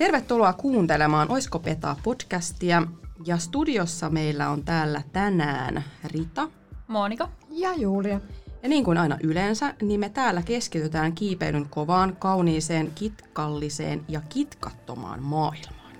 Tervetuloa 0.00 0.52
kuuntelemaan 0.52 1.30
Oisko 1.30 1.58
Peta 1.58 1.96
podcastia. 2.02 2.82
Ja 3.26 3.38
studiossa 3.38 4.10
meillä 4.10 4.48
on 4.48 4.64
täällä 4.64 5.02
tänään 5.12 5.84
Rita. 6.04 6.48
Monika. 6.86 7.28
Ja 7.50 7.74
Julia. 7.74 8.20
Ja 8.62 8.68
niin 8.68 8.84
kuin 8.84 8.98
aina 8.98 9.18
yleensä, 9.22 9.74
niin 9.82 10.00
me 10.00 10.08
täällä 10.08 10.42
keskitytään 10.42 11.12
kiipeilyn 11.12 11.68
kovaan, 11.68 12.16
kauniiseen, 12.16 12.92
kitkalliseen 12.94 14.04
ja 14.08 14.20
kitkattomaan 14.20 15.22
maailmaan. 15.22 15.94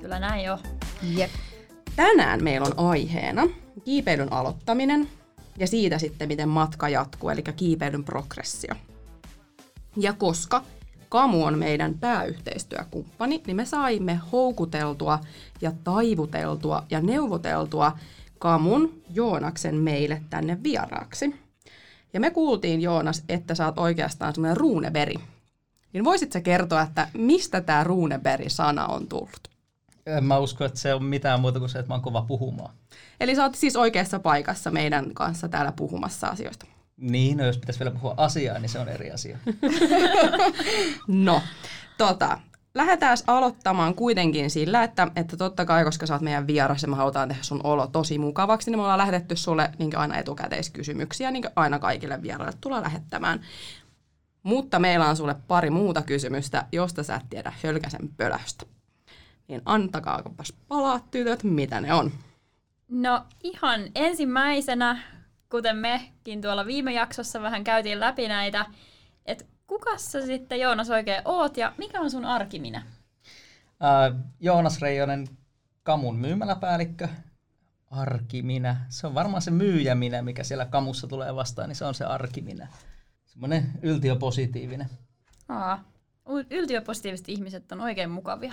Kyllä 0.00 0.20
näin 0.20 0.44
jo. 0.44 0.58
Jep. 1.02 1.30
Tänään 1.96 2.44
meillä 2.44 2.66
on 2.66 2.90
aiheena 2.90 3.46
kiipeilyn 3.84 4.32
aloittaminen 4.32 5.08
ja 5.58 5.66
siitä 5.66 5.98
sitten, 5.98 6.28
miten 6.28 6.48
matka 6.48 6.88
jatkuu, 6.88 7.30
eli 7.30 7.42
kiipeilyn 7.42 8.04
progressio. 8.04 8.74
Ja 9.96 10.12
koska 10.12 10.62
Kamu 11.08 11.44
on 11.44 11.58
meidän 11.58 11.98
pääyhteistyökumppani, 11.98 13.42
niin 13.46 13.56
me 13.56 13.64
saimme 13.64 14.20
houkuteltua 14.32 15.18
ja 15.60 15.72
taivuteltua 15.84 16.84
ja 16.90 17.00
neuvoteltua 17.00 17.98
Kamun 18.38 19.02
Joonaksen 19.14 19.74
meille 19.74 20.22
tänne 20.30 20.58
vieraaksi. 20.62 21.34
Ja 22.12 22.20
me 22.20 22.30
kuultiin, 22.30 22.80
Joonas, 22.80 23.24
että 23.28 23.54
sä 23.54 23.66
oot 23.66 23.78
oikeastaan 23.78 24.34
semmoinen 24.34 24.56
ruuneberi. 24.56 25.14
Niin 25.92 26.04
voisit 26.04 26.32
sä 26.32 26.40
kertoa, 26.40 26.82
että 26.82 27.08
mistä 27.14 27.60
tämä 27.60 27.84
ruuneberi-sana 27.84 28.86
on 28.86 29.08
tullut? 29.08 29.47
En 30.16 30.24
mä 30.24 30.38
usko, 30.38 30.64
että 30.64 30.78
se 30.78 30.94
on 30.94 31.04
mitään 31.04 31.40
muuta 31.40 31.58
kuin 31.58 31.68
se, 31.68 31.78
että 31.78 31.88
mä 31.88 31.94
oon 31.94 32.02
kova 32.02 32.22
puhumaan. 32.22 32.74
Eli 33.20 33.34
sä 33.34 33.42
oot 33.42 33.54
siis 33.54 33.76
oikeassa 33.76 34.18
paikassa 34.18 34.70
meidän 34.70 35.14
kanssa 35.14 35.48
täällä 35.48 35.72
puhumassa 35.72 36.26
asioista. 36.26 36.66
Niin, 36.96 37.36
no 37.36 37.46
jos 37.46 37.58
pitäisi 37.58 37.80
vielä 37.80 37.90
puhua 37.90 38.14
asiaa, 38.16 38.58
niin 38.58 38.68
se 38.68 38.78
on 38.78 38.88
eri 38.88 39.10
asia. 39.10 39.38
No, 41.08 41.42
tota, 41.98 42.38
lähdetään 42.74 43.16
aloittamaan 43.26 43.94
kuitenkin 43.94 44.50
sillä, 44.50 44.82
että, 44.82 45.08
että 45.16 45.36
totta 45.36 45.64
kai, 45.64 45.84
koska 45.84 46.06
sä 46.06 46.14
oot 46.14 46.22
meidän 46.22 46.46
vieras 46.46 46.82
ja 46.82 46.88
me 46.88 46.96
halutaan 46.96 47.28
tehdä 47.28 47.42
sun 47.42 47.60
olo 47.64 47.86
tosi 47.86 48.18
mukavaksi, 48.18 48.70
niin 48.70 48.78
me 48.78 48.82
ollaan 48.82 48.98
lähetetty 48.98 49.36
sulle 49.36 49.70
niin 49.78 49.96
aina 49.96 50.18
etukäteiskysymyksiä, 50.18 51.30
niin 51.30 51.44
aina 51.56 51.78
kaikille 51.78 52.22
vieraille 52.22 52.58
tullaan 52.60 52.82
lähettämään. 52.82 53.40
Mutta 54.42 54.78
meillä 54.78 55.08
on 55.08 55.16
sulle 55.16 55.36
pari 55.48 55.70
muuta 55.70 56.02
kysymystä, 56.02 56.66
josta 56.72 57.02
sä 57.02 57.14
et 57.14 57.30
tiedä 57.30 57.52
hölkäsen 57.62 58.08
pölästä. 58.16 58.66
Niin 59.48 59.62
antakaapas 59.64 60.52
palaa 60.68 61.00
tytöt, 61.10 61.44
mitä 61.44 61.80
ne 61.80 61.94
on. 61.94 62.12
No 62.88 63.26
ihan 63.42 63.80
ensimmäisenä, 63.94 65.02
kuten 65.50 65.76
mekin 65.76 66.42
tuolla 66.42 66.66
viime 66.66 66.92
jaksossa 66.92 67.42
vähän 67.42 67.64
käytiin 67.64 68.00
läpi 68.00 68.28
näitä, 68.28 68.66
että 69.26 69.44
kuka 69.66 69.98
sä 69.98 70.26
sitten 70.26 70.60
Joonas 70.60 70.90
oikein 70.90 71.22
oot 71.24 71.56
ja 71.56 71.72
mikä 71.78 72.00
on 72.00 72.10
sun 72.10 72.24
arkiminä? 72.24 72.82
Äh, 73.84 74.20
Joonas 74.40 74.80
Reijonen, 74.80 75.28
Kamun 75.82 76.16
myymäläpäällikkö. 76.16 77.08
Arkiminä. 77.90 78.76
Se 78.88 79.06
on 79.06 79.14
varmaan 79.14 79.42
se 79.42 79.50
myyjäminä, 79.50 80.22
mikä 80.22 80.44
siellä 80.44 80.64
Kamussa 80.64 81.06
tulee 81.06 81.34
vastaan, 81.34 81.68
niin 81.68 81.76
se 81.76 81.84
on 81.84 81.94
se 81.94 82.04
arkiminä. 82.04 82.68
Semmoinen 83.26 83.72
yltiöpositiivinen. 83.82 84.90
Aa, 85.48 85.84
yltiöpositiiviset 86.50 87.28
ihmiset 87.28 87.72
on 87.72 87.80
oikein 87.80 88.10
mukavia. 88.10 88.52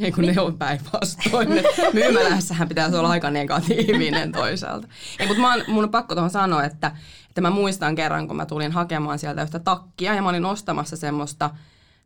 Ei 0.00 0.12
kun 0.12 0.24
ne 0.24 0.40
on 0.40 0.58
päinvastoin. 0.58 1.48
Myymälässähän 1.92 2.68
pitäisi 2.68 2.96
olla 2.96 3.08
aika 3.08 3.30
negatiivinen 3.30 4.32
toisaalta. 4.32 4.88
Ei, 5.18 5.26
mutta 5.26 5.42
oon, 5.42 5.64
mun 5.68 5.84
on 5.84 5.90
pakko 5.90 6.14
tuohon 6.14 6.30
sanoa, 6.30 6.64
että, 6.64 6.92
että 7.28 7.40
mä 7.40 7.50
muistan 7.50 7.94
kerran, 7.94 8.28
kun 8.28 8.36
mä 8.36 8.46
tulin 8.46 8.72
hakemaan 8.72 9.18
sieltä 9.18 9.42
yhtä 9.42 9.58
takkia 9.58 10.14
ja 10.14 10.22
mä 10.22 10.28
olin 10.28 10.44
ostamassa 10.44 10.96
semmoista 10.96 11.50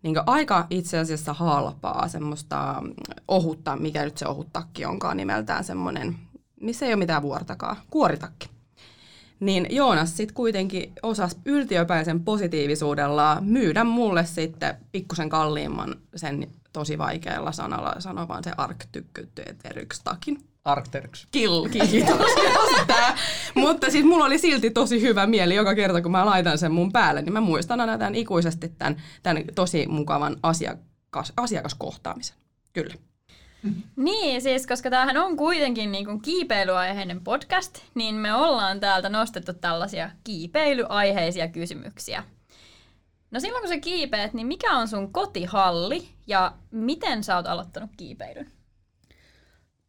niin 0.02 0.16
aika 0.26 0.66
itse 0.70 0.98
asiassa 0.98 1.32
halpaa, 1.32 2.08
semmoista 2.08 2.82
ohutta, 3.28 3.76
mikä 3.76 4.04
nyt 4.04 4.18
se 4.18 4.26
ohut 4.26 4.52
takki 4.52 4.84
onkaan 4.84 5.16
nimeltään 5.16 5.64
semmoinen, 5.64 6.16
missä 6.60 6.86
ei 6.86 6.92
ole 6.92 6.98
mitään 6.98 7.22
vuortakaan, 7.22 7.76
kuoritakki. 7.90 8.48
Niin 9.40 9.66
Joonas 9.70 10.16
sitten 10.16 10.34
kuitenkin 10.34 10.92
osasi 11.02 11.36
yltiöpäisen 11.44 12.24
positiivisuudella 12.24 13.38
myydä 13.40 13.84
mulle 13.84 14.26
sitten 14.26 14.74
pikkusen 14.92 15.28
kalliimman 15.28 15.96
sen 16.16 16.48
tosi 16.72 16.98
vaikealla 16.98 17.52
sanalla 17.52 17.94
sanoa 17.98 18.28
vaan 18.28 18.44
se 18.44 18.50
arktykkyteryks-takin. 18.56 20.38
Arcteryx. 20.64 21.26
Kill, 21.32 21.68
kiitos. 21.68 22.30
Mutta 23.54 23.90
siis 23.90 24.04
mulla 24.04 24.24
oli 24.24 24.38
silti 24.38 24.70
tosi 24.70 25.00
hyvä 25.00 25.26
mieli 25.26 25.54
joka 25.54 25.74
kerta, 25.74 26.02
kun 26.02 26.12
mä 26.12 26.26
laitan 26.26 26.58
sen 26.58 26.72
mun 26.72 26.92
päälle, 26.92 27.22
niin 27.22 27.32
mä 27.32 27.40
muistan 27.40 27.80
aina 27.80 27.98
tämän 27.98 28.14
ikuisesti 28.14 28.68
tämän, 28.68 29.02
tämän 29.22 29.44
tosi 29.54 29.86
mukavan 29.86 30.36
asiakas, 30.42 31.32
asiakaskohtaamisen. 31.36 32.36
Kyllä. 32.72 32.94
Niin, 33.96 34.42
siis 34.42 34.66
koska 34.66 34.90
tämähän 34.90 35.16
on 35.16 35.36
kuitenkin 35.36 35.92
niin 35.92 36.04
kuin 36.04 36.22
kiipeilyaiheinen 36.22 37.24
podcast, 37.24 37.78
niin 37.94 38.14
me 38.14 38.34
ollaan 38.34 38.80
täältä 38.80 39.08
nostettu 39.08 39.52
tällaisia 39.52 40.10
kiipeilyaiheisia 40.24 41.48
kysymyksiä. 41.48 42.24
No 43.30 43.40
silloin 43.40 43.62
kun 43.62 43.68
sä 43.68 43.80
kiipeät, 43.80 44.34
niin 44.34 44.46
mikä 44.46 44.76
on 44.76 44.88
sun 44.88 45.12
kotihalli 45.12 46.08
ja 46.30 46.52
miten 46.70 47.24
sä 47.24 47.36
oot 47.36 47.46
aloittanut 47.46 47.90
kiipeilyn? 47.96 48.52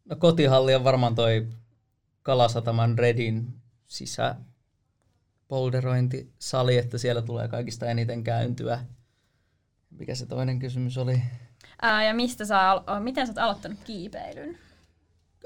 No 0.04 0.16
kotihalli 0.16 0.74
on 0.74 0.84
varmaan 0.84 1.14
toi 1.14 1.48
Kalasataman 2.22 2.98
Redin 2.98 3.54
sisä 3.86 4.34
polderointisali, 5.48 6.76
että 6.76 6.98
siellä 6.98 7.22
tulee 7.22 7.48
kaikista 7.48 7.86
eniten 7.86 8.24
käyntyä. 8.24 8.84
Mikä 9.90 10.14
se 10.14 10.26
toinen 10.26 10.58
kysymys 10.58 10.98
oli? 10.98 11.22
Ää, 11.82 12.04
ja 12.04 12.14
mistä 12.14 12.44
sä, 12.44 12.60
miten 13.00 13.26
sä 13.26 13.30
oot 13.30 13.38
aloittanut 13.38 13.78
kiipeilyn? 13.84 14.58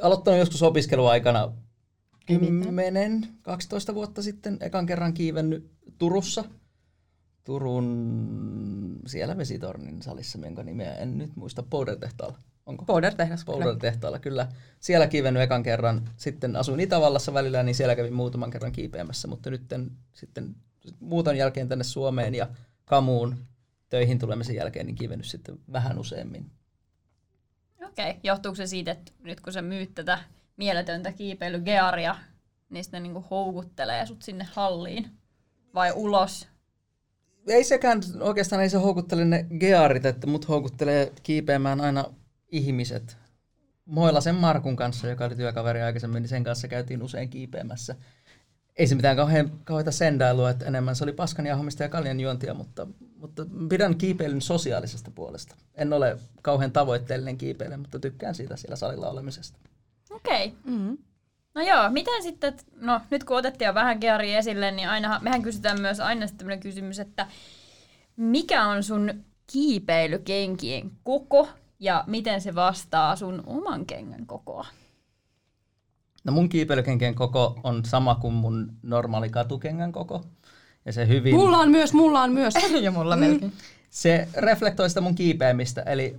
Aloittanut 0.02 0.40
joskus 0.40 0.62
opiskeluaikana 0.62 1.52
10-12 2.32 3.94
vuotta 3.94 4.22
sitten 4.22 4.58
ekan 4.60 4.86
kerran 4.86 5.14
kiivennyt 5.14 5.70
Turussa– 5.98 6.44
Turun 7.46 9.00
siellä 9.06 9.36
vesitornin 9.36 10.02
salissa, 10.02 10.38
jonka 10.38 10.62
nimeä 10.62 10.94
en 10.94 11.18
nyt 11.18 11.36
muista, 11.36 11.62
Powder-tehtaalla. 11.62 12.38
Onko? 12.66 12.84
Powder-tehdas, 12.84 13.44
Powder-tehtaalla, 13.44 14.18
kyllä. 14.18 14.48
Siellä 14.80 15.06
kiivennyt 15.06 15.42
ekan 15.42 15.62
kerran. 15.62 16.10
Sitten 16.16 16.56
asuin 16.56 16.80
Itävallassa 16.80 17.34
välillä, 17.34 17.62
niin 17.62 17.74
siellä 17.74 17.96
kävin 17.96 18.14
muutaman 18.14 18.50
kerran 18.50 18.72
kiipeämässä, 18.72 19.28
mutta 19.28 19.50
nyt 19.50 19.62
sitten 20.12 20.56
muuton 21.00 21.36
jälkeen 21.36 21.68
tänne 21.68 21.84
Suomeen 21.84 22.34
ja 22.34 22.48
Kamuun 22.84 23.36
töihin 23.88 24.18
tulemisen 24.18 24.56
jälkeen, 24.56 24.86
niin 24.86 24.96
kiivennyt 24.96 25.26
sitten 25.26 25.58
vähän 25.72 25.98
useammin. 25.98 26.50
Okei, 27.86 28.10
okay. 28.10 28.20
johtuuko 28.22 28.56
se 28.56 28.66
siitä, 28.66 28.92
että 28.92 29.12
nyt 29.22 29.40
kun 29.40 29.52
sä 29.52 29.62
myyt 29.62 29.94
tätä 29.94 30.18
mieletöntä 30.56 31.12
kiipeilygearia, 31.12 32.16
niin 32.70 32.84
sitten 32.84 33.02
niin 33.02 33.24
houkuttelee 33.30 34.06
sut 34.06 34.22
sinne 34.22 34.46
halliin 34.52 35.10
vai 35.74 35.92
ulos 35.92 36.48
ei 37.46 37.64
sekään 37.64 38.02
oikeastaan 38.20 38.62
ei 38.62 38.70
se 38.70 38.78
houkuttele 38.78 39.24
ne 39.24 39.46
gearit, 39.60 40.06
että 40.06 40.26
mut 40.26 40.48
houkuttelee 40.48 41.12
kiipeämään 41.22 41.80
aina 41.80 42.04
ihmiset. 42.48 43.16
Moilasen 43.84 44.34
Markun 44.34 44.76
kanssa, 44.76 45.08
joka 45.08 45.24
oli 45.24 45.36
työkaveri 45.36 45.82
aikaisemmin, 45.82 46.22
niin 46.22 46.28
sen 46.28 46.44
kanssa 46.44 46.68
käytiin 46.68 47.02
usein 47.02 47.28
kiipeämässä. 47.28 47.96
Ei 48.76 48.86
se 48.86 48.94
mitään 48.94 49.16
kauhean, 49.16 49.52
kauheita 49.64 49.92
sendailua, 49.92 50.50
että 50.50 50.64
enemmän 50.64 50.96
se 50.96 51.04
oli 51.04 51.12
paskan 51.12 51.46
jauhamista 51.46 51.82
ja 51.82 51.88
kaljan 51.88 52.20
juontia, 52.20 52.54
mutta, 52.54 52.86
mutta 53.16 53.46
pidän 53.68 53.98
kiipeilyn 53.98 54.40
sosiaalisesta 54.40 55.10
puolesta. 55.10 55.56
En 55.74 55.92
ole 55.92 56.18
kauhean 56.42 56.72
tavoitteellinen 56.72 57.38
kiipeilijä, 57.38 57.76
mutta 57.76 57.98
tykkään 57.98 58.34
siitä 58.34 58.56
siellä 58.56 58.76
salilla 58.76 59.10
olemisesta. 59.10 59.58
Okei. 60.10 60.46
Okay. 60.46 60.74
Mm-hmm. 60.74 60.98
No 61.56 61.62
joo, 61.62 61.91
miten 61.91 62.23
sitten, 62.23 62.55
no 62.81 63.00
nyt 63.11 63.25
kun 63.25 63.37
otettiin 63.37 63.67
jo 63.67 63.75
vähän 63.75 63.99
Geari 64.00 64.35
esille, 64.35 64.70
niin 64.70 64.88
aina, 64.88 65.20
mehän 65.23 65.43
kysytään 65.43 65.81
myös 65.81 66.00
aina 66.00 66.26
sitten 66.26 66.61
kysymys, 66.61 66.99
että 66.99 67.26
mikä 68.17 68.67
on 68.67 68.82
sun 68.82 69.25
kiipeilykenkien 69.47 70.91
koko 71.05 71.49
ja 71.81 72.05
miten 72.06 72.41
se 72.41 72.55
vastaa 72.55 73.17
sun 73.17 73.43
oman 73.47 73.87
kengän 73.87 74.26
kokoa? 74.26 74.67
No 76.25 76.32
mun 76.32 76.49
kiipeilykenkien 76.49 77.14
koko 77.14 77.61
on 77.64 77.85
sama 77.85 78.14
kuin 78.14 78.35
mun 78.35 78.73
normaali 78.82 79.31
katukengän 79.31 79.93
koko. 79.93 80.25
Ja 80.85 80.93
se 80.93 81.09
hyvin... 81.09 81.35
Mulla 81.35 81.59
on 81.59 81.70
myös, 81.70 81.93
mulla 81.93 82.23
on 82.23 82.32
myös. 82.32 82.55
ja 82.82 82.91
mulla 82.91 83.17
melkein. 83.17 83.52
Se 83.91 84.29
reflektoi 84.37 84.88
sitä 84.88 85.00
mun 85.00 85.14
kiipeämistä, 85.14 85.82
eli 85.82 86.17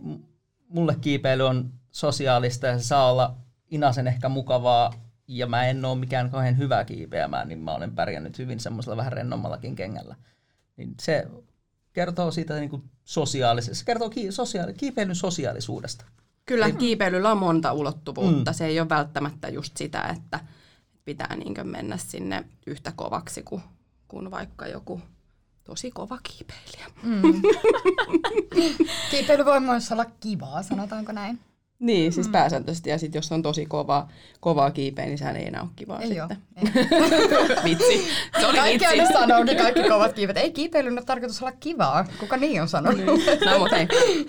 mulle 0.69 0.95
kiipeily 1.01 1.43
on 1.43 1.69
sosiaalista 1.91 2.67
ja 2.67 2.77
se 2.77 2.83
saa 2.83 3.11
olla 3.11 3.35
inasen 3.71 4.07
ehkä 4.07 4.29
mukavaa 4.29 5.06
ja 5.27 5.47
mä 5.47 5.65
en 5.65 5.85
ole 5.85 5.99
mikään 5.99 6.29
kauhean 6.29 6.57
hyvä 6.57 6.83
kiipeämään, 6.83 7.47
niin 7.47 7.59
mä 7.59 7.75
olen 7.75 7.95
pärjännyt 7.95 8.37
hyvin 8.37 8.59
semmoisella 8.59 8.97
vähän 8.97 9.13
rennommallakin 9.13 9.75
kengällä. 9.75 10.15
Niin 10.77 10.95
se 11.01 11.27
kertoo 11.93 12.31
siitä 12.31 12.55
niin 12.55 12.69
kuin 12.69 12.83
sosiaalisesta, 13.03 13.75
se 13.75 13.85
kertoo 13.85 14.09
ki- 14.09 14.31
sosiaali- 14.31 14.73
kiipeilyn 14.73 15.15
sosiaalisuudesta. 15.15 16.05
Kyllä, 16.45 16.65
Eli... 16.65 16.73
kiipeilyllä 16.75 17.31
on 17.31 17.37
monta 17.37 17.73
ulottuvuutta. 17.73 18.51
Mm. 18.51 18.55
Se 18.55 18.65
ei 18.65 18.79
ole 18.79 18.89
välttämättä 18.89 19.49
just 19.49 19.77
sitä, 19.77 20.01
että 20.01 20.39
pitää 21.05 21.35
niin 21.35 21.67
mennä 21.67 21.97
sinne 21.97 22.43
yhtä 22.67 22.93
kovaksi 22.95 23.43
kuin, 23.43 23.61
kuin 24.07 24.31
vaikka 24.31 24.67
joku 24.67 25.01
tosi 25.63 25.91
kova 25.91 26.17
kiipeilijä. 26.23 26.87
Mm. 27.03 27.41
Kiipeily 29.11 29.45
voi 29.45 29.59
myös 29.59 29.91
olla 29.91 30.05
kivaa, 30.05 30.63
sanotaanko 30.63 31.11
näin. 31.11 31.39
Niin, 31.79 32.13
siis 32.13 32.27
mm. 32.27 32.31
pääsääntöisesti. 32.31 32.89
Ja 32.89 32.97
sitten 32.97 33.19
jos 33.19 33.31
on 33.31 33.41
tosi 33.41 33.65
kova, 33.65 34.07
kovaa 34.39 34.71
kiipeä, 34.71 35.05
niin 35.05 35.17
sehän 35.17 35.35
ei 35.35 35.47
enää 35.47 35.61
ole 35.61 35.69
kivaa 35.75 36.01
ei 36.01 36.07
sitten. 36.07 36.37
Ole, 36.61 37.63
vitsi. 37.63 38.07
Se 38.39 38.47
oli 38.47 38.57
kaikki 38.57 38.73
vitsi. 38.73 39.01
aina 39.01 39.19
sanoo, 39.19 39.43
niin 39.43 39.57
kaikki 39.57 39.83
kovat 39.83 40.13
kiivet. 40.13 40.37
Ei 40.37 40.51
kiipeilyn 40.51 40.93
ole 40.93 41.05
tarkoitus 41.05 41.41
olla 41.41 41.51
kivaa. 41.59 42.05
Kuka 42.19 42.37
niin 42.37 42.61
on 42.61 42.67
sanonut? 42.67 43.05
no 43.45 43.59
mutta 43.59 43.77
ei. 43.77 43.87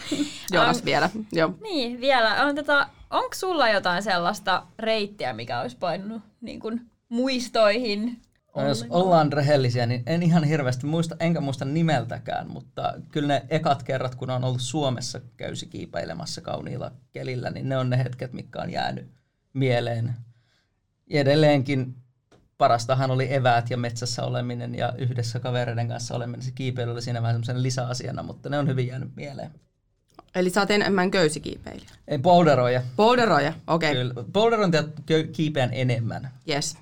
Joonas 0.52 0.78
um, 0.78 0.84
vielä. 0.84 1.10
Joo. 1.32 1.54
Niin, 1.62 2.00
vielä. 2.00 2.44
On 2.44 2.54
tota, 2.54 2.88
onko 3.10 3.34
sulla 3.34 3.68
jotain 3.68 4.02
sellaista 4.02 4.62
reittiä, 4.78 5.32
mikä 5.32 5.60
olisi 5.60 5.76
painunut 5.76 6.22
niin 6.40 6.60
kuin, 6.60 6.80
muistoihin 7.08 8.22
No, 8.56 8.68
jos 8.68 8.86
ollaan 8.90 9.32
rehellisiä, 9.32 9.86
niin 9.86 10.02
en 10.06 10.22
ihan 10.22 10.44
hirveästi 10.44 10.86
muista, 10.86 11.16
enkä 11.20 11.40
muista 11.40 11.64
nimeltäkään, 11.64 12.50
mutta 12.50 12.94
kyllä 13.12 13.28
ne 13.28 13.46
ekat 13.50 13.82
kerrat, 13.82 14.14
kun 14.14 14.30
on 14.30 14.44
ollut 14.44 14.60
Suomessa 14.60 15.20
käysi 15.36 15.66
kiipeilemässä 15.66 16.40
kauniilla 16.40 16.92
kelillä, 17.12 17.50
niin 17.50 17.68
ne 17.68 17.78
on 17.78 17.90
ne 17.90 17.98
hetket, 17.98 18.32
mitkä 18.32 18.62
on 18.62 18.70
jäänyt 18.70 19.10
mieleen. 19.52 20.14
Edelleenkin 21.10 21.94
parastahan 22.58 23.10
oli 23.10 23.34
eväät 23.34 23.70
ja 23.70 23.76
metsässä 23.76 24.24
oleminen 24.24 24.74
ja 24.74 24.92
yhdessä 24.98 25.40
kavereiden 25.40 25.88
kanssa 25.88 26.14
oleminen. 26.14 26.42
Se 26.42 26.50
kiipeily 26.54 26.92
oli 26.92 27.02
siinä 27.02 27.22
vähän 27.22 27.34
semmoisen 27.34 27.62
lisäasiana, 27.62 28.22
mutta 28.22 28.48
ne 28.48 28.58
on 28.58 28.68
hyvin 28.68 28.86
jäänyt 28.86 29.16
mieleen. 29.16 29.50
Eli 30.34 30.50
sä 30.50 30.60
oot 30.60 30.70
enemmän 30.70 31.10
köysikiipeilijä? 31.10 31.90
Ei, 32.08 32.18
boulderoja. 32.18 32.82
Boulderoja, 32.96 33.52
okei. 33.66 33.92
Okay. 33.92 34.02
Kyllä, 34.02 34.14
boulderointia 34.32 34.84
kiipeän 35.32 35.70
enemmän. 35.72 36.30
Yes. 36.48 36.78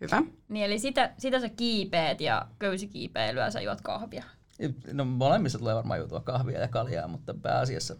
Hyvä. 0.00 0.22
Niin 0.48 0.64
eli 0.64 0.78
sitä, 0.78 1.12
sitä 1.18 1.40
sä 1.40 1.48
kiipeet 1.48 2.20
ja 2.20 2.46
köysikiipeilyä 2.58 3.50
sä 3.50 3.60
juot 3.60 3.80
kahvia. 3.80 4.24
No 4.92 5.04
molemmissa 5.04 5.58
tulee 5.58 5.74
varmaan 5.74 5.98
juotua 5.98 6.20
kahvia 6.20 6.60
ja 6.60 6.68
kaljaa, 6.68 7.08
mutta 7.08 7.34
pääasiassa 7.34 7.96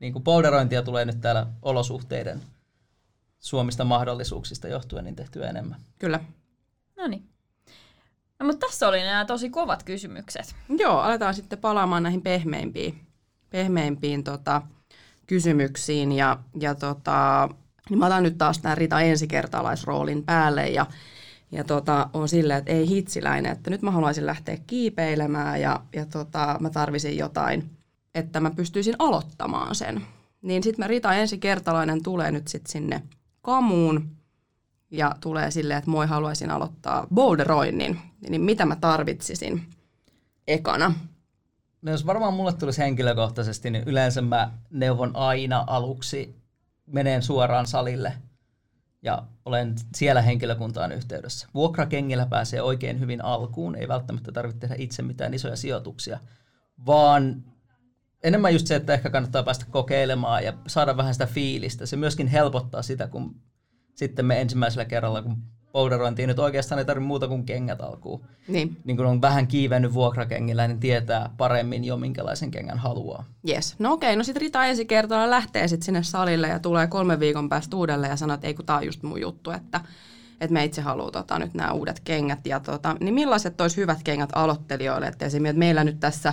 niin 0.00 0.12
kuin 0.12 0.22
polderointia 0.22 0.82
tulee 0.82 1.04
nyt 1.04 1.20
täällä 1.20 1.46
olosuhteiden 1.62 2.42
suomista 3.38 3.84
mahdollisuuksista 3.84 4.68
johtuen 4.68 5.04
niin 5.04 5.16
tehtyä 5.16 5.48
enemmän. 5.48 5.80
Kyllä. 5.98 6.20
No 6.96 7.06
niin. 7.06 7.28
No, 8.38 8.46
mutta 8.46 8.66
tässä 8.66 8.88
oli 8.88 9.02
nämä 9.02 9.24
tosi 9.24 9.50
kovat 9.50 9.82
kysymykset. 9.82 10.54
Joo, 10.78 10.98
aletaan 10.98 11.34
sitten 11.34 11.58
palaamaan 11.58 12.02
näihin 12.02 12.22
pehmeimpiin, 12.22 13.06
pehmeimpiin 13.50 14.24
tota, 14.24 14.62
kysymyksiin. 15.26 16.12
Ja, 16.12 16.38
ja 16.60 16.74
tota, 16.74 17.48
niin 17.90 17.98
mä 17.98 18.06
otan 18.06 18.22
nyt 18.22 18.38
taas 18.38 18.58
tämän 18.58 18.78
Rita 18.78 19.00
ensikertalaisroolin 19.00 20.24
päälle 20.24 20.68
ja 20.68 20.86
ja 21.52 21.64
tota, 21.64 22.10
on 22.12 22.28
silleen, 22.28 22.58
että 22.58 22.72
ei 22.72 22.88
hitsiläinen, 22.88 23.52
että 23.52 23.70
nyt 23.70 23.82
mä 23.82 23.90
haluaisin 23.90 24.26
lähteä 24.26 24.58
kiipeilemään 24.66 25.60
ja, 25.60 25.80
ja 25.92 26.06
tota, 26.06 26.56
mä 26.60 26.70
tarvisin 26.70 27.18
jotain, 27.18 27.70
että 28.14 28.40
mä 28.40 28.50
pystyisin 28.50 28.94
aloittamaan 28.98 29.74
sen. 29.74 30.02
Niin 30.42 30.62
sitten 30.62 30.84
mä 30.84 30.88
Rita 30.88 31.14
ensikertalainen 31.14 32.02
tulee 32.02 32.30
nyt 32.30 32.48
sitten 32.48 32.72
sinne 32.72 33.02
kamuun 33.42 34.10
ja 34.90 35.16
tulee 35.20 35.50
silleen, 35.50 35.78
että 35.78 35.90
moi 35.90 36.06
haluaisin 36.06 36.50
aloittaa 36.50 37.06
boulderoinnin. 37.14 38.00
Niin 38.28 38.42
mitä 38.42 38.66
mä 38.66 38.76
tarvitsisin 38.76 39.62
ekana? 40.48 40.94
No 41.82 41.92
jos 41.92 42.06
varmaan 42.06 42.34
mulle 42.34 42.52
tulisi 42.52 42.78
henkilökohtaisesti, 42.78 43.70
niin 43.70 43.84
yleensä 43.86 44.22
mä 44.22 44.50
neuvon 44.70 45.10
aina 45.14 45.64
aluksi 45.66 46.36
meneen 46.86 47.22
suoraan 47.22 47.66
salille– 47.66 48.12
ja 49.02 49.26
olen 49.44 49.74
siellä 49.94 50.22
henkilökuntaan 50.22 50.92
yhteydessä. 50.92 51.48
Vuokrakengillä 51.54 52.26
pääsee 52.26 52.62
oikein 52.62 53.00
hyvin 53.00 53.24
alkuun, 53.24 53.76
ei 53.76 53.88
välttämättä 53.88 54.32
tarvitse 54.32 54.60
tehdä 54.60 54.74
itse 54.78 55.02
mitään 55.02 55.34
isoja 55.34 55.56
sijoituksia, 55.56 56.18
vaan 56.86 57.44
enemmän 58.22 58.52
just 58.52 58.66
se, 58.66 58.76
että 58.76 58.94
ehkä 58.94 59.10
kannattaa 59.10 59.42
päästä 59.42 59.66
kokeilemaan 59.70 60.44
ja 60.44 60.52
saada 60.66 60.96
vähän 60.96 61.14
sitä 61.14 61.26
fiilistä. 61.26 61.86
Se 61.86 61.96
myöskin 61.96 62.26
helpottaa 62.26 62.82
sitä, 62.82 63.06
kun 63.08 63.40
sitten 63.94 64.26
me 64.26 64.40
ensimmäisellä 64.40 64.84
kerralla, 64.84 65.22
kun 65.22 65.42
powderointiin 65.72 66.28
nyt 66.28 66.38
oikeastaan 66.38 66.78
ei 66.78 66.84
tarvitse 66.84 67.06
muuta 67.06 67.28
kuin 67.28 67.44
kengät 67.44 67.80
alkuun. 67.80 68.20
Niin. 68.48 68.76
niin 68.84 68.96
kun 68.96 69.06
on 69.06 69.22
vähän 69.22 69.46
kiivennyt 69.46 69.94
vuokrakengillä, 69.94 70.68
niin 70.68 70.80
tietää 70.80 71.30
paremmin 71.36 71.84
jo 71.84 71.96
minkälaisen 71.96 72.50
kengän 72.50 72.78
haluaa. 72.78 73.24
Yes. 73.48 73.74
No 73.78 73.92
okei, 73.92 74.16
no 74.16 74.24
sitten 74.24 74.40
Rita 74.40 74.66
ensi 74.66 74.84
kertaa 74.84 75.30
lähtee 75.30 75.68
sitten 75.68 75.84
sinne 75.84 76.02
salille 76.02 76.48
ja 76.48 76.58
tulee 76.58 76.86
kolme 76.86 77.20
viikon 77.20 77.48
päästä 77.48 77.76
uudelleen 77.76 78.10
ja 78.10 78.16
sanoo, 78.16 78.34
että 78.34 78.46
ei 78.46 78.54
kun 78.54 78.66
tää 78.66 78.76
on 78.76 78.86
just 78.86 79.02
mun 79.02 79.20
juttu, 79.20 79.50
että, 79.50 79.80
että 80.40 80.52
me 80.52 80.64
itse 80.64 80.82
haluaa 80.82 81.10
tota, 81.10 81.38
nyt 81.38 81.54
nämä 81.54 81.72
uudet 81.72 82.00
kengät. 82.00 82.46
Ja 82.46 82.60
tota, 82.60 82.96
niin 83.00 83.14
millaiset 83.14 83.60
olisi 83.60 83.76
hyvät 83.76 84.02
kengät 84.02 84.30
aloittelijoille? 84.34 85.06
Että 85.06 85.26
esimerkiksi 85.26 85.50
että 85.50 85.58
meillä 85.58 85.84
nyt 85.84 86.00
tässä 86.00 86.32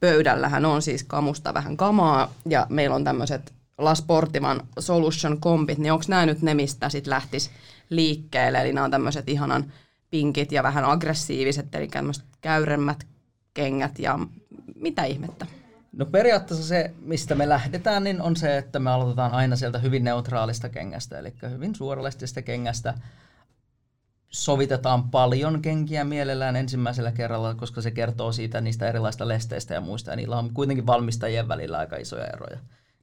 pöydällähän 0.00 0.64
on 0.64 0.82
siis 0.82 1.04
kamusta 1.04 1.54
vähän 1.54 1.76
kamaa 1.76 2.32
ja 2.48 2.66
meillä 2.68 2.96
on 2.96 3.04
tämmöiset 3.04 3.54
La 3.78 3.94
Sportivan 3.94 4.60
Solution 4.78 5.40
Kombit, 5.40 5.78
niin 5.78 5.92
onko 5.92 6.04
nämä 6.08 6.26
nyt 6.26 6.42
ne, 6.42 6.54
mistä 6.54 6.88
sitten 6.88 7.10
lähtisi 7.10 7.50
liikkeelle. 7.90 8.60
Eli 8.60 8.72
nämä 8.72 8.84
on 8.84 8.90
tämmöiset 8.90 9.28
ihanan 9.28 9.72
pinkit 10.10 10.52
ja 10.52 10.62
vähän 10.62 10.84
aggressiiviset, 10.84 11.74
eli 11.74 11.88
tämmöiset 11.88 12.24
käyremmät 12.40 13.06
kengät 13.54 13.98
ja 13.98 14.18
mitä 14.74 15.04
ihmettä. 15.04 15.46
No 15.92 16.06
periaatteessa 16.06 16.66
se, 16.66 16.94
mistä 17.00 17.34
me 17.34 17.48
lähdetään, 17.48 18.04
niin 18.04 18.20
on 18.20 18.36
se, 18.36 18.58
että 18.58 18.78
me 18.78 18.90
aloitetaan 18.90 19.32
aina 19.32 19.56
sieltä 19.56 19.78
hyvin 19.78 20.04
neutraalista 20.04 20.68
kengästä, 20.68 21.18
eli 21.18 21.34
hyvin 21.50 21.74
suorallisesta 21.74 22.42
kengästä. 22.42 22.94
Sovitetaan 24.28 25.10
paljon 25.10 25.62
kenkiä 25.62 26.04
mielellään 26.04 26.56
ensimmäisellä 26.56 27.12
kerralla, 27.12 27.54
koska 27.54 27.80
se 27.80 27.90
kertoo 27.90 28.32
siitä 28.32 28.60
niistä 28.60 28.88
erilaista 28.88 29.28
lesteistä 29.28 29.74
ja 29.74 29.80
muista, 29.80 30.10
ja 30.10 30.16
niillä 30.16 30.38
on 30.38 30.54
kuitenkin 30.54 30.86
valmistajien 30.86 31.48
välillä 31.48 31.78
aika 31.78 31.96
isoja 31.96 32.26
eroja. 32.26 32.58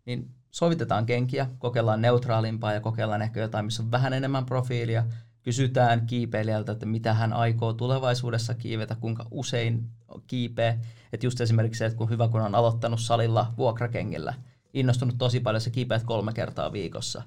Niin 0.05 0.29
sovitetaan 0.53 1.05
kenkiä, 1.05 1.47
kokeillaan 1.59 2.01
neutraalimpaa 2.01 2.73
ja 2.73 2.81
kokeillaan 2.81 3.21
ehkä 3.21 3.39
jotain, 3.39 3.65
missä 3.65 3.83
on 3.83 3.91
vähän 3.91 4.13
enemmän 4.13 4.45
profiilia. 4.45 5.05
Kysytään 5.43 6.07
kiipeilijältä, 6.07 6.71
että 6.71 6.85
mitä 6.85 7.13
hän 7.13 7.33
aikoo 7.33 7.73
tulevaisuudessa 7.73 8.53
kiivetä, 8.53 8.95
kuinka 8.95 9.25
usein 9.31 9.89
kiipee. 10.27 10.79
Että 11.13 11.25
just 11.25 11.41
esimerkiksi 11.41 11.79
se, 11.79 11.85
että 11.85 11.97
kun 11.97 12.09
hyvä 12.09 12.27
kun 12.27 12.41
on 12.41 12.55
aloittanut 12.55 12.99
salilla 12.99 13.53
vuokrakengillä, 13.57 14.33
innostunut 14.73 15.17
tosi 15.17 15.39
paljon, 15.39 15.61
se 15.61 15.69
kiipeät 15.69 16.03
kolme 16.03 16.33
kertaa 16.33 16.71
viikossa, 16.71 17.23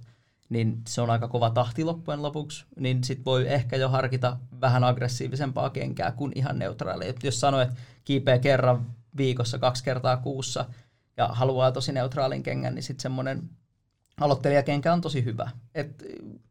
niin 0.49 0.83
se 0.89 1.01
on 1.01 1.11
aika 1.11 1.29
kova 1.29 1.51
tahti 1.51 1.85
loppujen 1.85 2.23
lopuksi, 2.23 2.65
niin 2.79 3.05
sit 3.05 3.25
voi 3.25 3.49
ehkä 3.49 3.77
jo 3.77 3.89
harkita 3.89 4.37
vähän 4.61 4.85
aggressiivisempaa 4.85 5.71
kenkää 5.71 6.13
kuin 6.13 6.33
ihan 6.35 6.59
neutraalia. 6.59 7.13
Jos 7.23 7.41
sanoo, 7.41 7.61
että 7.61 7.75
kiipeä 8.05 8.39
kerran 8.39 8.87
viikossa, 9.17 9.59
kaksi 9.59 9.85
kertaa 9.85 10.17
kuussa, 10.17 10.65
ja 11.17 11.29
haluaa 11.29 11.73
tosi 11.73 11.93
neutraalin 11.93 12.43
kengän, 12.43 12.75
niin 12.75 12.83
sitten 12.83 13.03
semmoinen 13.03 13.51
aloittelijakenkä 14.21 14.93
on 14.93 15.01
tosi 15.01 15.25
hyvä. 15.25 15.51
Et 15.75 16.05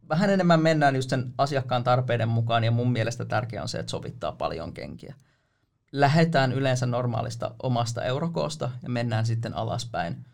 vähän 0.10 0.29
enemmän 0.29 0.60
mennään 0.60 0.95
just 0.95 1.10
sen 1.10 1.34
asiakkaan 1.38 1.84
tarpeiden 1.84 2.29
mukaan 2.29 2.63
ja 2.63 2.72
mun 2.72 2.91
mielestä 2.91 3.25
tärkeää 3.25 3.63
on 3.63 3.69
se, 3.69 3.79
että 3.79 3.89
sovittaa 3.89 4.31
paljon 4.31 4.74
kenkiä. 4.74 5.15
Lähetään 5.91 6.51
yleensä 6.51 6.86
normaalista 6.86 7.55
omasta 7.63 8.03
eurokoosta 8.03 8.72
ja 8.84 8.89
mennään 8.89 9.25
sitten 9.25 9.53
alaspäin. 9.53 10.25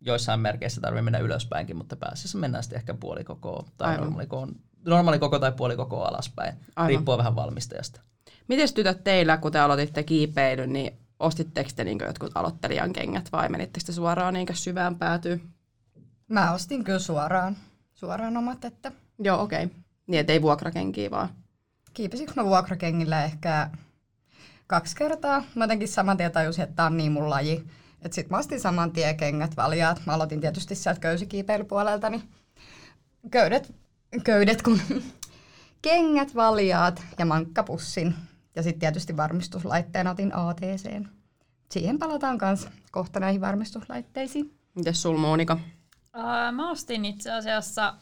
Joissain 0.00 0.40
merkeissä 0.40 0.80
tarvii 0.80 1.02
mennä 1.02 1.18
ylöspäinkin, 1.18 1.76
mutta 1.76 1.96
pääasiassa 1.96 2.38
mennään 2.38 2.64
sitten 2.64 2.76
ehkä 2.76 2.94
puolikokoa 2.94 3.64
tai 3.76 3.96
normaalikoon, 3.96 4.56
normaali 4.84 5.18
koko 5.18 5.38
tai 5.38 5.52
puolikoko 5.52 6.04
alaspäin. 6.04 6.54
Aivan. 6.76 6.88
Riippuu 6.88 7.18
vähän 7.18 7.36
valmistajasta. 7.36 8.00
Miten 8.48 8.74
tytöt 8.74 9.04
teillä, 9.04 9.36
kun 9.36 9.52
te 9.52 9.58
aloititte 9.58 10.02
kiipeilyn, 10.02 10.72
niin 10.72 10.98
ostitteko 11.20 11.70
te 11.76 11.84
niin 11.84 11.98
jotkut 12.06 12.32
aloittelijan 12.34 12.92
kengät 12.92 13.32
vai 13.32 13.48
menittekö 13.48 13.86
te 13.86 13.92
suoraan 13.92 14.34
niin 14.34 14.46
syvään 14.52 14.96
päätyyn? 14.96 15.42
Mä 16.28 16.52
ostin 16.52 16.84
kyllä 16.84 16.98
suoraan, 16.98 17.56
suoraan 17.94 18.36
omat, 18.36 18.64
että... 18.64 18.92
Joo, 19.18 19.42
okei. 19.42 19.64
Okay. 19.64 19.76
Niin, 20.06 20.20
ettei 20.20 20.42
vuokrakenkiä 20.42 21.10
vaan. 21.10 21.28
Kiipesikö 21.94 22.32
mä 22.36 22.44
vuokrakengillä 22.44 23.24
ehkä 23.24 23.70
kaksi 24.66 24.96
kertaa. 24.96 25.44
Mä 25.54 25.64
jotenkin 25.64 25.88
saman 25.88 26.16
tien 26.16 26.32
tajusin, 26.32 26.64
että 26.64 26.76
tää 26.76 26.86
on 26.86 26.96
niin 26.96 27.12
mun 27.12 27.30
laji. 27.30 27.64
Että 28.02 28.14
sit 28.14 28.30
mä 28.30 28.38
ostin 28.38 28.60
saman 28.60 28.92
tien 28.92 29.16
kengät 29.16 29.56
valjaat. 29.56 30.02
Mä 30.06 30.12
aloitin 30.12 30.40
tietysti 30.40 30.74
sieltä 30.74 31.00
köysikiipeilypuolelta, 31.00 32.10
niin 32.10 32.22
köydet, 33.30 33.74
köydet 34.24 34.62
kun 34.62 34.80
kengät 35.82 36.34
valjaat 36.34 37.02
ja 37.18 37.26
mankkapussin 37.26 38.14
ja 38.58 38.62
sitten 38.62 38.80
tietysti 38.80 39.16
varmistuslaitteen 39.16 40.06
otin 40.06 40.34
ATC. 40.34 41.02
Siihen 41.70 41.98
palataan 41.98 42.38
myös 42.42 42.68
kohta 42.90 43.20
näihin 43.20 43.40
varmistuslaitteisiin. 43.40 44.58
Mites 44.74 45.02
sul 45.02 45.16
Monika? 45.16 45.58
Ää, 46.12 46.52
mä 46.52 46.70
ostin 46.70 47.04
itse 47.04 47.32
asiassa 47.32 47.94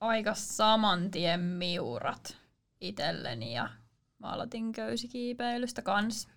aika 0.00 0.34
saman 0.34 1.10
tien 1.10 1.40
miurat 1.40 2.36
itselleni 2.80 3.54
ja 3.54 3.68
mä 4.18 4.28
aloitin 4.28 4.72
köysikiipeilystä 4.72 5.82
kans. 5.82 6.28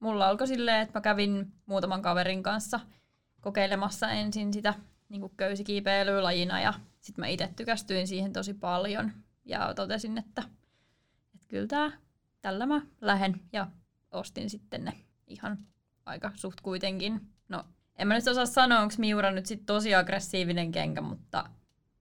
Mulla 0.00 0.28
alkoi 0.28 0.46
silleen, 0.46 0.82
että 0.82 0.98
mä 0.98 1.02
kävin 1.02 1.52
muutaman 1.66 2.02
kaverin 2.02 2.42
kanssa 2.42 2.80
kokeilemassa 3.40 4.10
ensin 4.10 4.52
sitä 4.52 4.74
niin 5.08 5.30
köysikiipeilyä 5.36 6.22
lajina 6.22 6.60
ja 6.60 6.74
sitten 7.00 7.22
mä 7.22 7.26
itse 7.26 7.52
tykästyin 7.56 8.08
siihen 8.08 8.32
tosi 8.32 8.54
paljon. 8.54 9.12
ja 9.44 9.74
totesin, 9.74 10.18
että, 10.18 10.42
että 11.34 11.46
kyllä 11.48 11.66
tää, 11.66 12.05
tällä 12.46 12.66
mä 12.66 12.82
lähden 13.00 13.40
ja 13.52 13.66
ostin 14.12 14.50
sitten 14.50 14.84
ne 14.84 14.92
ihan 15.26 15.58
aika 16.04 16.30
suht 16.34 16.60
kuitenkin. 16.60 17.20
No, 17.48 17.64
en 17.96 18.08
mä 18.08 18.14
nyt 18.14 18.28
osaa 18.28 18.46
sanoa, 18.46 18.80
onko 18.80 18.94
Miura 18.98 19.30
nyt 19.30 19.46
sit 19.46 19.66
tosi 19.66 19.94
aggressiivinen 19.94 20.72
kenkä, 20.72 21.00
mutta 21.00 21.44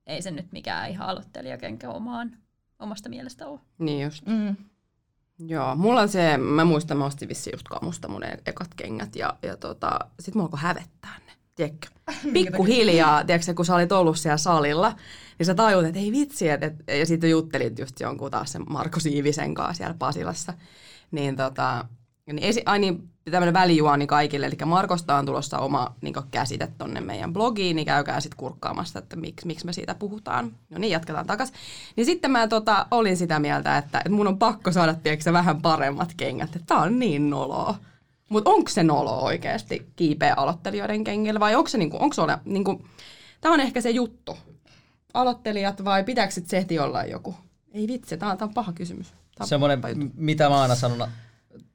ei 0.07 0.21
se 0.21 0.31
nyt 0.31 0.51
mikään 0.51 0.89
ihan 0.89 1.07
aloittelijakenkä 1.07 1.89
omaan, 1.89 2.37
omasta 2.79 3.09
mielestä 3.09 3.47
ole. 3.47 3.59
Niin 3.77 4.03
just. 4.03 4.25
Mm. 4.25 4.55
Joo, 5.39 5.75
mulla 5.75 6.01
on 6.01 6.09
se, 6.09 6.37
mä 6.37 6.65
muistan, 6.65 6.97
mä 6.97 7.05
ostin 7.05 7.29
vissiin 7.29 7.53
just 7.53 7.67
kamusta 7.67 8.07
mun 8.07 8.23
e- 8.23 8.41
ekat 8.45 8.73
kengät 8.75 9.15
ja, 9.15 9.37
ja 9.41 9.57
tota, 9.57 9.99
sit 10.19 10.35
mulla 10.35 10.45
alkoi 10.45 10.59
hävettää. 10.59 11.24
Tiedätkö? 11.55 11.87
Pikkuhiljaa, 12.33 13.23
tiedätkö, 13.23 13.53
kun 13.53 13.65
sä 13.65 13.75
olit 13.75 13.91
ollut 13.91 14.17
siellä 14.17 14.37
salilla, 14.37 14.95
niin 15.39 15.45
sä 15.45 15.55
tajut, 15.55 15.85
että 15.85 15.99
ei 15.99 16.11
vitsi, 16.11 16.49
et, 16.49 16.63
et, 16.63 16.75
ja 16.87 17.05
sitten 17.05 17.29
juttelit 17.29 17.79
just 17.79 17.99
jonkun 17.99 18.31
taas 18.31 18.51
sen 18.51 18.63
Marko 18.69 18.99
Siivisen 18.99 19.53
kanssa 19.53 19.73
siellä 19.73 19.95
Pasilassa. 19.99 20.53
Niin 21.11 21.35
tota, 21.35 21.85
niin 22.25 22.39
esi- 22.39 22.63
ai 22.65 22.79
niin, 22.79 23.09
tämmöinen 23.31 23.53
välijuoni 23.53 24.07
kaikille, 24.07 24.45
eli 24.45 24.55
Markosta 24.65 25.15
on 25.15 25.25
tulossa 25.25 25.59
oma 25.59 25.95
niin 26.01 26.13
käsite 26.31 26.67
tonne 26.77 27.01
meidän 27.01 27.33
blogiin, 27.33 27.75
niin 27.75 27.85
käykää 27.85 28.19
sitten 28.19 28.37
kurkkaamassa, 28.37 28.99
että 28.99 29.15
miksi, 29.15 29.47
miksi 29.47 29.65
me 29.65 29.73
siitä 29.73 29.95
puhutaan. 29.95 30.51
No 30.69 30.77
niin, 30.77 30.91
jatketaan 30.91 31.27
takas. 31.27 31.53
Niin 31.95 32.05
sitten 32.05 32.31
mä 32.31 32.47
tota, 32.47 32.85
olin 32.91 33.17
sitä 33.17 33.39
mieltä, 33.39 33.77
että, 33.77 33.97
että 33.97 34.09
mun 34.09 34.27
on 34.27 34.39
pakko 34.39 34.71
saada, 34.71 34.93
tiedätkö, 34.93 35.33
vähän 35.33 35.61
paremmat 35.61 36.13
kengät, 36.17 36.55
että 36.55 36.65
tää 36.67 36.77
on 36.77 36.99
niin 36.99 37.29
noloa. 37.29 37.75
Mutta 38.29 38.49
onko 38.49 38.69
se 38.69 38.83
nolo 38.83 39.19
oikeasti 39.19 39.91
kiipeä 39.95 40.33
aloittelijoiden 40.37 41.03
kengillä 41.03 41.39
vai 41.39 41.55
onko 41.55 41.69
se, 41.69 41.77
niinku, 41.77 41.97
onko 41.99 42.13
se 42.13 42.21
ole, 42.21 42.37
niinku, 42.45 42.85
tämä 43.41 43.53
on 43.53 43.59
ehkä 43.59 43.81
se 43.81 43.89
juttu. 43.89 44.37
Aloittelijat 45.13 45.85
vai 45.85 46.03
pitääkö 46.03 46.33
se 46.33 46.57
heti 46.57 46.79
olla 46.79 47.03
joku? 47.03 47.35
Ei 47.73 47.87
vitsi, 47.87 48.17
tämä 48.17 48.31
on, 48.31 48.37
on 48.41 48.53
paha 48.53 48.73
kysymys. 48.73 49.13
Tää 49.35 49.47
Semmoinen, 49.47 49.81
juttu. 49.87 50.05
mitä 50.15 50.49
mä 50.49 50.61
aina 50.61 50.75
sanon, 50.75 51.07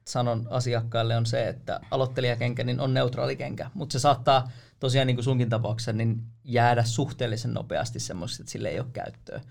sanon 0.05 0.47
asiakkaille 0.49 1.17
on 1.17 1.25
se, 1.25 1.47
että 1.47 1.79
aloittelijakenkä 1.91 2.63
niin 2.63 2.79
on 2.79 2.93
neutraali 2.93 3.35
kenkä, 3.35 3.69
mutta 3.73 3.93
se 3.93 3.99
saattaa 3.99 4.51
tosiaan 4.79 5.07
niin 5.07 5.15
kuin 5.15 5.23
sunkin 5.23 5.49
tapauksessa 5.49 5.93
niin 5.93 6.21
jäädä 6.43 6.83
suhteellisen 6.83 7.53
nopeasti 7.53 7.99
semmoiseksi, 7.99 8.41
että 8.41 8.51
sille 8.51 8.69
ei 8.69 8.79
ole 8.79 8.87
käyttöä. 8.93 9.41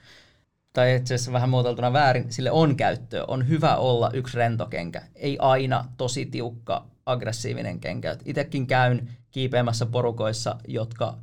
Tai 0.72 0.96
itse 0.96 1.14
asiassa 1.14 1.32
vähän 1.32 1.50
muotoiltuna 1.50 1.92
väärin, 1.92 2.32
sille 2.32 2.50
on 2.50 2.76
käyttöä. 2.76 3.24
On 3.28 3.48
hyvä 3.48 3.76
olla 3.76 4.10
yksi 4.14 4.36
rentokenkä, 4.36 5.02
ei 5.14 5.38
aina 5.40 5.84
tosi 5.96 6.26
tiukka, 6.26 6.86
aggressiivinen 7.06 7.80
kenkä. 7.80 8.16
Itekin 8.24 8.66
käyn 8.66 9.08
kiipeämässä 9.30 9.86
porukoissa, 9.86 10.56
jotka, 10.68 11.18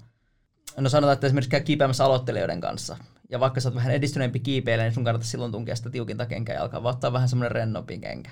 no 0.77 0.89
sanotaan, 0.89 1.13
että 1.13 1.27
esimerkiksi 1.27 1.49
käy 1.49 1.61
kiipeämässä 1.61 2.05
aloittelijoiden 2.05 2.61
kanssa. 2.61 2.97
Ja 3.29 3.39
vaikka 3.39 3.61
sä 3.61 3.69
oot 3.69 3.75
vähän 3.75 3.93
edistyneempi 3.93 4.39
kiipeilijä, 4.39 4.85
niin 4.85 4.93
sun 4.93 5.03
kannattaa 5.03 5.29
silloin 5.29 5.51
tunkea 5.51 5.75
sitä 5.75 5.89
tiukinta 5.89 6.25
kenkää 6.25 6.55
jalkaan, 6.55 6.83
vaan 6.83 6.95
ottaa 6.95 7.13
vähän 7.13 7.29
semmoinen 7.29 7.51
rennompi 7.51 7.97
kenkä. 7.97 8.29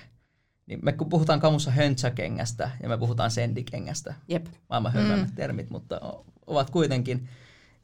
Niin 0.66 0.80
me 0.82 0.92
kun 0.92 1.08
puhutaan 1.08 1.40
kamussa 1.40 1.70
höntsäkengästä 1.70 2.70
ja 2.82 2.88
me 2.88 2.98
puhutaan 2.98 3.30
sendikengästä, 3.30 4.14
Jep. 4.28 4.46
maailman 4.70 4.92
hölmöimmät 4.92 5.34
termit, 5.34 5.70
mutta 5.70 6.00
ovat 6.46 6.70
kuitenkin. 6.70 7.28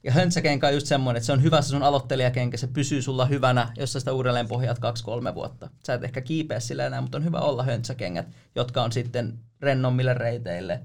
Ja 0.05 0.13
höntsäkenkä 0.13 0.67
on 0.67 0.75
just 0.75 0.87
semmoinen, 0.87 1.19
että 1.19 1.27
se 1.27 1.33
on 1.33 1.43
hyvä 1.43 1.63
se 1.63 1.69
sun 1.69 1.83
aloittelijakenkä, 1.83 2.57
se 2.57 2.67
pysyy 2.67 3.03
sulla 3.03 3.27
hyvänä, 3.27 3.73
jos 3.77 3.93
sä 3.93 3.99
sitä 3.99 4.13
uudelleen 4.13 4.49
pohjaat 4.49 4.79
kaksi-kolme 4.79 5.35
vuotta. 5.35 5.71
Sä 5.87 5.95
et 5.95 6.05
ehkä 6.05 6.21
kiipeä 6.21 6.61
sillä 6.61 6.87
enää, 6.87 7.01
mutta 7.01 7.19
on 7.19 7.25
hyvä 7.25 7.39
olla 7.39 7.63
höntsäkengät, 7.63 8.27
jotka 8.55 8.83
on 8.83 8.93
sitten 8.93 9.39
rennommille 9.61 10.15
reiteille. 10.15 10.81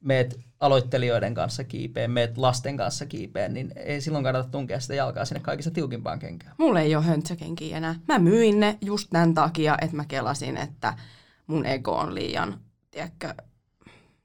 Meet 0.00 0.40
aloittelijoiden 0.60 1.34
kanssa 1.34 1.64
kiipeen, 1.64 2.10
meet 2.10 2.38
lasten 2.38 2.76
kanssa 2.76 3.06
kiipeen, 3.06 3.54
niin 3.54 3.72
ei 3.76 4.00
silloin 4.00 4.24
kannata 4.24 4.48
tunkea 4.48 4.80
sitä 4.80 4.94
jalkaa 4.94 5.24
sinne 5.24 5.40
kaikista 5.40 5.70
tiukimpaan 5.70 6.18
kenkään. 6.18 6.54
Mulla 6.58 6.80
ei 6.80 6.96
ole 6.96 7.04
höntsäkenkiä 7.04 7.76
enää. 7.76 7.94
Mä 8.08 8.18
myin 8.18 8.60
ne 8.60 8.78
just 8.80 9.08
tämän 9.10 9.34
takia, 9.34 9.78
että 9.80 9.96
mä 9.96 10.04
kelasin, 10.04 10.56
että 10.56 10.94
mun 11.46 11.66
ego 11.66 11.96
on 11.96 12.14
liian, 12.14 12.60
tiedätkö, 12.90 13.34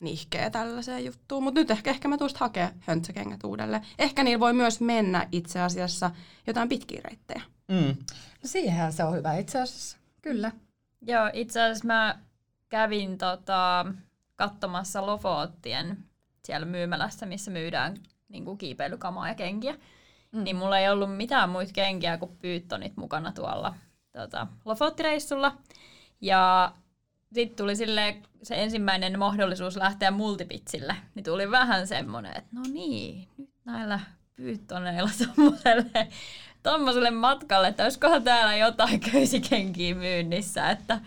nihkeä 0.02 0.50
tällaiseen 0.50 1.06
juttuun. 1.06 1.44
Mutta 1.44 1.60
nyt 1.60 1.72
ehkä, 1.72 1.90
ehkä 1.90 2.08
mä 2.08 2.18
tuosta 2.18 2.40
hakea 2.40 2.72
höntsäkengät 2.80 3.44
uudelleen. 3.44 3.86
Ehkä 4.00 4.24
niillä 4.24 4.40
voi 4.40 4.54
myös 4.54 4.82
mennä 4.82 5.28
itse 5.32 5.62
asiassa 5.62 6.12
jotain 6.48 6.70
pitkiä 6.70 7.02
reittejä. 7.04 7.42
Mm. 7.68 7.96
No 8.44 8.46
siihenhän 8.46 8.94
se 8.94 9.04
on 9.04 9.16
hyvä 9.16 9.34
itse 9.34 9.62
asiassa. 9.62 9.98
Kyllä. 10.22 10.52
Joo, 11.02 11.30
itse 11.34 11.62
asiassa 11.62 11.88
mä 11.88 12.20
kävin 12.70 13.18
tota, 13.18 13.86
katsomassa 14.36 15.06
Lofoottien 15.06 15.98
siellä 16.46 16.66
myymälässä, 16.66 17.26
missä 17.26 17.52
myydään 17.52 17.98
niin 18.30 18.46
kuin 18.46 18.58
kiipeilykamaa 18.58 19.28
ja 19.28 19.36
kenkiä. 19.36 19.76
Mm. 20.32 20.44
Niin 20.44 20.56
mulla 20.56 20.80
ei 20.80 20.90
ollut 20.90 21.18
mitään 21.18 21.50
muita 21.50 21.74
kenkiä 21.74 22.18
kuin 22.18 22.38
pyyttonit 22.38 22.98
mukana 22.98 23.32
tuolla 23.32 23.76
tota, 24.12 24.48
Lofoottireissulla. 24.66 25.58
Ja 26.22 26.72
sitten 27.34 27.58
tuli 27.58 27.76
sille 27.76 28.18
se 28.44 28.64
ensimmäinen 28.64 29.20
mahdollisuus 29.20 29.78
lähteä 29.78 30.12
multipitsille. 30.12 30.96
Niin 31.16 31.24
tuli 31.24 31.52
vähän 31.52 31.88
semmoinen, 31.88 32.38
että 32.38 32.50
no 32.52 32.62
niin, 32.74 33.28
nyt 33.38 33.50
näillä 33.66 34.00
pyyttoneilla 34.36 35.10
tommoselle, 35.36 36.08
tommoselle 36.64 37.12
matkalle, 37.12 37.68
että 37.68 37.84
olisikohan 37.84 38.24
täällä 38.24 38.56
jotain 38.56 39.00
köysikenkiä 39.00 39.96
myynnissä, 39.96 40.70
että, 40.70 41.00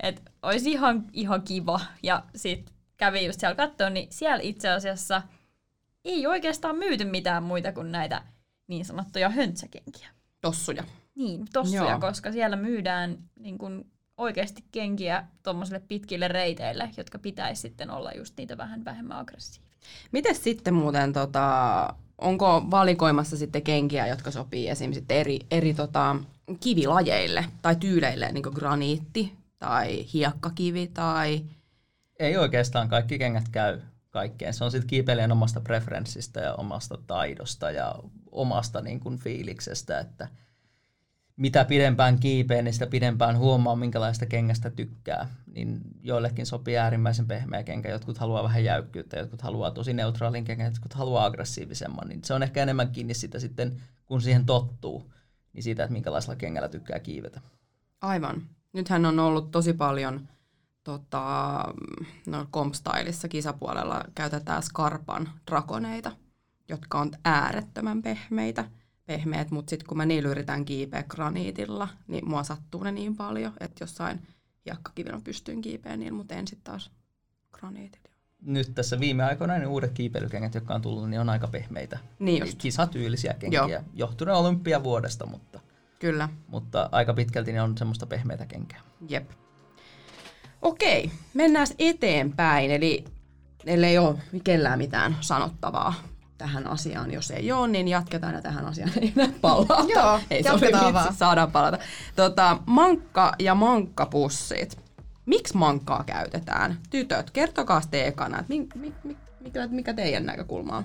että 0.00 0.30
olisi 0.42 0.72
ihan, 0.72 1.04
ihan 1.12 1.42
kiva. 1.42 1.80
Ja 2.02 2.22
sitten 2.36 2.74
kävi 2.96 3.26
just 3.26 3.40
siellä 3.40 3.56
katsoa, 3.56 3.90
niin 3.90 4.08
siellä 4.10 4.42
itse 4.42 4.68
asiassa 4.68 5.22
ei 6.04 6.26
oikeastaan 6.26 6.76
myyty 6.76 7.04
mitään 7.04 7.42
muita 7.42 7.72
kuin 7.72 7.92
näitä 7.92 8.22
niin 8.66 8.84
sanottuja 8.84 9.28
höntsäkenkiä. 9.28 10.08
Tossuja. 10.40 10.84
Niin, 11.14 11.46
tossuja, 11.52 11.90
Joo. 11.90 12.00
koska 12.00 12.32
siellä 12.32 12.56
myydään 12.56 13.18
niin 13.38 13.58
kun 13.58 13.91
oikeasti 14.22 14.64
kenkiä 14.72 15.24
tuommoisille 15.42 15.82
pitkille 15.88 16.28
reiteille, 16.28 16.90
jotka 16.96 17.18
pitäisi 17.18 17.62
sitten 17.62 17.90
olla 17.90 18.12
just 18.16 18.36
niitä 18.36 18.56
vähän 18.56 18.84
vähemmän 18.84 19.18
aggressiivisia. 19.18 19.72
Miten 20.12 20.34
sitten 20.34 20.74
muuten, 20.74 21.12
tota, 21.12 21.94
onko 22.18 22.64
valikoimassa 22.70 23.36
sitten 23.36 23.62
kenkiä, 23.62 24.06
jotka 24.06 24.30
sopii 24.30 24.68
esim. 24.68 24.92
Sitten 24.92 25.16
eri, 25.16 25.38
eri 25.50 25.74
tota, 25.74 26.16
kivilajeille 26.60 27.44
tai 27.62 27.76
tyyleille, 27.76 28.32
niin 28.32 28.42
kuin 28.42 28.54
graniitti 28.54 29.32
tai 29.58 30.06
hiekkakivi 30.12 30.86
tai... 30.86 31.44
Ei 32.18 32.36
oikeastaan 32.36 32.88
kaikki 32.88 33.18
kengät 33.18 33.48
käy 33.48 33.80
kaikkeen. 34.10 34.54
Se 34.54 34.64
on 34.64 34.70
sitten 34.70 34.88
kiipeilijän 34.88 35.32
omasta 35.32 35.60
preferenssistä 35.60 36.40
ja 36.40 36.54
omasta 36.54 36.98
taidosta 37.06 37.70
ja 37.70 37.94
omasta 38.32 38.80
niin 38.80 39.00
kuin 39.00 39.18
fiiliksestä, 39.18 39.98
että 39.98 40.28
mitä 41.36 41.64
pidempään 41.64 42.18
kiipeen, 42.18 42.64
niin 42.64 42.72
sitä 42.72 42.86
pidempään 42.86 43.38
huomaa, 43.38 43.76
minkälaista 43.76 44.26
kengästä 44.26 44.70
tykkää. 44.70 45.28
Niin 45.54 45.80
joillekin 46.02 46.46
sopii 46.46 46.78
äärimmäisen 46.78 47.26
pehmeä 47.26 47.62
kenkä, 47.62 47.88
jotkut 47.88 48.18
haluaa 48.18 48.42
vähän 48.42 48.64
jäykkyyttä, 48.64 49.18
jotkut 49.18 49.42
haluaa 49.42 49.70
tosi 49.70 49.92
neutraalin 49.92 50.44
kengän, 50.44 50.72
jotkut 50.72 50.94
haluaa 50.94 51.24
aggressiivisemman. 51.24 52.08
Niin 52.08 52.24
se 52.24 52.34
on 52.34 52.42
ehkä 52.42 52.62
enemmän 52.62 52.90
kiinni 52.90 53.14
sitä 53.14 53.38
sitten, 53.38 53.80
kun 54.06 54.22
siihen 54.22 54.46
tottuu, 54.46 55.12
niin 55.52 55.62
siitä, 55.62 55.82
että 55.82 55.92
minkälaisella 55.92 56.36
kengällä 56.36 56.68
tykkää 56.68 56.98
kiivetä. 56.98 57.40
Aivan. 58.00 58.42
Nythän 58.72 59.06
on 59.06 59.18
ollut 59.18 59.50
tosi 59.50 59.72
paljon 59.72 60.28
tota, 60.84 61.64
no, 62.26 62.46
Compstylissa 62.52 63.28
kisapuolella 63.28 64.04
käytetään 64.14 64.62
Skarpan 64.62 65.30
drakoneita, 65.50 66.12
jotka 66.68 67.00
on 67.00 67.10
äärettömän 67.24 68.02
pehmeitä, 68.02 68.64
pehmeät, 69.06 69.50
mutta 69.50 69.70
sitten 69.70 69.86
kun 69.86 69.96
mä 69.96 70.06
niillä 70.06 70.28
yritän 70.28 70.64
kiipeä 70.64 71.02
graniitilla, 71.02 71.88
niin 72.08 72.28
mua 72.28 72.44
sattuu 72.44 72.82
ne 72.82 72.92
niin 72.92 73.16
paljon, 73.16 73.52
että 73.60 73.82
jossain 73.82 74.20
hiekkakivillä 74.66 75.20
pystyn 75.24 75.60
kiipeä 75.60 75.96
niillä, 75.96 76.16
mutta 76.16 76.34
en 76.34 76.48
sitten 76.48 76.64
taas 76.64 76.90
graniitilla. 77.52 78.08
Nyt 78.42 78.74
tässä 78.74 79.00
viime 79.00 79.24
aikoina 79.24 79.58
ne 79.58 79.66
uudet 79.66 79.92
kiipeilykengät, 79.92 80.54
jotka 80.54 80.74
on 80.74 80.82
tullut, 80.82 81.10
niin 81.10 81.20
on 81.20 81.28
aika 81.28 81.48
pehmeitä. 81.48 81.98
Niin 82.18 82.40
just, 82.40 82.58
Kisatyylisiä 82.58 83.34
kenkiä, 83.34 83.60
Joo. 83.60 83.82
johtuen 83.94 84.34
olympiavuodesta, 84.34 85.26
mutta, 85.26 85.60
kyllä. 85.98 86.28
mutta 86.48 86.88
aika 86.92 87.14
pitkälti 87.14 87.52
ne 87.52 87.62
on 87.62 87.78
semmoista 87.78 88.06
pehmeitä 88.06 88.46
kenkää. 88.46 88.80
Jep. 89.08 89.30
Okei, 90.62 91.10
mennään 91.34 91.66
eteenpäin. 91.78 92.70
Eli 92.70 93.04
ellei 93.66 93.98
ole 93.98 94.18
kellään 94.44 94.78
mitään 94.78 95.16
sanottavaa 95.20 95.94
tähän 96.42 96.66
asiaan, 96.66 97.12
jos 97.12 97.30
ei 97.30 97.52
ole, 97.52 97.68
niin 97.68 97.88
jatketaan 97.88 98.34
ja 98.34 98.42
tähän 98.42 98.66
asiaan 98.66 98.90
ei 99.00 99.12
enää 99.16 99.32
palata. 99.40 99.84
Joo, 99.88 100.20
ei 100.30 100.42
jatketaan 100.44 100.84
vitsi, 100.84 100.94
vaan. 100.94 101.14
saadaan 101.14 101.52
palata. 101.52 101.78
Tota, 102.16 102.58
mankka 102.66 103.32
ja 103.38 103.54
mankkapussit. 103.54 104.78
Miksi 105.26 105.56
mankkaa 105.56 106.04
käytetään? 106.04 106.78
Tytöt, 106.90 107.30
kertokaa 107.30 107.82
te 107.90 108.06
ekana, 108.06 108.38
että 108.38 108.52
mi, 108.52 108.68
mi, 108.74 108.94
mi, 109.04 109.16
mikä, 109.40 109.66
mikä 109.66 109.94
teidän 109.94 110.26
näkökulma 110.26 110.76
on? 110.76 110.84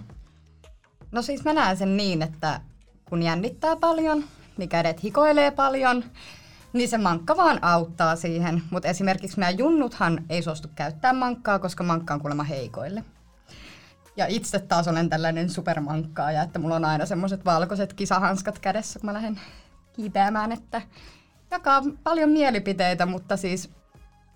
No 1.11 1.21
siis 1.21 1.43
mä 1.43 1.53
näen 1.53 1.77
sen 1.77 1.97
niin, 1.97 2.21
että 2.21 2.61
kun 3.09 3.23
jännittää 3.23 3.75
paljon, 3.75 4.23
niin 4.57 4.69
kädet 4.69 5.03
hikoilee 5.03 5.51
paljon, 5.51 6.03
niin 6.73 6.89
se 6.89 6.97
mankka 6.97 7.37
vaan 7.37 7.63
auttaa 7.63 8.15
siihen. 8.15 8.61
Mutta 8.69 8.87
esimerkiksi 8.87 9.39
meidän 9.39 9.57
junnuthan 9.57 10.25
ei 10.29 10.43
suostu 10.43 10.67
käyttää 10.75 11.13
mankkaa, 11.13 11.59
koska 11.59 11.83
mankka 11.83 12.13
on 12.13 12.19
kuulemma 12.19 12.43
heikoille. 12.43 13.03
Ja 14.17 14.25
itse 14.27 14.59
taas 14.59 14.87
olen 14.87 15.09
tällainen 15.09 15.49
supermankkaaja, 15.49 16.43
että 16.43 16.59
mulla 16.59 16.75
on 16.75 16.85
aina 16.85 17.05
semmoiset 17.05 17.45
valkoiset 17.45 17.93
kisahanskat 17.93 18.59
kädessä, 18.59 18.99
kun 18.99 19.05
mä 19.07 19.13
lähden 19.13 19.39
kiipeämään, 19.93 20.51
että 20.51 20.81
jakaa 21.51 21.83
paljon 22.03 22.29
mielipiteitä, 22.29 23.05
mutta 23.05 23.37
siis 23.37 23.69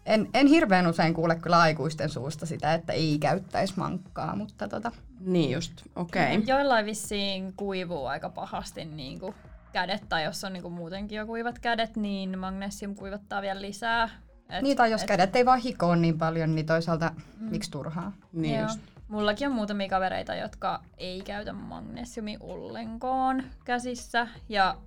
en, 0.06 0.30
en 0.34 0.48
hirveän 0.48 0.88
usein 0.88 1.14
kuule 1.14 1.36
kyllä 1.36 1.60
aikuisten 1.60 2.10
suusta 2.10 2.46
sitä, 2.46 2.74
että 2.74 2.94
ei 2.94 3.18
käyttäisi 3.20 3.74
mankkaa, 3.78 4.36
mutta 4.36 4.68
tota. 4.68 4.92
Niin 5.20 5.52
just, 5.52 5.74
okei. 5.96 6.38
Okay. 6.38 6.44
Joillain 6.48 6.86
vissiin 6.86 7.54
kuivuu 7.54 8.06
aika 8.06 8.30
pahasti 8.30 8.86
niin 8.86 9.20
kuin 9.20 9.36
kädet, 9.74 10.10
tai 10.10 10.24
jos 10.24 10.44
on 10.44 10.54
niin 10.54 10.64
kuin 10.64 10.74
muutenkin 10.74 11.18
jo 11.18 11.26
kuivat 11.26 11.60
kädet, 11.60 11.98
niin 11.98 12.40
magnesium 12.40 12.96
kuivattaa 12.96 13.42
vielä 13.42 13.62
lisää. 13.62 14.10
Et, 14.50 14.62
niin, 14.62 14.78
tai 14.78 14.92
jos 14.92 15.02
et, 15.02 15.08
kädet 15.08 15.36
ei 15.36 15.46
vaan 15.46 15.60
hikoa 15.60 15.96
niin 15.96 16.18
paljon, 16.18 16.56
niin 16.56 16.66
toisaalta 16.66 17.12
mm. 17.40 17.50
miksi 17.50 17.72
turhaa? 17.72 18.12
Niin 18.34 18.56
Joo. 18.56 18.64
just. 18.64 18.80
Mullakin 19.12 19.48
on 19.48 19.54
muutamia 19.54 19.90
kavereita, 19.90 20.36
jotka 20.36 20.80
ei 20.98 21.22
käytä 21.22 21.54
magnesiumi 21.54 22.38
ollenkaan 22.40 23.44
käsissä. 23.66 24.28
Ja 24.50 24.78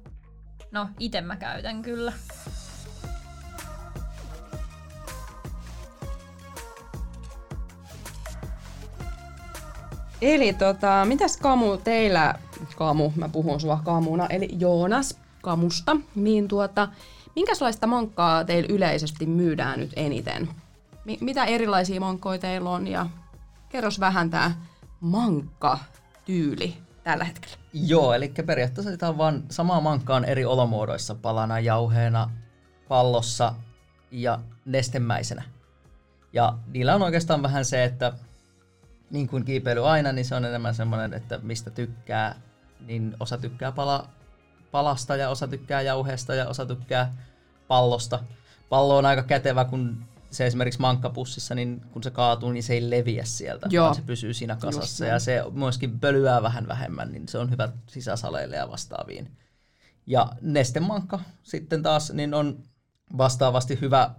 no, 0.71 0.89
itse 0.99 1.21
mä 1.21 1.37
käytän 1.37 1.83
kyllä. 1.83 2.13
Eli 10.23 10.53
tota, 10.53 11.05
mitäs 11.05 11.37
Kamu 11.37 11.77
teillä, 11.77 12.35
Kamu, 12.77 13.13
mä 13.17 13.29
puhun 13.29 13.61
sua 13.61 13.81
Kamuna, 13.85 14.27
eli 14.27 14.49
Joonas 14.59 15.19
Kamusta, 15.43 15.97
niin 16.15 16.49
tuota, 16.49 16.89
minkälaista 17.37 17.87
mankkaa 17.87 18.45
teillä 18.45 18.75
yleisesti 18.75 19.27
myydään 19.27 19.81
nyt 19.81 19.93
eniten? 19.97 20.49
M- 21.05 21.25
mitä 21.25 21.45
erilaisia 21.45 22.01
mankkoja 22.01 22.39
teillä 22.39 22.71
on 22.71 22.87
ja 22.87 23.07
kerros 23.75 24.01
vähän 24.01 24.31
tää 24.31 24.55
mankka-tyyli 25.01 26.77
tällä 27.05 27.25
hetkellä. 27.25 27.57
Joo, 27.73 28.15
eli 28.15 28.33
periaatteessa 28.47 28.91
sitä 28.91 29.09
on 29.09 29.19
vaan 29.19 29.43
samaa 29.51 29.81
mankkaan 29.81 30.25
eri 30.25 30.45
olomuodoissa, 30.45 31.15
palana, 31.15 31.61
jauheena, 31.61 32.31
pallossa 32.89 33.55
ja 34.11 34.41
nestemäisenä. 34.65 35.43
Ja 36.33 36.59
niillä 36.67 36.95
on 36.95 37.03
oikeastaan 37.03 37.43
vähän 37.43 37.65
se, 37.65 37.85
että 37.85 38.13
niin 39.11 39.29
kuin 39.29 39.45
kiipeily 39.45 39.89
aina, 39.89 40.13
niin 40.13 40.25
se 40.25 40.35
on 40.35 40.45
enemmän 40.45 40.75
semmoinen, 40.75 41.15
että 41.15 41.39
mistä 41.43 41.71
tykkää, 41.71 42.35
niin 42.81 43.17
osa 43.21 43.39
tykkää 43.39 43.73
pala, 43.73 44.09
palasta 44.71 45.17
ja 45.17 45.29
osa 45.29 45.49
tykkää 45.49 45.83
jauheesta 45.83 46.35
ja 46.35 46.49
osa 46.49 46.67
tykkää 46.67 47.15
pallosta. 47.69 48.21
Pallo 48.69 48.97
on 48.97 49.07
aika 49.07 49.23
kätevä, 49.23 49.65
kun 49.65 50.05
se 50.35 50.47
esimerkiksi 50.47 50.81
mankkapussissa, 50.81 51.55
niin 51.55 51.81
kun 51.93 52.03
se 52.03 52.11
kaatuu, 52.11 52.53
niin 52.53 52.63
se 52.63 52.75
ei 52.75 52.91
leviä 52.91 53.25
sieltä, 53.25 53.67
Joo. 53.71 53.85
vaan 53.85 53.95
se 53.95 54.03
pysyy 54.03 54.35
siinä 54.35 54.57
kasassa. 54.57 55.07
Ja 55.07 55.19
se 55.19 55.43
myöskin 55.53 56.01
pölyää 56.01 56.43
vähän 56.43 56.69
vähemmän, 56.69 57.13
niin 57.13 57.29
se 57.29 57.39
on 57.39 57.51
hyvä 57.51 57.69
sisäsaleille 57.87 58.57
ja 58.57 58.71
vastaaviin. 58.71 59.31
Ja 60.07 60.33
nestemankka 60.41 61.21
sitten 61.43 61.83
taas 61.83 62.13
niin 62.13 62.35
on 62.35 62.63
vastaavasti 63.19 63.79
hyvä 63.81 64.15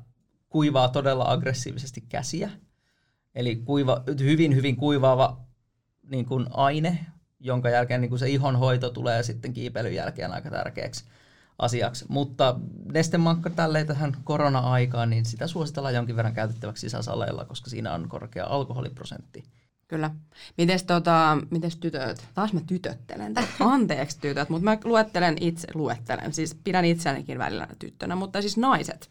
kuivaa 0.50 0.90
todella 0.90 1.32
aggressiivisesti 1.32 2.02
käsiä. 2.10 2.50
Eli 3.36 3.56
kuiva, 3.56 4.04
hyvin, 4.20 4.56
hyvin 4.56 4.76
kuivaava 4.76 5.46
niin 6.10 6.26
kuin 6.26 6.46
aine, 6.52 7.06
jonka 7.40 7.70
jälkeen 7.70 8.02
niin 8.02 8.10
kuin 8.10 8.20
se 8.20 8.30
ihonhoito 8.30 8.90
tulee 8.90 9.24
sitten 9.24 9.54
kiipeilyn 9.54 9.96
jälkeen 9.96 10.32
aika 10.32 10.50
tärkeäksi 10.50 11.06
asiaksi. 11.60 12.06
Mutta 12.10 12.60
nestemankka 12.94 13.50
tälleen 13.50 13.88
tähän 13.88 14.18
korona-aikaan, 14.24 15.10
niin 15.10 15.26
sitä 15.26 15.48
suositellaan 15.48 15.96
jonkin 15.96 16.16
verran 16.16 16.34
käytettäväksi 16.34 16.82
sisäsaleilla, 16.82 17.46
koska 17.46 17.70
siinä 17.70 17.94
on 17.94 18.10
korkea 18.10 18.46
alkoholiprosentti. 18.46 19.44
Kyllä. 19.88 20.12
Mites, 20.58 20.84
tota, 20.84 21.38
mites 21.50 21.76
tytöt? 21.76 22.28
Taas 22.34 22.54
mä 22.54 22.60
tytöttelen. 22.68 23.34
Anteeksi 23.60 24.20
tytöt, 24.20 24.50
mutta 24.50 24.64
mä 24.66 24.78
luettelen 24.84 25.36
itse, 25.42 25.68
luettelen, 25.74 26.34
siis 26.34 26.56
pidän 26.64 26.86
itseänikin 26.86 27.40
välillä 27.40 27.68
tyttönä, 27.80 28.16
mutta 28.16 28.42
siis 28.42 28.58
naiset 28.58 29.10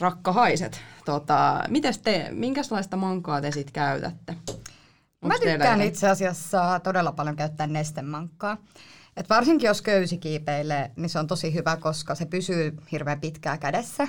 rakkahaiset. 0.00 0.80
Tota, 1.04 1.64
mites 1.68 1.98
te, 1.98 2.28
minkälaista 2.30 2.96
mankaa 2.96 3.40
te 3.40 3.50
sitten 3.50 3.72
käytätte? 3.72 4.36
Onks 5.22 5.40
Mä 5.40 5.50
tykkään 5.50 5.82
itse 5.82 6.08
asiassa 6.08 6.80
todella 6.80 7.12
paljon 7.12 7.36
käyttää 7.36 7.66
nestemankkaa. 7.66 8.56
Et 9.16 9.28
varsinkin 9.28 9.68
jos 9.68 9.82
köysi 9.82 10.18
kiipeilee, 10.18 10.90
niin 10.96 11.08
se 11.08 11.18
on 11.18 11.26
tosi 11.26 11.54
hyvä, 11.54 11.76
koska 11.76 12.14
se 12.14 12.26
pysyy 12.26 12.76
hirveän 12.92 13.20
pitkää 13.20 13.58
kädessä. 13.58 14.08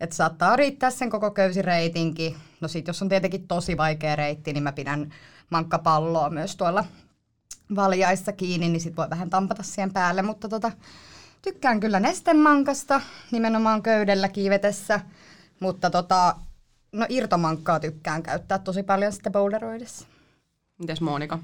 Et 0.00 0.12
saattaa 0.12 0.56
riittää 0.56 0.90
sen 0.90 1.10
koko 1.10 1.30
köysireitinkin. 1.30 2.36
No 2.60 2.68
sit 2.68 2.86
jos 2.86 3.02
on 3.02 3.08
tietenkin 3.08 3.48
tosi 3.48 3.76
vaikea 3.76 4.16
reitti, 4.16 4.52
niin 4.52 4.62
mä 4.62 4.72
pidän 4.72 5.12
mankkapalloa 5.50 6.30
myös 6.30 6.56
tuolla 6.56 6.84
valjaissa 7.76 8.32
kiinni, 8.32 8.68
niin 8.68 8.80
sit 8.80 8.96
voi 8.96 9.10
vähän 9.10 9.30
tampata 9.30 9.62
siihen 9.62 9.92
päälle. 9.92 10.22
Mutta 10.22 10.48
tota, 10.48 10.72
tykkään 11.42 11.80
kyllä 11.80 12.00
nestemankasta, 12.00 13.00
nimenomaan 13.30 13.82
köydellä 13.82 14.28
kiivetessä. 14.28 15.00
Mutta 15.60 15.90
tota, 15.90 16.36
no 16.92 17.06
irtomankkaa 17.08 17.80
tykkään 17.80 18.22
käyttää 18.22 18.58
tosi 18.58 18.82
paljon 18.82 19.12
sitten 19.12 19.32
boulderoidessa. 19.32 20.06
Mites 20.78 21.00
Monika? 21.00 21.38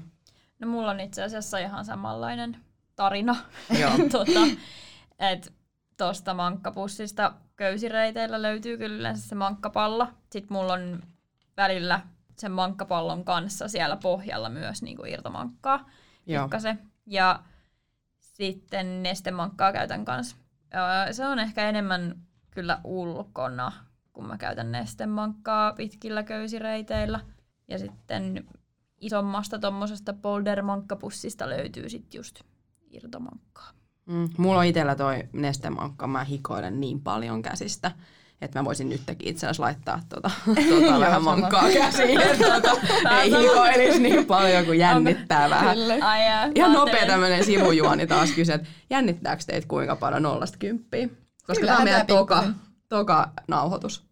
No 0.59 0.67
mulla 0.67 0.91
on 0.91 0.99
itse 0.99 1.23
asiassa 1.23 1.57
ihan 1.57 1.85
samanlainen 1.85 2.57
tarina. 2.95 3.35
Joo. 3.79 3.91
tota, 4.11 4.39
et 5.19 5.53
tosta 5.97 6.33
mankkapussista 6.33 7.33
köysireiteillä 7.55 8.41
löytyy 8.41 8.77
kyllä 8.77 9.15
se 9.15 9.35
mankkapallo. 9.35 10.07
Sitten 10.29 10.57
mulla 10.57 10.73
on 10.73 11.03
välillä 11.57 12.01
sen 12.39 12.51
mankkapallon 12.51 13.25
kanssa 13.25 13.67
siellä 13.67 13.97
pohjalla 13.97 14.49
myös 14.49 14.81
niin 14.81 14.97
kuin 14.97 15.11
irtomankkaa. 15.11 15.89
Se. 16.59 16.77
Ja 17.05 17.43
sitten 18.19 19.03
nestemankkaa 19.03 19.73
käytän 19.73 20.05
kanssa. 20.05 20.35
Se 21.11 21.25
on 21.25 21.39
ehkä 21.39 21.69
enemmän 21.69 22.15
kyllä 22.51 22.79
ulkona, 22.83 23.71
kun 24.13 24.27
mä 24.27 24.37
käytän 24.37 24.71
nestemankkaa 24.71 25.73
pitkillä 25.73 26.23
köysireiteillä. 26.23 27.19
Ja 27.67 27.79
sitten 27.79 28.45
isommasta 29.01 29.59
tuommoisesta 29.59 30.13
boulder-mankkapussista 30.13 31.49
löytyy 31.49 31.89
sitten 31.89 32.19
just 32.19 32.41
irtomankkaa. 32.93 33.69
Mm, 34.05 34.29
mulla 34.37 34.59
on 34.59 34.65
itsellä 34.65 34.95
toi 34.95 35.23
nestemankka, 35.33 36.07
mä 36.07 36.23
hikoilen 36.23 36.79
niin 36.79 37.01
paljon 37.01 37.41
käsistä, 37.41 37.91
että 38.41 38.59
mä 38.59 38.65
voisin 38.65 38.89
nytkin 38.89 39.17
itse 39.19 39.47
asiassa 39.47 39.63
laittaa 39.63 39.99
tuota, 40.09 40.31
tuota 40.69 40.99
vähän 40.99 41.23
mankkaa 41.23 41.69
käsiin, 41.73 42.21
että 42.21 42.61
tuota, 42.61 43.21
ei 43.21 43.31
hikoilisi 43.31 43.99
niin 43.99 44.25
paljon 44.25 44.65
kuin 44.65 44.79
jännittää 44.79 45.43
Onko? 45.43 45.55
vähän. 45.55 45.77
Ai 46.01 46.25
jaa, 46.25 46.47
Ihan 46.55 46.73
nopea 46.73 47.05
tämmöinen 47.05 47.45
sivujuoni 47.45 48.07
taas 48.07 48.31
kysyä, 48.31 48.55
että 48.55 48.67
jännittääkö 48.89 49.43
teitä 49.47 49.67
kuinka 49.67 49.95
paljon 49.95 50.23
nollasta 50.23 50.57
kymppiin? 50.57 51.17
Koska 51.47 51.65
tämä 51.65 51.77
on 51.77 51.83
meidän 51.83 52.07
toka, 52.07 52.43
toka 52.89 53.29
nauhoitus, 53.47 54.05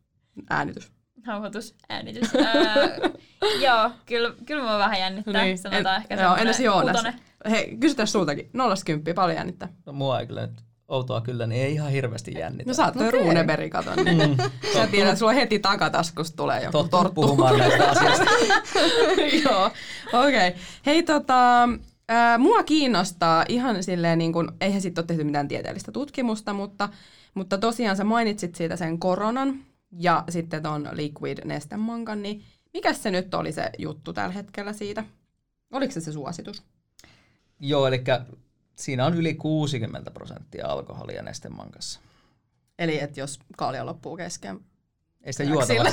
äänitys. 0.50 0.92
Nauhoitus, 1.28 1.76
äänitys. 1.90 2.36
öö, 2.36 3.10
joo, 3.66 3.92
kyllä, 4.06 4.34
kyllä 4.46 4.64
mä 4.64 4.78
vähän 4.78 5.00
jännittää, 5.00 5.44
niin. 5.44 5.58
sanotaan 5.58 5.96
en, 5.96 6.02
ehkä 6.02 6.24
joo, 6.24 6.36
entäs 6.36 6.60
Joonas? 6.60 7.04
Hei, 7.50 7.78
kysytään 7.78 8.08
sultakin. 8.08 8.50
Nollasta 8.54 8.86
kymppiä, 8.86 9.14
paljon 9.14 9.38
jännittää. 9.38 9.70
No 9.86 9.94
mua 9.94 10.20
ei 10.20 10.28
kyllä 10.28 10.42
nyt 10.42 10.64
outoa 10.92 11.22
kyllä, 11.22 11.48
niin 11.48 11.64
ei 11.64 11.74
ihan 11.74 11.92
hirveästi 11.92 12.34
jännitä. 12.40 12.70
No 12.70 12.74
sä 12.74 12.86
oot 12.86 12.96
okay. 12.96 13.12
Ruuneberi, 13.12 13.70
katon. 13.70 14.06
Niin. 14.06 14.30
Mm. 14.30 14.38
Sä 14.74 14.88
tiedät, 14.88 15.10
että 15.10 15.20
sulla 15.20 15.32
heti 15.32 15.60
takataskusta 15.60 16.36
tulee 16.36 16.60
joku 16.60 16.72
Tottu 16.72 16.90
torttu. 16.90 17.14
puhumaan 17.14 17.58
näistä 17.58 17.90
asioista. 17.90 18.26
Joo, 19.46 19.66
okei. 20.14 20.48
Okay. 20.48 20.62
Hei 20.86 21.04
tota, 21.04 21.64
äh, 21.64 22.40
mua 22.40 22.64
kiinnostaa 22.64 23.46
ihan 23.50 23.84
silleen, 23.84 24.18
niin 24.18 24.34
kuin, 24.34 24.48
eihän 24.62 24.82
siitä 24.82 25.02
ole 25.02 25.08
tehty 25.08 25.24
mitään 25.24 25.48
tieteellistä 25.48 25.92
tutkimusta, 25.92 26.54
mutta, 26.54 26.90
mutta 27.34 27.58
tosiaan 27.58 27.98
sä 27.98 28.04
mainitsit 28.04 28.56
siitä 28.56 28.76
sen 28.76 29.00
koronan 29.00 29.60
ja 29.92 30.24
sitten 30.30 30.64
ton 30.64 30.90
liquid 30.92 31.38
nestemankan, 31.46 32.22
niin 32.22 32.44
mikä 32.74 32.94
se 32.94 33.12
nyt 33.12 33.34
oli 33.34 33.52
se 33.52 33.70
juttu 33.78 34.14
tällä 34.14 34.34
hetkellä 34.34 34.74
siitä? 34.74 35.04
Oliko 35.72 35.94
se 35.94 36.00
se 36.00 36.12
suositus? 36.12 36.64
Joo, 37.62 37.88
eli 37.88 38.04
siinä 38.76 39.06
on 39.06 39.14
yli 39.14 39.34
60 39.34 40.12
prosenttia 40.12 40.68
alkoholia 40.68 41.22
nestemankassa. 41.22 42.00
Eli 42.80 43.00
että 43.00 43.20
jos 43.20 43.40
kalja 43.58 43.86
loppuu 43.86 44.18
kesken, 44.18 44.60
ei 45.24 45.34
sitä 45.34 45.44
juotava 45.44 45.84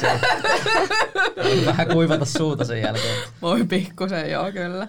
Vähän 1.66 1.88
kuivata 1.88 2.24
suuta 2.24 2.64
sen 2.64 2.81
jälkeen. 2.81 3.18
Voi 3.42 3.64
pikkusen, 3.64 4.31
joo 4.31 4.52
kyllä. 4.52 4.88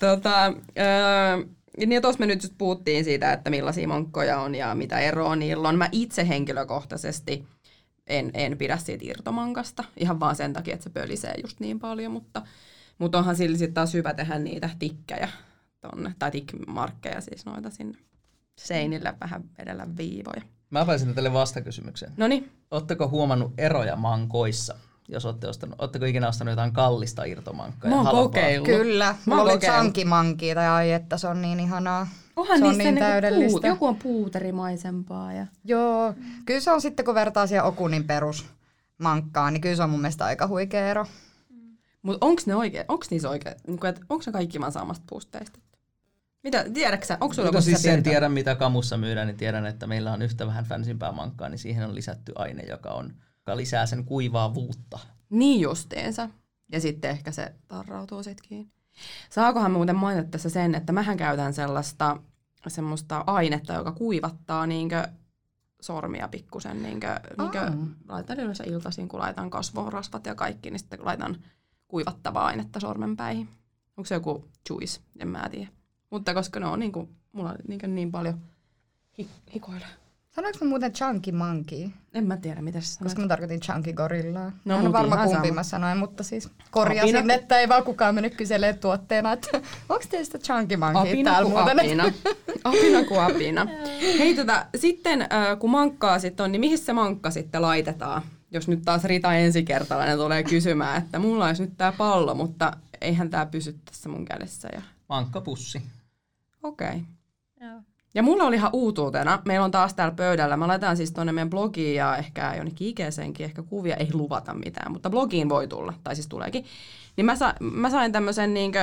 Tota, 0.00 0.46
öö, 0.78 1.46
niin 1.86 2.02
tuossa 2.02 2.20
me 2.20 2.26
nyt 2.26 2.42
just 2.42 2.54
puhuttiin 2.58 3.04
siitä, 3.04 3.32
että 3.32 3.50
millaisia 3.50 3.88
monkkoja 3.88 4.40
on 4.40 4.54
ja 4.54 4.74
mitä 4.74 4.98
eroa 4.98 5.36
niillä 5.36 5.68
on. 5.68 5.78
Mä 5.78 5.88
itse 5.92 6.28
henkilökohtaisesti 6.28 7.46
en, 8.06 8.30
en 8.34 8.58
pidä 8.58 8.76
siitä 8.76 9.04
irtomankasta, 9.06 9.84
ihan 9.96 10.20
vaan 10.20 10.36
sen 10.36 10.52
takia, 10.52 10.74
että 10.74 10.84
se 10.84 10.90
pölisee 10.90 11.34
just 11.42 11.60
niin 11.60 11.78
paljon, 11.78 12.12
mutta, 12.12 12.42
mutta 12.98 13.18
onhan 13.18 13.36
sillä 13.36 13.58
sitten 13.58 13.74
taas 13.74 13.94
hyvä 13.94 14.14
tehdä 14.14 14.38
niitä 14.38 14.70
tikkejä 14.78 15.28
tonne, 15.90 16.14
tai 16.18 16.30
tickmarkkeja 16.30 17.20
siis 17.20 17.46
noita 17.46 17.70
sinne 17.70 17.98
seinille 18.58 19.14
vähän 19.20 19.44
vedellä 19.58 19.86
viivoja. 19.96 20.42
Mä 20.70 20.84
pääsin 20.84 21.14
teille 21.14 21.32
vastakysymykseen. 21.32 22.12
No 22.16 22.28
niin. 22.28 22.52
Oletteko 22.70 23.08
huomannut 23.08 23.52
eroja 23.58 23.96
mankoissa? 23.96 24.74
jos 25.08 25.26
olette 25.26 25.48
ostanut. 25.48 25.80
Oletteko 25.80 26.04
ikinä 26.04 26.28
ostanut 26.28 26.52
jotain 26.52 26.72
kallista 26.72 27.24
irtomankkaa? 27.24 27.90
Mä 27.90 27.96
ja 27.96 28.02
oon 28.02 28.24
kokeillut. 28.24 28.68
Kyllä, 28.68 29.14
Mä 29.26 29.42
oon 29.42 29.60
chunky 29.60 30.54
tai 30.54 30.68
ai 30.68 30.92
että 30.92 31.18
se 31.18 31.28
on 31.28 31.42
niin 31.42 31.60
ihanaa. 31.60 32.08
Onhan 32.36 32.58
se 32.58 32.64
on 32.64 32.70
niin 32.70 32.78
niinku 32.78 33.00
täydellistä. 33.00 33.50
Puut, 33.50 33.64
joku 33.64 33.86
on 33.86 33.96
puuterimaisempaa. 33.96 35.32
Ja... 35.32 35.46
Joo, 35.64 36.14
kyllä 36.46 36.60
se 36.60 36.70
on 36.70 36.80
sitten 36.80 37.04
kun 37.04 37.14
vertaa 37.14 37.46
siihen 37.46 37.64
Okunin 37.64 38.04
perusmankkaan, 38.04 39.52
niin 39.52 39.60
kyllä 39.60 39.76
se 39.76 39.82
on 39.82 39.90
mun 39.90 40.00
mielestä 40.00 40.24
aika 40.24 40.46
huikea 40.46 40.88
ero. 40.88 41.06
Mutta 42.02 42.26
onko 42.26 42.42
ne 42.46 42.54
oikein, 42.54 42.84
onko 42.88 43.04
niissä 43.10 43.30
oikein, 43.30 43.56
niinku, 43.66 43.86
onko 43.86 44.22
ne 44.26 44.32
kaikki 44.32 44.60
vaan 44.60 44.72
samasta 44.72 45.04
puusteista? 45.08 45.58
Mitä, 46.46 46.64
tiedätkö 46.74 47.06
sä, 47.06 47.18
onko 47.20 47.34
sulla 47.34 47.48
No 47.48 47.52
joku 47.52 47.62
siis 47.62 47.82
sen 47.82 47.90
tiedät? 47.90 48.04
tiedän, 48.04 48.32
mitä 48.32 48.54
kamussa 48.54 48.96
myydään, 48.96 49.26
niin 49.26 49.36
tiedän, 49.36 49.66
että 49.66 49.86
meillä 49.86 50.12
on 50.12 50.22
yhtä 50.22 50.46
vähän 50.46 50.64
fansimpää 50.64 51.12
mankkaa, 51.12 51.48
niin 51.48 51.58
siihen 51.58 51.84
on 51.84 51.94
lisätty 51.94 52.32
aine, 52.34 52.62
joka, 52.62 52.90
on, 52.90 53.14
joka 53.36 53.56
lisää 53.56 53.86
sen 53.86 54.04
kuivaavuutta. 54.04 54.98
Niin 55.30 55.60
justiinsa. 55.60 56.30
Ja 56.72 56.80
sitten 56.80 57.10
ehkä 57.10 57.32
se 57.32 57.54
tarrautuu 57.68 58.22
sitkin. 58.22 58.70
Saakohan 59.30 59.70
muuten 59.70 59.96
mainita 59.96 60.30
tässä 60.30 60.50
sen, 60.50 60.74
että 60.74 60.92
mähän 60.92 61.16
käytän 61.16 61.54
sellaista 61.54 62.20
semmoista 62.68 63.24
ainetta, 63.26 63.72
joka 63.72 63.92
kuivattaa 63.92 64.66
niinkö 64.66 65.08
sormia 65.80 66.28
pikkusen. 66.28 66.82
Niinkö, 66.82 67.20
niinkö 67.38 67.72
laitan 68.08 68.40
yleensä 68.40 68.64
iltaisin, 68.64 69.08
kun 69.08 69.20
laitan 69.20 69.50
kasvorasvat 69.50 70.26
ja 70.26 70.34
kaikki, 70.34 70.70
niin 70.70 70.78
sitten 70.78 71.04
laitan 71.04 71.36
kuivattavaa 71.88 72.46
ainetta 72.46 72.80
sormenpäihin. 72.80 73.48
Onko 73.96 74.06
se 74.06 74.14
joku 74.14 74.48
juice? 74.70 75.00
En 75.18 75.28
mä 75.28 75.48
tiedä. 75.50 75.75
Mutta 76.10 76.34
koska 76.34 76.60
ne 76.60 76.66
on 76.66 76.78
niinku, 76.80 77.08
mulla 77.32 77.50
on 77.50 77.56
niinkö 77.68 77.86
niin 77.86 78.12
paljon 78.12 78.40
hi- 79.18 79.28
hikoilla. 79.54 79.86
Sanoinko 80.30 80.64
mä 80.64 80.68
muuten 80.68 80.92
chunky 80.92 81.32
monkey? 81.32 81.88
En 82.14 82.26
mä 82.26 82.36
tiedä, 82.36 82.62
mitä 82.62 82.80
sä 82.80 82.86
sanoit. 82.86 83.04
Koska 83.10 83.22
mä 83.22 83.28
tarkoitin 83.28 83.60
chunky 83.60 83.92
gorillaa. 83.92 84.52
No, 84.64 84.80
No, 84.80 84.86
en 84.86 84.92
varma 84.92 85.16
kumpi 85.16 85.32
sama. 85.48 85.54
mä 85.54 85.62
sanoin, 85.62 85.98
mutta 85.98 86.22
siis 86.22 86.48
korjasin, 86.70 87.16
Apina- 87.16 87.32
että 87.34 87.58
ei 87.58 87.68
vaan 87.68 87.84
kukaan 87.84 88.14
mennyt 88.14 88.34
kyselemään 88.34 88.78
tuotteena, 88.78 89.32
että 89.32 89.48
onko 89.88 90.04
teistä 90.10 90.38
chunky 90.38 90.76
monkey 90.76 91.02
Apina 91.02 91.30
täällä 91.30 91.50
kuin 91.50 91.58
muuten. 91.64 91.80
apina. 91.80 92.04
apina 92.64 93.04
kuin 93.08 93.20
apina. 93.20 93.66
Hei 94.18 94.34
tota, 94.34 94.66
sitten 94.76 95.22
äh, 95.22 95.58
kun 95.58 95.70
mankkaa 95.70 96.18
sitten 96.18 96.44
on, 96.44 96.52
niin 96.52 96.60
mihin 96.60 96.78
se 96.78 96.92
mankka 96.92 97.30
sitten 97.30 97.62
laitetaan? 97.62 98.22
Jos 98.50 98.68
nyt 98.68 98.82
taas 98.84 99.04
Rita 99.04 99.34
ensikertalainen 99.34 100.18
tulee 100.18 100.42
kysymään, 100.42 101.02
että 101.02 101.18
mulla 101.18 101.46
olisi 101.46 101.62
nyt 101.62 101.76
tää 101.76 101.92
pallo, 101.92 102.34
mutta 102.34 102.76
eihän 103.00 103.30
tää 103.30 103.46
pysy 103.46 103.76
tässä 103.84 104.08
mun 104.08 104.24
kädessä. 104.24 104.68
Ja... 104.72 104.82
Mankkapussi. 105.08 105.82
Okei. 106.66 106.88
Okay. 106.88 107.00
Joo. 107.60 107.80
Ja 108.14 108.22
mulla 108.22 108.44
oli 108.44 108.56
ihan 108.56 108.70
uutuutena, 108.72 109.42
meillä 109.44 109.64
on 109.64 109.70
taas 109.70 109.94
täällä 109.94 110.14
pöydällä, 110.14 110.56
mä 110.56 110.68
laitan 110.68 110.96
siis 110.96 111.12
tuonne 111.12 111.32
meidän 111.32 111.50
blogiin 111.50 111.94
ja 111.94 112.16
ehkä 112.16 112.54
jonnekin 112.56 112.88
ikäiseenkin 112.88 113.44
ehkä 113.44 113.62
kuvia, 113.62 113.96
ei 113.96 114.08
luvata 114.12 114.54
mitään, 114.54 114.92
mutta 114.92 115.10
blogiin 115.10 115.48
voi 115.48 115.68
tulla, 115.68 115.94
tai 116.04 116.14
siis 116.14 116.26
tuleekin. 116.26 116.64
Niin 117.16 117.24
mä, 117.24 117.36
sa, 117.36 117.54
mä 117.60 117.90
sain 117.90 118.12
tämmöisen 118.12 118.54
niinkö, 118.54 118.78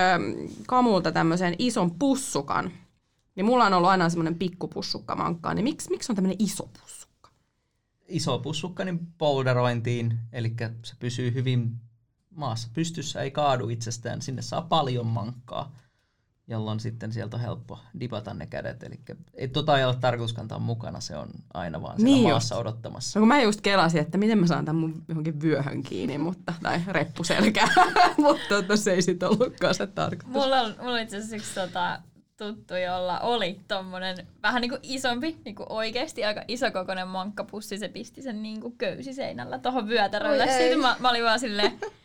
kamulta 0.68 1.12
tämmöisen 1.12 1.56
ison 1.60 1.92
pussukan. 1.92 2.72
Niin 3.36 3.46
mulla 3.46 3.66
on 3.66 3.74
ollut 3.74 3.90
aina 3.90 4.10
semmoinen 4.10 4.36
pikkupussukka 4.36 5.16
mankkaa, 5.16 5.54
niin 5.54 5.64
miksi, 5.64 5.90
miksi 5.90 6.12
on 6.12 6.16
tämmöinen 6.16 6.38
iso 6.40 6.70
pussukka? 6.82 7.30
Iso 8.08 8.40
pussukka 8.40 8.86
niin 8.86 9.00
polderointiin, 9.18 10.20
eli 10.32 10.54
se 10.84 10.96
pysyy 11.00 11.34
hyvin 11.34 11.76
maassa 12.30 12.70
pystyssä, 12.74 13.22
ei 13.22 13.32
kaadu 13.32 13.70
itsestään. 13.70 14.22
Sinne 14.22 14.42
saa 14.42 14.62
paljon 14.62 15.06
mankkaa, 15.08 15.72
jolloin 16.48 16.80
sitten 16.80 17.12
sieltä 17.12 17.38
on 17.38 17.42
helppo 17.42 17.80
dipata 18.00 18.34
ne 18.34 18.46
kädet. 18.46 18.84
Eli 18.84 19.00
ei 19.34 19.48
tota 19.48 19.78
ei 19.78 19.86
ole 19.86 19.96
tarkoitus 19.96 20.34
kantaa 20.34 20.60
mukana, 20.60 21.00
se 21.00 21.16
on 21.16 21.30
aina 21.54 21.82
vaan 21.82 21.98
siellä 21.98 22.16
Niin 22.16 22.30
maassa 22.30 22.58
odottamassa. 22.58 23.20
No 23.20 23.22
kun 23.22 23.28
mä 23.28 23.42
just 23.42 23.62
kelasin, 23.62 24.02
että 24.02 24.18
miten 24.18 24.38
mä 24.38 24.48
saan 24.48 24.66
tämän 24.66 24.80
mun 24.82 25.04
johonkin 25.08 25.42
vyöhön 25.42 25.84
kiinni, 25.84 26.18
mutta, 26.18 26.54
tai 26.64 26.82
reppuselkään, 26.88 27.70
mutta 28.18 28.44
tota, 28.50 28.78
se 28.78 28.94
ei 28.94 29.02
sitten 29.02 29.30
ollutkaan 29.30 29.76
se 29.76 29.88
tarkoitus. 29.88 30.28
Mulla 30.28 30.62
on, 30.62 30.76
mulla 30.82 30.94
on 30.94 31.00
itse 31.00 31.18
asiassa 31.18 31.36
yksi 31.36 31.56
tota, 31.56 32.00
tuttu, 32.38 32.76
jolla 32.76 33.20
oli 33.20 33.60
tommonen 33.68 34.28
vähän 34.44 34.62
niinku 34.62 34.78
isompi, 34.84 35.38
niinku 35.46 35.66
oikeesti 35.70 36.26
aika 36.26 36.44
isokokoinen 36.48 37.08
mankkapussi. 37.08 37.78
Se 37.78 37.88
pisti 37.88 38.22
sen 38.22 38.44
niinku 38.44 38.72
köysiseinällä 38.72 39.60
tohon 39.60 39.88
vyötärölle. 39.88 40.48
Sitten 40.48 40.80
mä, 40.80 40.96
mä 41.00 41.10
olin 41.10 41.24
vaan 41.24 41.40
silleen, 41.40 41.80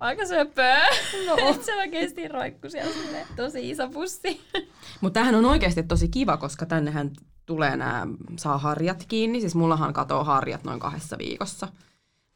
aika 0.00 0.26
söpöä. 0.26 0.86
No. 1.26 1.36
Se 1.64 1.76
oikeesti 1.76 2.28
roikku 2.28 2.70
siellä 2.70 2.92
silleen, 2.92 3.26
tosi 3.36 3.70
iso 3.70 3.88
pussi. 3.88 4.40
Mutta 5.00 5.14
tämähän 5.14 5.34
on 5.34 5.44
oikeasti 5.44 5.82
tosi 5.82 6.08
kiva, 6.08 6.36
koska 6.36 6.66
tännehän 6.66 7.10
tulee 7.46 7.76
nämä, 7.76 8.06
saa 8.38 8.58
harjat 8.58 9.04
kiinni. 9.08 9.40
Siis 9.40 9.54
mullahan 9.54 9.92
katoo 9.92 10.24
harjat 10.24 10.64
noin 10.64 10.80
kahdessa 10.80 11.18
viikossa. 11.18 11.68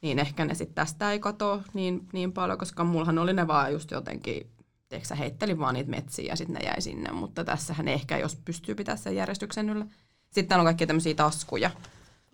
Niin 0.03 0.19
ehkä 0.19 0.45
ne 0.45 0.55
sitten 0.55 0.75
tästä 0.75 1.13
ei 1.13 1.19
katoa 1.19 1.63
niin, 1.75 2.09
niin 2.13 2.33
paljon, 2.33 2.59
koska 2.59 2.85
mullahan 2.85 3.19
oli 3.19 3.33
ne 3.33 3.47
vaan 3.47 3.73
just 3.73 3.91
jotenkin, 3.91 4.51
tiedätkö 4.89 5.09
sä, 5.09 5.15
heittelin 5.15 5.59
vaan 5.59 5.75
niitä 5.75 5.91
metsiä 5.91 6.25
ja 6.29 6.37
sitten 6.37 6.55
ne 6.55 6.61
jäi 6.67 6.81
sinne. 6.81 7.13
Mutta 7.13 7.45
tässähän 7.45 7.89
ehkä, 7.89 8.19
jos 8.19 8.37
pystyy 8.45 8.75
pitämään 8.75 8.99
sen 8.99 9.17
järjestyksen 9.17 9.71
yllä. 9.71 9.87
Sitten 10.25 10.47
täällä 10.49 10.61
on 10.61 10.67
kaikkia 10.67 10.87
tämmöisiä 10.87 11.15
taskuja. 11.15 11.71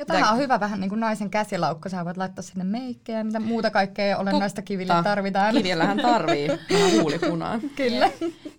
Ja 0.01 0.07
tämähän 0.07 0.33
on 0.33 0.39
hyvä 0.39 0.61
vähän 0.61 0.81
niin 0.81 0.89
kuin 0.89 1.01
naisen 1.01 1.31
käsilaukka. 1.31 1.89
Sä 1.89 2.05
voit 2.05 2.17
laittaa 2.17 2.43
sinne 2.43 2.65
meikkejä 2.65 3.19
ja 3.19 3.25
mitä 3.25 3.41
muuta 3.41 3.71
kaikkea 3.71 4.19
olennaista 4.19 4.63
kiville 4.63 4.93
Totta. 4.93 5.11
tarvitaan. 5.11 5.55
Kivillähän 5.55 5.97
tarvii 5.99 6.49
vähän 6.71 7.01
huulipunaa. 7.01 7.59
Kyllä. 7.77 8.11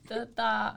Tota, 0.10 0.74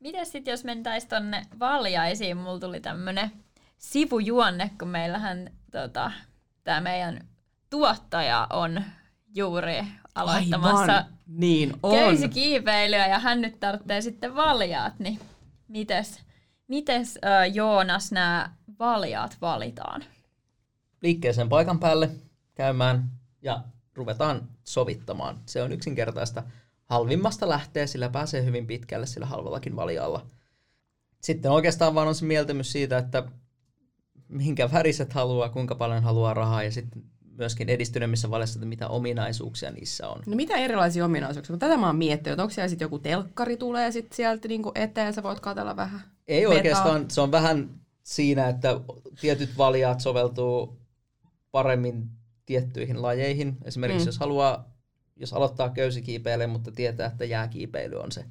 mites 0.00 0.32
sitten 0.32 0.52
jos 0.52 0.64
mentäis 0.64 1.06
tonne 1.06 1.42
valjaisiin, 1.58 2.36
mulla 2.36 2.60
tuli 2.60 2.80
tämmönen 2.80 3.30
sivujuonne, 3.78 4.70
kun 4.78 4.88
meillähän 4.88 5.50
tota, 5.72 6.12
tämä 6.64 6.80
meidän 6.80 7.20
tuottaja 7.70 8.46
on 8.50 8.84
juuri 9.34 9.84
aloittamassa 10.14 10.92
Aivan, 10.92 11.04
niin 11.26 11.74
on. 11.82 11.98
köysikiipeilyä 11.98 13.06
ja 13.06 13.18
hän 13.18 13.40
nyt 13.40 13.60
tarvitsee 13.60 14.00
sitten 14.00 14.34
valjaat, 14.34 14.98
niin 14.98 15.20
mites, 15.68 16.20
mites 16.68 17.18
äh, 17.24 17.54
Joonas 17.54 18.12
nämä 18.12 18.50
valjaat 18.80 19.36
valitaan? 19.40 20.04
liikkeeseen 21.02 21.48
paikan 21.48 21.78
päälle 21.80 22.10
käymään 22.54 23.10
ja 23.42 23.62
ruvetaan 23.94 24.48
sovittamaan. 24.64 25.38
Se 25.46 25.62
on 25.62 25.72
yksinkertaista. 25.72 26.42
Halvimmasta 26.84 27.48
lähtee, 27.48 27.86
sillä 27.86 28.08
pääsee 28.08 28.44
hyvin 28.44 28.66
pitkälle 28.66 29.06
sillä 29.06 29.26
halvallakin 29.26 29.76
valjalla. 29.76 30.26
Sitten 31.20 31.50
oikeastaan 31.50 31.94
vaan 31.94 32.08
on 32.08 32.14
se 32.14 32.24
mieltymys 32.24 32.72
siitä, 32.72 32.98
että 32.98 33.22
minkä 34.28 34.72
väriset 34.72 35.12
haluaa, 35.12 35.48
kuinka 35.48 35.74
paljon 35.74 36.02
haluaa 36.02 36.34
rahaa 36.34 36.62
ja 36.62 36.72
sitten 36.72 37.02
myöskin 37.38 37.68
edistyneemmissä 37.68 38.30
valjassa, 38.30 38.58
että 38.58 38.66
mitä 38.66 38.88
ominaisuuksia 38.88 39.70
niissä 39.70 40.08
on. 40.08 40.22
No 40.26 40.36
mitä 40.36 40.56
erilaisia 40.56 41.04
ominaisuuksia? 41.04 41.56
Tätä 41.56 41.76
mä 41.76 41.86
oon 41.86 41.96
miettinyt, 41.96 42.32
että 42.32 42.42
onko 42.42 42.54
siellä 42.54 42.68
sitten 42.68 42.84
joku 42.84 42.98
telkkari 42.98 43.56
tulee 43.56 43.92
sit 43.92 44.12
sieltä 44.12 44.48
niinku 44.48 44.72
eteen, 44.74 45.14
sä 45.14 45.22
voit 45.22 45.40
katella 45.40 45.76
vähän. 45.76 46.00
Ei 46.28 46.40
Metaa. 46.40 46.56
oikeastaan, 46.56 47.10
se 47.10 47.20
on 47.20 47.32
vähän 47.32 47.80
siinä, 48.10 48.48
että 48.48 48.80
tietyt 49.20 49.58
valjaat 49.58 50.00
soveltuu 50.00 50.80
paremmin 51.50 52.10
tiettyihin 52.46 53.02
lajeihin. 53.02 53.56
Esimerkiksi 53.64 53.98
Mm. 53.98 54.04
mm. 54.04 54.08
jos 54.08 54.18
haluaa, 54.18 54.70
jos 55.16 55.32
aloittaa 55.32 55.70
köysikiipeille, 55.70 56.46
mutta 56.46 56.72
tietää, 56.72 57.06
että 57.06 57.24
jääkiipeily 57.24 57.96
on 57.96 58.12
se, 58.12 58.24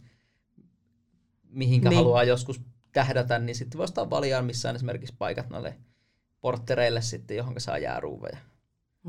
mihinkä 1.50 1.90
Niin. 1.90 1.98
haluaa 1.98 2.24
joskus 2.24 2.62
tähdätä, 2.92 3.40
niin 3.40 3.56
sitten 3.56 3.78
voi 3.78 3.84
ostaa 3.84 4.10
valjaan, 4.10 4.46
missä 4.46 4.70
on 4.70 4.76
esimerkiksi 4.76 5.16
paikat 5.18 5.50
noille 5.50 5.76
porttereille 6.42 7.02
sitten, 7.02 7.38
johon 7.38 7.56
saa 7.58 7.78
jääruuveja. 7.78 8.38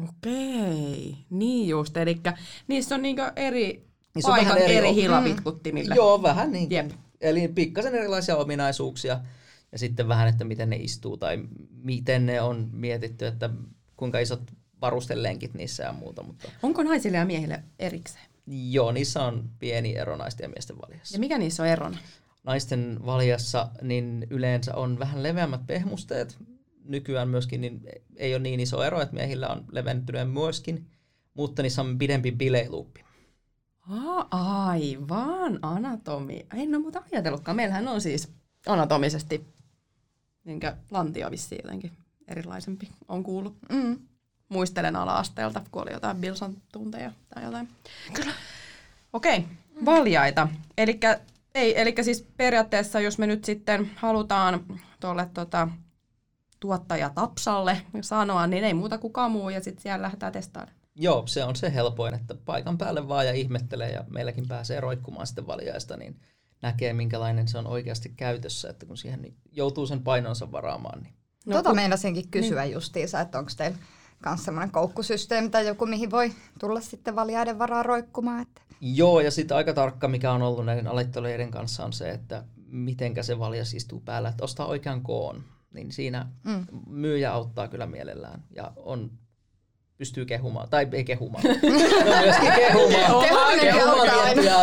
Okei, 0.08 1.16
niin 1.30 1.68
just. 1.68 1.96
Eli 1.96 2.20
niissä 2.68 2.94
on 2.94 3.02
niinku 3.02 3.22
eri 3.36 3.86
Niin 4.14 4.22
se 4.22 4.28
on 4.30 4.36
paikat 4.36 4.56
eri- 4.56 4.76
eri 4.76 4.88
mm. 4.88 4.94
hilapitkuttimille. 4.94 5.94
Joo, 5.94 6.22
vähän 6.22 6.52
niin 6.52 6.70
Jep. 6.70 6.90
Eli 7.20 7.48
pikkasen 7.48 7.94
erilaisia 7.94 8.36
ominaisuuksia 8.36 9.20
ja 9.72 9.78
sitten 9.78 10.08
vähän, 10.08 10.28
että 10.28 10.44
miten 10.44 10.70
ne 10.70 10.76
istuu 10.76 11.16
tai 11.16 11.38
miten 11.82 12.26
ne 12.26 12.40
on 12.40 12.68
mietitty, 12.72 13.26
että 13.26 13.50
kuinka 13.96 14.18
isot 14.18 14.42
varustelenkit 14.80 15.54
niissä 15.54 15.82
ja 15.82 15.92
muuta. 15.92 16.22
Mutta 16.22 16.48
Onko 16.62 16.82
naisille 16.82 17.18
ja 17.18 17.24
miehille 17.24 17.62
erikseen? 17.78 18.24
joo, 18.70 18.92
niissä 18.92 19.22
on 19.24 19.50
pieni 19.58 19.96
ero 19.96 20.16
naisten 20.16 20.44
ja 20.44 20.48
miesten 20.48 20.76
valjassa. 20.78 21.16
Ja 21.16 21.20
mikä 21.20 21.38
niissä 21.38 21.62
on 21.62 21.68
erona? 21.68 21.98
Naisten 22.44 22.98
valjassa 23.06 23.68
niin 23.82 24.26
yleensä 24.30 24.74
on 24.74 24.98
vähän 24.98 25.22
leveämmät 25.22 25.66
pehmusteet. 25.66 26.38
Nykyään 26.84 27.28
myöskin 27.28 27.60
niin 27.60 27.82
ei 28.16 28.34
ole 28.34 28.42
niin 28.42 28.60
iso 28.60 28.82
ero, 28.82 29.00
että 29.00 29.14
miehillä 29.14 29.48
on 29.48 29.64
leventynyt 29.72 30.32
myöskin, 30.32 30.86
mutta 31.34 31.62
niissä 31.62 31.82
on 31.82 31.98
pidempi 31.98 32.32
bileiluuppi. 32.32 33.04
Aa, 33.90 34.28
aivan, 34.30 35.58
anatomi. 35.62 36.46
En 36.54 36.68
ole 36.74 36.78
muuta 36.78 37.02
ajatellutkaan. 37.12 37.56
Meillähän 37.56 37.88
on 37.88 38.00
siis 38.00 38.32
anatomisesti 38.66 39.46
niinkö 40.44 40.76
lantio 40.90 41.30
vissiin 41.30 41.60
jotenkin 41.64 41.92
erilaisempi, 42.28 42.88
on 43.08 43.22
kuullut. 43.22 43.56
Mm. 43.72 43.98
Muistelen 44.48 44.96
ala-asteelta, 44.96 45.62
kun 45.70 45.82
oli 45.82 45.92
jotain 45.92 46.16
Bilson 46.16 46.56
tunteja 46.72 47.12
tai 47.34 47.44
jotain. 47.44 47.68
Kyllä. 48.12 48.32
Okei, 49.12 49.44
valjaita. 49.84 50.48
Elikkä, 50.78 51.20
ei, 51.54 51.80
elikkä 51.80 52.02
siis 52.02 52.26
periaatteessa, 52.36 53.00
jos 53.00 53.18
me 53.18 53.26
nyt 53.26 53.44
sitten 53.44 53.90
halutaan 53.96 54.64
tuolle 55.00 55.30
tota, 55.34 55.68
tuottaja 56.60 57.10
Tapsalle 57.10 57.82
sanoa, 58.00 58.46
niin 58.46 58.64
ei 58.64 58.74
muuta 58.74 58.98
kuin 58.98 59.12
kamuu 59.12 59.50
ja 59.50 59.60
sitten 59.60 59.82
siellä 59.82 60.02
lähdetään 60.02 60.32
testaamaan. 60.32 60.76
Joo, 60.94 61.26
se 61.26 61.44
on 61.44 61.56
se 61.56 61.74
helpoin, 61.74 62.14
että 62.14 62.34
paikan 62.34 62.78
päälle 62.78 63.08
vaan 63.08 63.26
ja 63.26 63.32
ihmettelee 63.32 63.92
ja 63.92 64.04
meilläkin 64.10 64.48
pääsee 64.48 64.80
roikkumaan 64.80 65.26
sitten 65.26 65.46
valjaista, 65.46 65.96
niin 65.96 66.20
näkee 66.62 66.92
minkälainen 66.92 67.48
se 67.48 67.58
on 67.58 67.66
oikeasti 67.66 68.08
käytössä, 68.16 68.70
että 68.70 68.86
kun 68.86 68.96
siihen 68.96 69.34
joutuu 69.52 69.86
sen 69.86 70.02
painonsa 70.02 70.52
varaamaan. 70.52 71.02
Niin. 71.02 71.14
No, 71.46 71.56
tota 71.56 71.68
kun... 71.68 71.76
meinasinkin 71.76 72.28
kysyä 72.30 72.62
niin. 72.62 72.72
justiinsa, 72.72 73.20
että 73.20 73.38
onko 73.38 73.50
teillä 73.56 73.78
myös 74.26 74.44
semmoinen 74.44 74.70
koukkusysteemi 74.70 75.50
tai 75.50 75.66
joku, 75.66 75.86
mihin 75.86 76.10
voi 76.10 76.32
tulla 76.58 76.80
sitten 76.80 77.16
valjaiden 77.16 77.58
varaa 77.58 77.82
roikkumaan. 77.82 78.42
Että. 78.42 78.62
Joo, 78.80 79.20
ja 79.20 79.30
sitten 79.30 79.56
aika 79.56 79.72
tarkka, 79.74 80.08
mikä 80.08 80.32
on 80.32 80.42
ollut 80.42 80.64
näiden 80.64 80.86
aloittelijoiden 80.86 81.50
kanssa, 81.50 81.84
on 81.84 81.92
se, 81.92 82.10
että 82.10 82.44
mitenkä 82.66 83.22
se 83.22 83.38
valjas 83.38 83.74
istuu 83.74 84.00
päällä, 84.00 84.28
että 84.28 84.44
ostaa 84.44 84.66
oikean 84.66 85.02
koon. 85.02 85.44
Niin 85.74 85.92
siinä 85.92 86.26
mm. 86.44 86.66
myyjä 86.86 87.32
auttaa 87.32 87.68
kyllä 87.68 87.86
mielellään 87.86 88.42
ja 88.50 88.72
on 88.76 89.10
pystyy 90.00 90.24
kehumaan, 90.24 90.68
tai 90.68 90.88
ei 90.92 91.04
kehumaan, 91.04 91.44
myöskin 92.24 92.52
kehumaan, 92.52 93.22
kehumaan 93.22 93.60
tiettyjä 93.60 93.79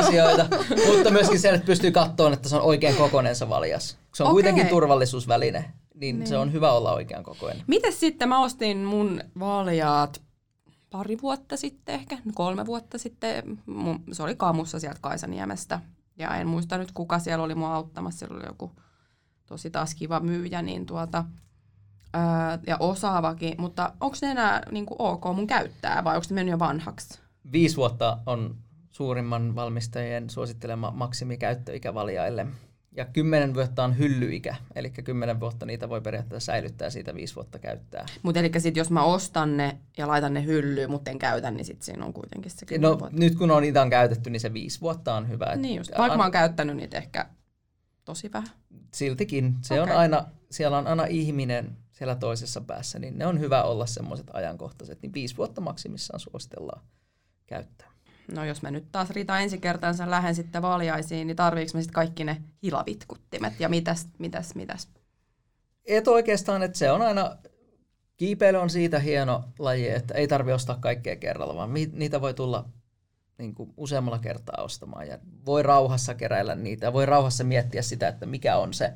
asioita, 0.07 0.47
mutta 0.95 1.11
myöskin 1.11 1.39
se, 1.39 1.49
että 1.49 1.65
pystyy 1.65 1.91
katsoa, 1.91 2.33
että 2.33 2.49
se 2.49 2.55
on 2.55 2.61
oikein 2.61 2.95
kokonensa 2.95 3.49
valjas. 3.49 3.97
Se 4.13 4.23
on 4.23 4.27
okay. 4.27 4.33
kuitenkin 4.33 4.67
turvallisuusväline, 4.67 5.73
niin, 5.93 6.19
niin 6.19 6.27
se 6.27 6.37
on 6.37 6.53
hyvä 6.53 6.71
olla 6.71 6.93
oikean 6.93 7.23
kokoinen. 7.23 7.63
Miten 7.67 7.93
sitten 7.93 8.29
mä 8.29 8.43
ostin 8.43 8.77
mun 8.77 9.21
valjaat 9.39 10.21
pari 10.89 11.17
vuotta 11.21 11.57
sitten 11.57 11.95
ehkä, 11.95 12.17
kolme 12.35 12.65
vuotta 12.65 12.97
sitten. 12.97 13.59
Se 14.11 14.23
oli 14.23 14.35
Kamussa 14.35 14.79
sieltä 14.79 14.99
Kaisaniemestä. 15.01 15.79
Ja 16.19 16.35
en 16.35 16.47
muista 16.47 16.77
nyt 16.77 16.91
kuka 16.91 17.19
siellä 17.19 17.43
oli 17.43 17.55
mua 17.55 17.75
auttamassa. 17.75 18.19
Siellä 18.19 18.37
oli 18.37 18.45
joku 18.45 18.71
tosi 19.45 19.69
taas 19.69 19.95
kiva 19.95 20.19
myyjä, 20.19 20.61
niin 20.61 20.85
tuota, 20.85 21.25
ää, 22.13 22.59
ja 22.67 22.77
osaavakin. 22.79 23.55
Mutta 23.57 23.93
onko 24.01 24.17
ne 24.21 24.31
enää 24.31 24.63
niin 24.71 24.85
kuin 24.85 25.01
ok 25.01 25.25
mun 25.35 25.47
käyttää 25.47 26.03
vai 26.03 26.15
onko 26.15 26.27
ne 26.29 26.33
mennyt 26.33 26.51
jo 26.51 26.59
vanhaksi? 26.59 27.19
Viisi 27.51 27.75
vuotta 27.75 28.17
on 28.25 28.55
suurimman 28.97 29.55
valmistajien 29.55 30.29
suosittelema 30.29 30.91
maksimikäyttöikä 30.91 31.93
valjaille. 31.93 32.47
Ja 32.95 33.05
kymmenen 33.05 33.53
vuotta 33.53 33.83
on 33.83 33.97
hyllyikä, 33.97 34.55
eli 34.75 34.89
kymmenen 34.89 35.39
vuotta 35.39 35.65
niitä 35.65 35.89
voi 35.89 36.01
periaatteessa 36.01 36.51
säilyttää 36.51 36.89
siitä 36.89 37.15
viisi 37.15 37.35
vuotta 37.35 37.59
käyttää. 37.59 38.05
Mutta 38.23 38.39
eli 38.39 38.51
sitten 38.57 38.81
jos 38.81 38.91
mä 38.91 39.03
ostan 39.03 39.57
ne 39.57 39.77
ja 39.97 40.07
laitan 40.07 40.33
ne 40.33 40.45
hyllyyn, 40.45 40.91
mutta 40.91 41.11
en 41.11 41.19
käytä, 41.19 41.51
niin 41.51 41.65
sitten 41.65 41.85
siinä 41.85 42.05
on 42.05 42.13
kuitenkin 42.13 42.51
se 42.51 42.77
No 42.77 42.99
vuotta. 42.99 43.19
nyt 43.19 43.35
kun 43.35 43.51
on 43.51 43.61
niitä 43.61 43.81
on 43.81 43.89
käytetty, 43.89 44.29
niin 44.29 44.39
se 44.39 44.53
viisi 44.53 44.81
vuotta 44.81 45.15
on 45.15 45.29
hyvä. 45.29 45.55
Niin 45.55 45.75
just, 45.75 45.91
vaikka 45.97 46.13
an... 46.13 46.17
mä 46.17 46.23
oon 46.23 46.31
käyttänyt 46.31 46.75
niitä 46.75 46.97
ehkä 46.97 47.25
tosi 48.05 48.31
vähän. 48.33 48.49
Siltikin, 48.93 49.55
se 49.61 49.81
okay. 49.81 49.93
on 49.93 49.99
aina, 49.99 50.25
siellä 50.51 50.77
on 50.77 50.87
aina 50.87 51.05
ihminen 51.05 51.77
siellä 51.91 52.15
toisessa 52.15 52.61
päässä, 52.61 52.99
niin 52.99 53.17
ne 53.17 53.27
on 53.27 53.39
hyvä 53.39 53.63
olla 53.63 53.85
semmoiset 53.85 54.27
ajankohtaiset, 54.33 55.01
niin 55.01 55.13
viisi 55.13 55.37
vuotta 55.37 55.61
maksimissaan 55.61 56.19
suositellaan 56.19 56.81
käyttää 57.47 57.86
no 58.31 58.45
jos 58.45 58.61
mä 58.61 58.71
nyt 58.71 58.91
taas 58.91 59.09
Rita 59.09 59.39
ensi 59.39 59.57
kertaansa 59.57 60.09
lähden 60.09 60.35
sitten 60.35 60.61
valjaisiin, 60.61 61.27
niin 61.27 61.37
tarviiko 61.37 61.71
mä 61.73 61.81
sitten 61.81 61.93
kaikki 61.93 62.23
ne 62.23 62.41
hilavitkuttimet 62.63 63.59
ja 63.59 63.69
mitäs, 63.69 64.07
mitäs, 64.19 64.55
mitäs? 64.55 64.89
Et 65.85 66.07
oikeastaan, 66.07 66.63
että 66.63 66.77
se 66.77 66.91
on 66.91 67.01
aina, 67.01 67.37
kiipeily 68.17 68.57
on 68.57 68.69
siitä 68.69 68.99
hieno 68.99 69.43
laji, 69.59 69.89
että 69.89 70.13
ei 70.13 70.27
tarvi 70.27 70.53
ostaa 70.53 70.77
kaikkea 70.79 71.15
kerralla, 71.15 71.55
vaan 71.55 71.73
niitä 71.73 72.21
voi 72.21 72.33
tulla 72.33 72.69
niin 73.37 73.55
kuin 73.55 73.73
useammalla 73.77 74.19
kertaa 74.19 74.63
ostamaan 74.63 75.07
ja 75.07 75.19
voi 75.45 75.63
rauhassa 75.63 76.13
keräillä 76.13 76.55
niitä 76.55 76.85
ja 76.85 76.93
voi 76.93 77.05
rauhassa 77.05 77.43
miettiä 77.43 77.81
sitä, 77.81 78.07
että 78.07 78.25
mikä 78.25 78.57
on 78.57 78.73
se 78.73 78.93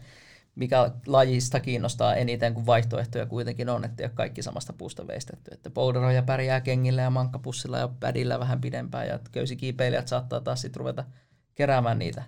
mikä 0.55 0.91
lajista 1.05 1.59
kiinnostaa 1.59 2.15
eniten, 2.15 2.53
kun 2.53 2.65
vaihtoehtoja 2.65 3.25
kuitenkin 3.25 3.69
on, 3.69 3.85
että 3.85 4.03
ei 4.03 4.05
ole 4.05 4.11
kaikki 4.15 4.41
samasta 4.41 4.73
puusta 4.73 5.07
veistetty. 5.07 5.51
Että 5.53 5.69
polderoja 5.69 6.23
pärjää 6.23 6.61
kengillä 6.61 7.01
ja 7.01 7.09
mankkapussilla 7.09 7.77
ja 7.77 7.89
pädillä 7.99 8.39
vähän 8.39 8.61
pidempään 8.61 9.07
ja 9.07 9.19
köysikiipeilijät 9.31 10.07
saattaa 10.07 10.39
taas 10.39 10.61
sitten 10.61 10.79
ruveta 10.79 11.03
keräämään 11.55 11.99
niitä 11.99 12.23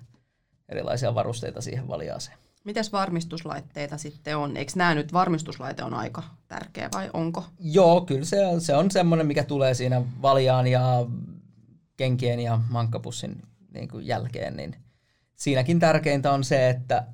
erilaisia 0.70 1.16
varusteita 1.16 1.62
siihen 1.62 1.88
valjaaseen. 1.88 2.38
Mitäs 2.64 2.92
varmistuslaitteita 2.92 3.98
sitten 3.98 4.38
on? 4.38 4.58
Eikö 4.58 4.72
nämä 4.76 4.96
nyt 4.96 5.14
varmistuslaite 5.14 5.84
on 5.84 5.94
aika 5.94 6.24
tärkeä 6.48 6.90
vai 6.94 7.10
onko? 7.14 7.46
Joo, 7.60 8.02
kyllä 8.02 8.26
se 8.26 8.46
on, 8.46 8.62
se 8.62 8.76
on 8.76 8.92
semmoinen, 8.92 9.28
mikä 9.28 9.44
tulee 9.44 9.74
siinä 9.74 10.02
valjaan 10.22 10.68
ja 10.68 11.06
kenkien 11.98 12.40
ja 12.40 12.60
mankkapussin 12.70 13.42
niin 13.74 13.88
kuin 13.88 14.08
jälkeen. 14.08 14.58
Niin 14.58 14.76
siinäkin 15.36 15.80
tärkeintä 15.80 16.32
on 16.32 16.44
se, 16.44 16.70
että 16.70 17.06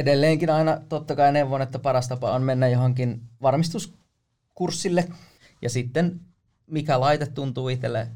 edelleenkin 0.00 0.50
aina 0.50 0.80
totta 0.88 1.16
kai 1.16 1.32
neuvon, 1.32 1.62
että 1.62 1.78
paras 1.78 2.08
tapa 2.08 2.32
on 2.32 2.42
mennä 2.42 2.68
johonkin 2.68 3.22
varmistuskurssille 3.42 5.08
ja 5.62 5.70
sitten 5.70 6.20
mikä 6.66 7.00
laite 7.00 7.26
tuntuu 7.26 7.68
itselle 7.68 8.08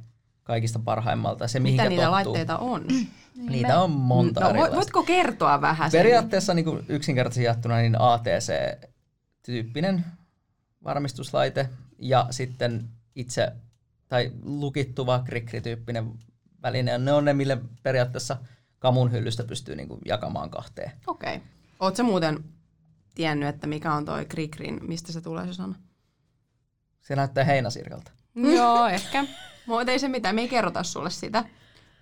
kaikista 0.43 0.79
parhaimmalta. 0.79 1.49
Se, 1.49 1.61
Mitä 1.61 1.89
niitä 1.89 2.03
tottuu. 2.03 2.13
laitteita 2.13 2.59
on? 2.59 2.87
Niin 2.87 3.09
niitä 3.51 3.81
on 3.81 3.91
monta 3.91 4.41
no, 4.41 4.49
erilaista. 4.49 4.77
Voitko 4.77 5.03
kertoa 5.03 5.61
vähän 5.61 5.91
sen? 5.91 5.99
Periaatteessa 5.99 6.55
niin 6.55 6.65
kuin 6.65 6.85
yksinkertaisesti 6.89 7.45
jattuna 7.45 7.77
niin 7.77 8.01
ATC-tyyppinen 8.01 10.05
varmistuslaite 10.85 11.69
ja 11.99 12.27
sitten 12.31 12.89
itse 13.15 13.53
tai 14.09 14.33
lukittuva 14.43 15.23
krikri-tyyppinen 15.25 16.13
väline. 16.63 16.99
Ne 16.99 17.13
on 17.13 17.25
ne, 17.25 17.33
mille 17.33 17.59
periaatteessa 17.83 18.37
kamun 18.79 19.13
hyllystä 19.13 19.45
pystyy 19.45 19.77
niin 19.77 19.89
kuin 19.89 20.01
jakamaan 20.05 20.51
kahteen. 20.51 20.93
Okei. 21.07 21.37
Okay. 21.37 21.49
Oletko 21.81 22.03
muuten 22.03 22.45
tiennyt, 23.15 23.49
että 23.49 23.67
mikä 23.67 23.95
on 23.95 24.05
toi 24.05 24.25
Krikrin, 24.25 24.81
mistä 24.83 25.13
se 25.13 25.21
tulee 25.21 25.47
se 25.47 25.53
sana? 25.53 25.75
Se 27.01 27.17
näyttää 27.17 27.45
heinäsirkalta. 27.45 28.11
Joo, 28.57 28.87
ehkä. 28.87 29.25
Mutta 29.67 29.93
ei 29.93 29.99
se 29.99 30.09
mitään, 30.09 30.35
me 30.35 30.41
ei 30.41 30.49
kerrota 30.49 30.83
sulle 30.83 31.11
sitä. 31.11 31.45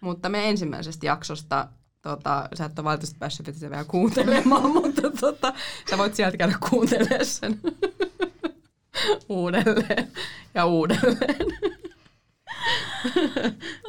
Mutta 0.01 0.29
me 0.29 0.49
ensimmäisestä 0.49 1.07
jaksosta, 1.07 1.69
tota, 2.03 2.49
sä 2.55 2.65
et 2.65 2.79
ole 2.79 2.85
valitettavasti 2.85 3.19
päässyt 3.19 3.55
sitä 3.55 3.71
vielä 3.71 3.85
kuuntelemaan, 3.85 4.71
mutta 4.83 5.11
tota, 5.21 5.53
sä 5.91 5.99
voit 5.99 6.15
sieltä 6.15 6.37
käydä 6.37 6.55
kuuntelemaan 6.71 7.27
sen 7.27 7.61
uudelleen 9.29 10.13
ja 10.55 10.67
uudelleen. 10.67 11.47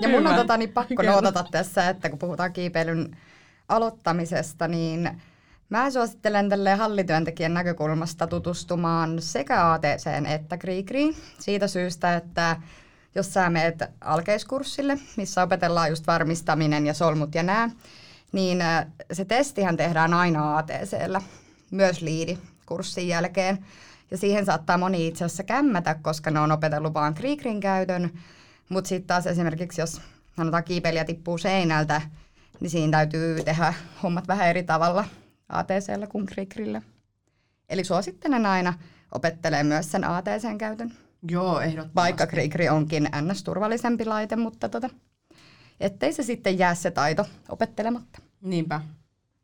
Ja 0.02 0.10
mun 0.10 0.28
on 0.28 0.36
tota, 0.36 0.58
niin 0.58 0.74
pakko 0.74 1.04
nootata 1.04 1.46
tässä, 1.52 1.90
että 1.90 2.10
kun 2.10 2.20
puhutaan 2.20 2.54
kiipeilyn 2.54 3.18
aloittamisesta, 3.70 4.68
niin 4.68 5.22
Mä 5.70 5.92
suosittelen 5.92 6.50
tälle 6.50 6.76
hallityöntekijän 6.76 7.54
näkökulmasta 7.54 8.28
tutustumaan 8.28 9.22
sekä 9.22 9.72
ATC 9.74 10.08
että 10.30 10.58
Kriikriin 10.58 11.16
siitä 11.40 11.68
syystä, 11.68 12.16
että 12.16 12.58
jos 13.16 13.34
sä 13.34 13.50
meet 13.50 13.84
alkeiskurssille, 14.02 15.00
missä 15.16 15.44
opetellaan 15.44 15.90
just 15.90 16.08
varmistaminen 16.08 16.88
ja 16.88 16.94
solmut 16.94 17.36
ja 17.36 17.44
nää, 17.44 17.70
niin 18.32 18.62
äh, 18.62 18.86
se 19.12 19.26
testihän 19.26 19.78
tehdään 19.78 20.14
aina 20.14 20.58
ATCllä, 20.58 21.22
myös 21.72 22.02
liidi 22.02 22.38
kurssin 22.66 23.08
jälkeen. 23.08 23.66
Ja 24.12 24.18
siihen 24.18 24.46
saattaa 24.46 24.78
moni 24.78 25.08
itse 25.08 25.26
asiassa 25.26 25.44
kämmätä, 25.44 25.96
koska 26.02 26.32
ne 26.32 26.40
on 26.40 26.52
opetellut 26.52 26.94
vaan 26.94 27.14
Kriikrin 27.14 27.60
käytön. 27.60 28.12
Mutta 28.70 28.88
sitten 28.88 29.08
taas 29.08 29.28
esimerkiksi, 29.28 29.82
jos 29.82 30.02
sanotaan 30.38 30.64
kiipeilijä 30.64 31.06
tippuu 31.06 31.38
seinältä, 31.38 32.02
niin 32.60 32.70
siinä 32.70 32.92
täytyy 32.92 33.44
tehdä 33.44 33.74
hommat 34.04 34.28
vähän 34.28 34.48
eri 34.48 34.64
tavalla– 34.64 35.06
ATCllä 35.58 36.08
kuin 36.08 36.26
Krikrillä. 36.26 36.82
Eli 37.70 37.84
suosittelen 37.84 38.46
aina 38.46 38.74
opettelee 39.12 39.64
myös 39.64 39.92
sen 39.92 40.04
ATCn 40.04 40.58
käytön. 40.58 40.94
Joo, 41.30 41.60
ehdottomasti. 41.60 41.96
Vaikka 41.96 42.28
Krikri 42.28 42.70
onkin 42.70 43.10
ns-turvallisempi 43.22 44.06
laite, 44.06 44.36
mutta 44.36 44.70
tota, 44.70 44.90
ettei 45.80 46.14
se 46.14 46.24
sitten 46.24 46.60
jää 46.60 46.76
se 46.76 46.92
taito 46.92 47.26
opettelematta. 47.50 48.22
Niinpä, 48.42 48.82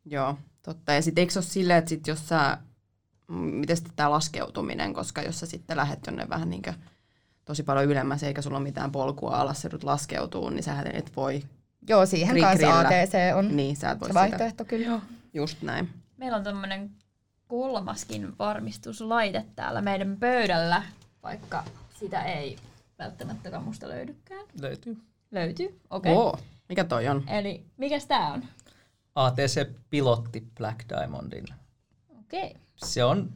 joo, 0.05 0.37
totta. 0.61 0.93
Ja 0.93 1.01
sitten 1.01 1.21
eikö 1.21 1.33
se 1.33 1.39
ole 1.39 1.45
silleen, 1.45 1.79
että 1.79 1.89
sit 1.89 2.07
jos 2.07 2.27
sä, 2.27 2.57
miten 3.27 3.77
sitten 3.77 3.95
tämä 3.95 4.11
laskeutuminen, 4.11 4.93
koska 4.93 5.21
jos 5.21 5.39
sä 5.39 5.45
sitten 5.45 5.77
lähdet 5.77 5.99
jonne 6.07 6.29
vähän 6.29 6.49
niin 6.49 6.61
tosi 7.45 7.63
paljon 7.63 7.85
ylemmäs, 7.85 8.23
eikä 8.23 8.41
sulla 8.41 8.57
ole 8.57 8.63
mitään 8.63 8.91
polkua 8.91 9.37
alas, 9.37 9.61
se 9.61 9.69
laskeutuu, 9.83 10.49
niin 10.49 10.63
sä 10.63 10.83
et 10.93 11.11
voi 11.15 11.43
Joo, 11.87 12.05
siihen 12.05 12.41
kanssa 12.41 12.79
ATC 12.79 13.13
on 13.35 13.55
niin, 13.57 13.75
sä 13.75 13.91
et 13.91 13.99
voi 13.99 14.09
se 14.09 14.13
vaihtoehto 14.13 14.63
sitä. 14.63 14.69
kyllä. 14.69 14.85
Joo. 14.85 15.01
Just 15.33 15.61
näin. 15.61 15.89
Meillä 16.19 16.37
on 16.37 16.43
tämmöinen 16.43 16.91
kolmaskin 17.47 18.37
varmistuslaite 18.39 19.45
täällä 19.55 19.81
meidän 19.81 20.17
pöydällä, 20.19 20.83
vaikka 21.23 21.63
sitä 21.99 22.23
ei 22.23 22.57
välttämättä 22.99 23.51
kamusta 23.51 23.87
löydykään. 23.87 24.45
Löytyy. 24.61 24.97
Löytyy, 25.31 25.79
okei. 25.89 26.11
Okay. 26.13 26.25
Oo, 26.25 26.39
mikä 26.69 26.83
toi 26.83 27.07
on? 27.07 27.29
Eli 27.29 27.65
mikä 27.77 27.99
tää 28.07 28.33
on? 28.33 28.43
ATC 29.15 29.69
Pilotti 29.89 30.47
Black 30.57 30.79
Diamondin. 30.89 31.45
Okei. 32.19 32.47
Okay. 32.49 32.61
Se 32.75 33.03
on 33.03 33.29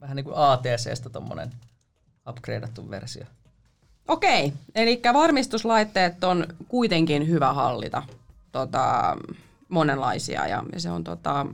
vähän 0.00 0.16
niin 0.16 0.24
kuin 0.24 0.36
ATCstä 0.36 1.10
tommonen 1.10 1.52
upgradeattu 2.28 2.90
versio. 2.90 3.24
Okei, 4.08 4.52
eli 4.74 5.00
varmistuslaitteet 5.12 6.24
on 6.24 6.46
kuitenkin 6.68 7.28
hyvä 7.28 7.52
hallita. 7.52 8.02
Tota, 8.52 9.16
monenlaisia 9.68 10.46
ja 10.46 10.64
se 10.76 10.90
on, 10.90 11.04
tota, 11.04 11.46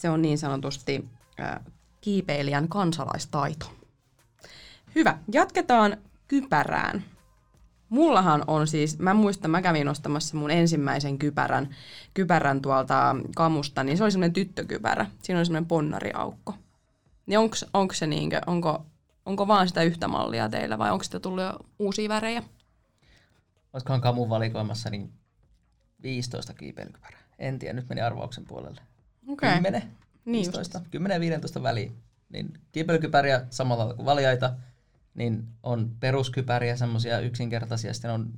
se 0.00 0.10
on 0.10 0.22
niin 0.22 0.38
sanotusti 0.38 1.08
ää, 1.38 1.64
kiipeilijän 2.00 2.68
kansalaistaito. 2.68 3.72
Hyvä. 4.94 5.18
Jatketaan 5.32 5.96
kypärään. 6.28 7.04
Mullahan 7.88 8.44
on 8.46 8.66
siis, 8.66 8.98
mä 8.98 9.14
muistan, 9.14 9.50
mä 9.50 9.62
kävin 9.62 9.88
ostamassa 9.88 10.36
mun 10.36 10.50
ensimmäisen 10.50 11.18
kypärän, 11.18 11.76
kypärän 12.14 12.62
tuolta 12.62 13.16
kamusta, 13.36 13.84
niin 13.84 13.98
se 13.98 14.04
oli 14.04 14.10
semmoinen 14.10 14.32
tyttökypärä. 14.32 15.06
Siinä 15.22 15.38
oli 15.38 15.46
semmoinen 15.46 15.68
ponnariaukko. 15.68 16.54
Niin 17.26 17.38
onko, 17.38 17.56
onko 17.74 17.94
se 17.94 18.06
niinkö, 18.06 18.40
onko, 18.46 18.86
onko 19.26 19.48
vaan 19.48 19.68
sitä 19.68 19.82
yhtä 19.82 20.08
mallia 20.08 20.48
teillä 20.48 20.78
vai 20.78 20.90
onko 20.90 21.04
sitä 21.04 21.20
tullut 21.20 21.44
jo 21.44 21.58
uusia 21.78 22.08
värejä? 22.08 22.42
Olisikohan 23.72 24.00
kamun 24.00 24.28
valikoimassa 24.28 24.90
niin 24.90 25.12
15 26.02 26.54
kiipeilykypärää. 26.54 27.20
En 27.38 27.58
tiedä, 27.58 27.74
nyt 27.74 27.88
meni 27.88 28.00
arvauksen 28.00 28.44
puolelle. 28.44 28.80
Okei. 29.28 29.54
10, 29.54 29.82
Niin 30.24 30.34
15, 30.34 30.80
10 30.90 31.14
ja 31.16 31.20
15 31.20 31.62
väliin. 31.62 31.96
Niin 32.28 32.52
kiipeilykypäriä 32.72 33.46
samalla 33.50 33.82
lailla 33.82 33.96
kuin 33.96 34.06
valjaita, 34.06 34.54
niin 35.14 35.44
on 35.62 35.90
peruskypäriä, 36.00 36.76
semmoisia 36.76 37.20
yksinkertaisia, 37.20 37.94
sitten 37.94 38.10
on 38.10 38.32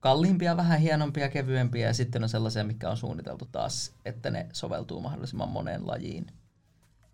kalliimpia, 0.00 0.56
vähän 0.56 0.80
hienompia, 0.80 1.28
kevyempiä 1.28 1.86
ja 1.86 1.94
sitten 1.94 2.22
on 2.22 2.28
sellaisia, 2.28 2.64
mikä 2.64 2.90
on 2.90 2.96
suunniteltu 2.96 3.48
taas, 3.52 3.92
että 4.04 4.30
ne 4.30 4.46
soveltuu 4.52 5.00
mahdollisimman 5.00 5.48
moneen 5.48 5.86
lajiin. 5.86 6.26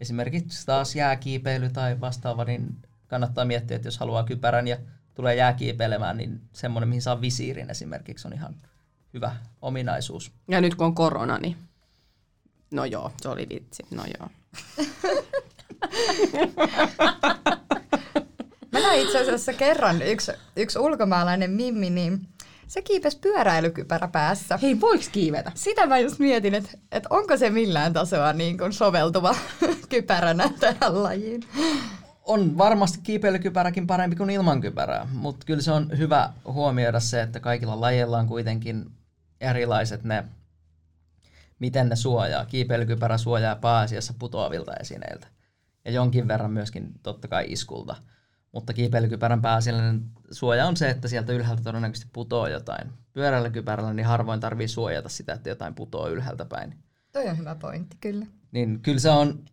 Esimerkiksi 0.00 0.66
taas 0.66 0.96
jääkiipeily 0.96 1.70
tai 1.70 2.00
vastaava, 2.00 2.44
niin 2.44 2.76
kannattaa 3.06 3.44
miettiä, 3.44 3.76
että 3.76 3.88
jos 3.88 3.98
haluaa 3.98 4.24
kypärän 4.24 4.68
ja 4.68 4.76
tulee 5.14 5.34
jääkiipeilemään, 5.34 6.16
niin 6.16 6.40
semmoinen, 6.52 6.88
mihin 6.88 7.02
saa 7.02 7.20
visiirin 7.20 7.70
esimerkiksi, 7.70 8.28
on 8.28 8.34
ihan 8.34 8.54
hyvä 9.14 9.36
ominaisuus. 9.62 10.32
Ja 10.48 10.60
nyt 10.60 10.74
kun 10.74 10.86
on 10.86 10.94
korona, 10.94 11.38
niin 11.38 11.56
no 12.70 12.84
joo, 12.84 13.12
se 13.22 13.28
oli 13.28 13.46
vitsi, 13.48 13.82
no 13.90 14.04
joo. 14.18 14.28
Mä 18.72 18.80
näin 18.80 19.02
itse 19.02 19.20
asiassa 19.20 19.52
kerran 19.52 20.02
yksi, 20.02 20.32
yksi 20.56 20.78
ulkomaalainen 20.78 21.50
mimmi, 21.50 21.90
niin 21.90 22.28
se 22.66 22.82
kiipesi 22.82 23.18
pyöräilykypärä 23.18 24.08
päässä. 24.08 24.58
Hei, 24.62 24.80
voiko 24.80 25.04
kiivetä? 25.12 25.52
Sitä 25.54 25.86
mä 25.86 25.98
just 25.98 26.18
mietin, 26.18 26.54
että, 26.54 26.70
että 26.92 27.08
onko 27.10 27.36
se 27.36 27.50
millään 27.50 27.92
tasoa 27.92 28.32
niin 28.32 28.58
kuin 28.58 28.72
soveltuva 28.72 29.34
kypäränä 29.88 30.50
tähän 30.60 31.02
lajiin. 31.02 31.42
on 32.24 32.58
varmasti 32.58 32.98
kiipeilykypäräkin 33.02 33.86
parempi 33.86 34.16
kuin 34.16 34.30
ilman 34.30 34.60
kypärää, 34.60 35.06
mutta 35.12 35.46
kyllä 35.46 35.62
se 35.62 35.72
on 35.72 35.98
hyvä 35.98 36.30
huomioida 36.44 37.00
se, 37.00 37.22
että 37.22 37.40
kaikilla 37.40 37.80
lajeilla 37.80 38.18
on 38.18 38.26
kuitenkin 38.26 38.90
erilaiset 39.40 40.04
ne, 40.04 40.24
miten 41.58 41.88
ne 41.88 41.96
suojaa. 41.96 42.44
Kiipeilykypärä 42.44 43.18
suojaa 43.18 43.56
pääasiassa 43.56 44.14
putoavilta 44.18 44.74
esineiltä 44.74 45.26
ja 45.84 45.90
jonkin 45.90 46.28
verran 46.28 46.50
myöskin 46.50 46.92
totta 47.02 47.28
kai 47.28 47.44
iskulta. 47.48 47.96
Mutta 48.52 48.72
kiipeilykypärän 48.72 49.42
pääasiallinen 49.42 50.04
suoja 50.30 50.66
on 50.66 50.76
se, 50.76 50.90
että 50.90 51.08
sieltä 51.08 51.32
ylhäältä 51.32 51.62
todennäköisesti 51.62 52.10
putoaa 52.12 52.48
jotain. 52.48 52.92
Pyörällä 53.12 53.50
kypärällä 53.50 53.94
niin 53.94 54.06
harvoin 54.06 54.40
tarvii 54.40 54.68
suojata 54.68 55.08
sitä, 55.08 55.32
että 55.32 55.48
jotain 55.48 55.74
putoaa 55.74 56.08
ylhäältä 56.08 56.44
päin. 56.44 56.78
Toi 57.12 57.28
on 57.28 57.38
hyvä 57.38 57.54
pointti, 57.54 57.96
kyllä. 58.00 58.26
Niin 58.52 58.80
kyllä 58.80 58.98
se 58.98 59.10
on, 59.10 59.44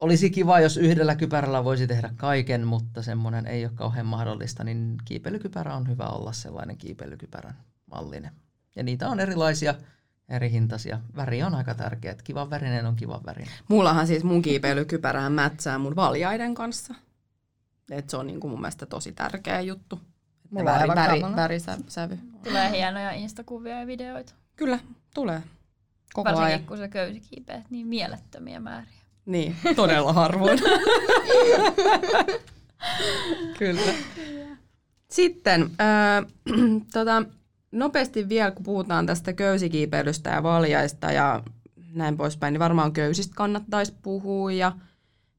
olisi 0.00 0.30
kiva, 0.30 0.60
jos 0.60 0.76
yhdellä 0.76 1.16
kypärällä 1.16 1.64
voisi 1.64 1.86
tehdä 1.86 2.10
kaiken, 2.16 2.66
mutta 2.66 3.02
semmoinen 3.02 3.46
ei 3.46 3.64
ole 3.64 3.72
kauhean 3.74 4.06
mahdollista, 4.06 4.64
niin 4.64 4.96
kiipeilykypärä 5.04 5.74
on 5.74 5.88
hyvä 5.88 6.06
olla 6.06 6.32
sellainen 6.32 6.76
kiipeilykypärän 6.76 7.56
mallinen. 7.86 8.32
Ja 8.76 8.82
niitä 8.82 9.08
on 9.08 9.20
erilaisia, 9.20 9.74
eri 10.28 10.50
hintaisia. 10.50 11.00
Väri 11.16 11.42
on 11.42 11.54
aika 11.54 11.74
tärkeä, 11.74 12.10
että 12.12 12.24
kivan 12.24 12.50
värinen 12.50 12.86
on 12.86 12.96
kivan 12.96 13.20
värinen. 13.26 13.52
Mullahan 13.68 14.06
siis 14.06 14.24
mun 14.24 14.42
kiipeilykypärähän 14.42 15.32
mätsää 15.32 15.78
mun 15.78 15.96
valjaiden 15.96 16.54
kanssa. 16.54 16.94
Et 17.90 18.10
se 18.10 18.16
on 18.16 18.26
niin 18.26 18.40
kuin 18.40 18.50
mun 18.50 18.60
mielestä 18.60 18.86
tosi 18.86 19.12
tärkeä 19.12 19.60
juttu. 19.60 19.96
Että 19.96 20.48
Mulla 20.50 20.72
on 20.72 20.78
väri, 20.78 20.88
väri, 20.88 21.20
kamala. 21.20 21.36
värisävy. 21.36 22.18
Tulee 22.44 22.70
hienoja 22.70 23.10
instakuvia 23.12 23.80
ja 23.80 23.86
videoita. 23.86 24.34
Kyllä, 24.56 24.78
tulee. 25.14 25.42
Koko 26.14 26.24
Varsinkin 26.24 26.46
ajan. 26.54 26.66
kun 26.66 26.78
sä 26.78 26.88
köysikiipeät 26.88 27.70
niin 27.70 27.86
mielettömiä 27.86 28.60
määriä. 28.60 28.92
Niin, 29.26 29.56
todella 29.76 30.12
harvoin. 30.12 30.58
Kyllä. 33.58 33.80
Sitten 35.10 35.62
äh, 35.62 36.26
tota, 36.92 37.22
nopeasti 37.74 38.28
vielä, 38.28 38.50
kun 38.50 38.64
puhutaan 38.64 39.06
tästä 39.06 39.32
köysikiipeilystä 39.32 40.30
ja 40.30 40.42
valjaista 40.42 41.12
ja 41.12 41.42
näin 41.94 42.16
poispäin, 42.16 42.52
niin 42.52 42.60
varmaan 42.60 42.92
köysistä 42.92 43.34
kannattaisi 43.36 43.94
puhua 44.02 44.52
ja, 44.52 44.72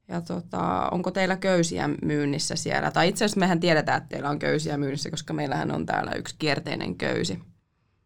ja 0.08 0.20
tota, 0.20 0.88
onko 0.90 1.10
teillä 1.10 1.36
köysiä 1.36 1.90
myynnissä 2.02 2.56
siellä? 2.56 2.90
Tai 2.90 3.08
itse 3.08 3.24
asiassa 3.24 3.40
mehän 3.40 3.60
tiedetään, 3.60 3.98
että 3.98 4.08
teillä 4.08 4.30
on 4.30 4.38
köysiä 4.38 4.76
myynnissä, 4.76 5.10
koska 5.10 5.34
meillähän 5.34 5.70
on 5.70 5.86
täällä 5.86 6.12
yksi 6.12 6.34
kierteinen 6.38 6.94
köysi. 6.94 7.42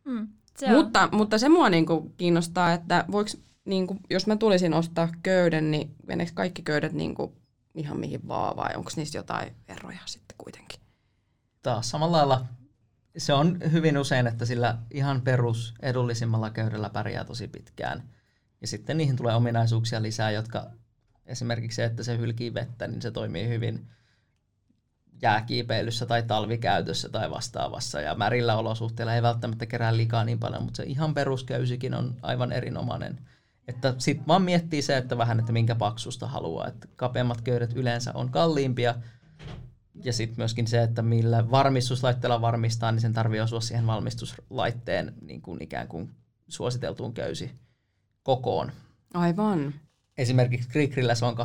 Mm, 0.05 0.29
se 0.59 0.67
on. 0.67 0.73
Mutta, 0.73 1.09
mutta 1.13 1.39
se 1.39 1.49
mua 1.49 1.71
niinku 1.71 2.13
kiinnostaa, 2.17 2.73
että 2.73 3.05
voiko, 3.13 3.31
niinku, 3.65 3.97
jos 4.11 4.27
mä 4.27 4.37
tulisin 4.37 4.75
ostaa 4.75 5.09
köyden, 5.23 5.71
niin 5.71 5.95
meneekö 6.07 6.33
kaikki 6.35 6.63
köydet 6.63 6.93
niinku 6.93 7.33
ihan 7.75 8.01
mihin 8.01 8.29
vaan 8.29 8.57
vai 8.57 8.71
onko 8.77 8.91
niissä 8.97 9.19
jotain 9.19 9.53
eroja 9.69 10.01
sitten 10.07 10.35
kuitenkin? 10.39 10.81
Taas 11.63 11.91
samalla 11.91 12.17
lailla 12.17 12.47
se 13.17 13.33
on 13.33 13.59
hyvin 13.73 13.99
usein, 13.99 14.27
että 14.27 14.45
sillä 14.45 14.79
ihan 14.91 15.21
perus 15.23 15.75
edullisimmalla 15.83 16.51
köydellä 16.51 16.91
pärjää 16.91 17.25
tosi 17.25 17.49
pitkään. 17.49 18.03
Ja 18.61 18.67
sitten 18.67 18.97
niihin 18.97 19.17
tulee 19.17 19.35
ominaisuuksia 19.35 20.03
lisää, 20.03 20.31
jotka 20.31 20.71
esimerkiksi 21.27 21.77
se, 21.77 21.85
että 21.85 22.03
se 22.03 22.19
hylkii 22.19 22.55
vettä, 22.55 22.89
niin 22.89 23.03
se 23.03 23.11
toimii 23.11 23.49
hyvin 23.49 23.87
jääkiipeilyssä 25.23 26.07
tai 26.07 26.23
talvikäytössä 26.23 27.09
tai 27.09 27.31
vastaavassa. 27.31 28.01
Ja 28.01 28.15
märillä 28.15 28.57
olosuhteilla 28.57 29.15
ei 29.15 29.23
välttämättä 29.23 29.67
kerää 29.67 29.97
likaa 29.97 30.25
niin 30.25 30.39
paljon, 30.39 30.63
mutta 30.63 30.77
se 30.77 30.83
ihan 30.83 31.15
perusköysikin 31.15 31.95
on 31.95 32.17
aivan 32.23 32.53
erinomainen. 32.53 33.19
Että 33.69 33.95
sitten 33.99 34.27
vaan 34.27 34.43
miettii 34.43 34.83
se, 34.83 34.97
että 34.97 35.19
vähän, 35.19 35.41
että 35.41 35.53
minkä 35.53 35.75
paksusta 35.75 36.27
haluaa. 36.27 36.69
Että 36.69 36.89
kapeammat 36.97 37.41
köydet 37.41 37.73
yleensä 37.73 38.13
on 38.15 38.31
kalliimpia. 38.31 38.95
Ja 40.05 40.13
sitten 40.13 40.35
myöskin 40.39 40.67
se, 40.67 40.83
että 40.83 41.03
millä 41.03 41.51
varmistuslaitteella 41.51 42.41
varmistaa, 42.41 42.93
niin 42.93 43.01
sen 43.01 43.13
tarvii 43.13 43.41
osua 43.41 43.61
siihen 43.61 43.87
valmistuslaitteen 43.87 45.15
niin 45.23 45.43
kuin 45.43 45.63
ikään 45.63 45.89
kuin 45.89 46.11
suositeltuun 46.49 47.15
köysi 47.15 47.51
kokoon. 48.23 48.73
Aivan. 49.15 49.75
Esimerkiksi 50.19 50.69
Krikrillä 50.69 51.15
se 51.15 51.25
on 51.25 51.37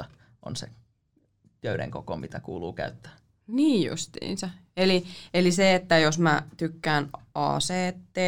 8,9-11 0.00 0.04
on 0.42 0.56
se 0.56 0.68
köyden 1.60 1.90
koko, 1.90 2.16
mitä 2.16 2.40
kuuluu 2.40 2.72
käyttää. 2.72 3.12
Niin 3.46 3.90
justiinsa. 3.90 4.50
Eli, 4.76 5.04
eli 5.34 5.52
se, 5.52 5.74
että 5.74 5.98
jos 5.98 6.18
mä 6.18 6.42
tykkään 6.56 7.08
ACT, 7.34 8.18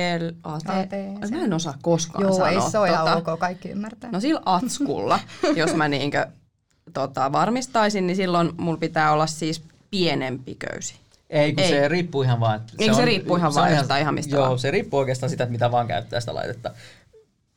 AT, 0.43 0.63
AT, 0.69 1.31
mä 1.31 1.45
en 1.45 1.53
osaa 1.53 1.75
koskaan 1.83 2.23
Joo, 2.23 2.33
sanoa. 2.33 2.49
ei 2.49 2.71
se 2.71 2.79
ole 2.79 2.89
ihan 2.89 3.07
tota. 3.07 3.33
ok, 3.33 3.41
kaikki 3.41 3.69
ymmärtää. 3.69 4.11
No 4.11 4.21
sillä 4.21 4.41
atskulla, 4.45 5.21
jos 5.57 5.75
mä 5.75 5.89
niinkö, 5.89 6.27
tota, 6.93 7.33
varmistaisin, 7.33 8.07
niin 8.07 8.17
silloin 8.17 8.51
mulla 8.57 8.79
pitää 8.79 9.13
olla 9.13 9.27
siis 9.27 9.63
pienempi 9.91 10.55
köysi. 10.55 10.95
Ei, 11.31 11.53
kun 11.55 11.65
Ei. 11.65 11.71
se 11.71 11.89
riippuu 11.89 12.23
ihan 12.23 12.41
vaan. 12.41 12.57
että 12.57 12.73
Eikö 12.79 12.95
se 12.95 13.01
on- 13.01 13.07
riippu 13.07 13.37
ihan 13.37 13.53
se 13.53 13.61
vaan 13.61 13.77
jostain 13.77 14.03
ihan 14.03 14.15
mistä 14.15 14.37
Joo, 14.37 14.47
vaan? 14.47 14.59
se 14.59 14.71
riippuu 14.71 15.01
oikeastaan 15.01 15.31
sitä, 15.31 15.45
että 15.45 15.53
mitä 15.53 15.71
vaan 15.71 15.87
käyttää 15.89 16.21
sitä 16.21 16.35
laitetta. 16.35 16.71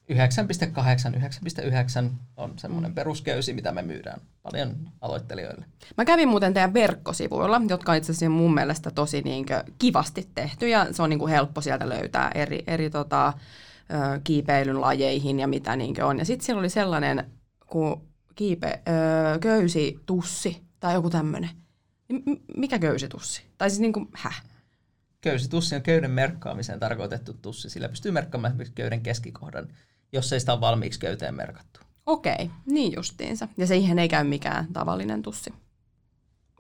9,8, 0.10 1.16
9,9 1.16 2.12
on 2.38 2.54
semmoinen 2.60 2.92
Mm. 2.92 2.96
perusköysi, 2.96 3.54
mitä 3.54 3.72
me 3.72 3.82
myydään 3.82 4.22
paljon 4.44 4.76
aloittelijoille. 5.02 5.66
Mä 5.98 6.06
kävin 6.06 6.30
muuten 6.30 6.54
teidän 6.54 6.74
verkkosivuilla, 6.74 7.62
jotka 7.70 7.92
on 7.92 7.98
itse 7.98 8.12
asiassa 8.12 8.30
mun 8.30 8.54
mielestä 8.54 8.92
tosi 8.92 9.22
niinkö 9.22 9.64
kivasti 9.80 10.28
tehty 10.36 10.68
ja 10.70 10.88
se 10.94 11.04
on 11.04 11.10
niinku 11.10 11.28
helppo 11.28 11.62
sieltä 11.62 11.90
löytää 11.90 12.32
eri, 12.36 12.64
eri 12.68 12.90
tota, 12.90 13.34
kiipeilyn 14.24 14.82
lajeihin 14.82 15.40
ja 15.40 15.48
mitä 15.48 15.76
niinkö 15.76 16.06
on. 16.06 16.20
Ja 16.20 16.26
sitten 16.26 16.46
siellä 16.46 16.60
oli 16.60 16.70
sellainen 16.70 17.26
kuin 17.68 18.02
kiipe, 18.36 18.82
ö, 18.88 19.39
köysitussi 19.39 20.63
tai 20.80 20.93
joku 20.93 21.10
tämmöinen. 21.10 21.50
Mikä 22.58 22.80
köysitussi? 22.80 23.43
Tai 23.58 23.69
siis 23.69 23.80
niinku, 23.80 24.08
häh? 24.13 24.43
Köysitussi 25.21 25.76
on 25.76 25.82
köyden 25.82 26.12
merkkaamiseen 26.12 26.79
tarkoitettu 26.79 27.33
tussi. 27.33 27.69
Sillä 27.69 27.90
pystyy 27.90 28.12
merkkaamaan 28.12 28.52
esimerkiksi 28.52 28.75
köyden 28.75 29.02
keskikohdan, 29.02 29.67
jos 30.12 30.33
ei 30.33 30.40
sitä 30.40 30.54
ole 30.54 30.62
valmiiksi 30.62 31.00
köyteen 31.00 31.36
merkattu. 31.36 31.79
Okei, 32.06 32.52
niin 32.65 32.94
justiinsa. 32.96 33.48
Ja 33.58 33.67
siihen 33.67 34.00
ei 34.00 34.10
käy 34.10 34.23
mikään 34.23 34.67
tavallinen 34.73 35.21
tussi. 35.21 35.54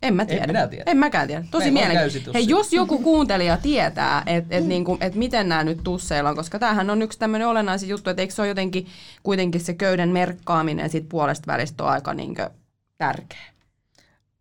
En 0.01 0.13
mä 0.15 0.25
tiedä. 0.25 0.47
minä 0.47 0.67
tiedä. 0.67 0.83
En 0.87 0.97
mäkään 0.97 1.27
tiedä. 1.27 1.45
Tosi 1.51 1.71
mielenkiintoista. 1.71 2.31
Hei, 2.33 2.49
jos 2.49 2.73
joku 2.73 2.97
kuuntelija 2.99 3.57
tietää, 3.57 4.23
että 4.25 4.55
et 4.55 4.65
niinku, 4.65 4.97
et 5.01 5.15
miten 5.15 5.49
nämä 5.49 5.63
nyt 5.63 5.79
tusseilla 5.83 6.29
on, 6.29 6.35
koska 6.35 6.59
tämähän 6.59 6.89
on 6.89 7.01
yksi 7.01 7.19
tämmöinen 7.19 7.47
olennaisin 7.47 7.89
juttu, 7.89 8.09
että 8.09 8.21
eikö 8.21 8.33
se 8.33 8.41
ole 8.41 8.47
jotenkin 8.47 8.87
kuitenkin 9.23 9.61
se 9.61 9.73
köyden 9.73 10.09
merkkaaminen 10.09 10.89
sit 10.89 11.09
puolesta 11.09 11.47
välistä 11.47 11.83
on 11.83 11.89
aika 11.89 12.13
niinkö 12.13 12.49
tärkeä. 12.97 13.45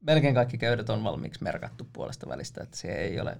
Melkein 0.00 0.34
kaikki 0.34 0.58
köydet 0.58 0.90
on 0.90 1.04
valmiiksi 1.04 1.42
merkattu 1.44 1.86
puolesta 1.92 2.28
välistä, 2.28 2.62
että 2.62 2.76
se 2.76 2.88
ei 2.88 3.20
ole 3.20 3.36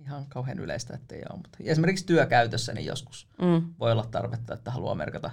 ihan 0.00 0.26
kauhean 0.28 0.58
yleistä, 0.58 0.94
ettei 0.94 1.22
ole. 1.30 1.36
Mutta 1.36 1.58
esimerkiksi 1.64 2.06
työkäytössä 2.06 2.72
niin 2.72 2.86
joskus 2.86 3.28
Mm. 3.42 3.62
voi 3.80 3.92
olla 3.92 4.06
tarvetta, 4.10 4.54
että 4.54 4.70
haluaa 4.70 4.94
merkata 4.94 5.30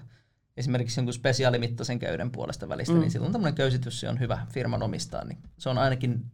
esimerkiksi 0.58 1.00
jonkun 1.00 1.14
spesiaalimittaisen 1.14 2.00
köyden 2.00 2.32
puolesta 2.32 2.70
välistä, 2.70 2.94
Mm. 2.94 3.00
niin 3.00 3.12
silloin 3.12 3.32
tämmöinen 3.32 3.56
köysitys 3.56 4.04
on 4.04 4.20
hyvä 4.20 4.48
firman 4.54 4.84
omistaa, 4.84 5.24
niin 5.26 5.38
se 5.58 5.70
on 5.70 5.78
ainakin 5.78 6.26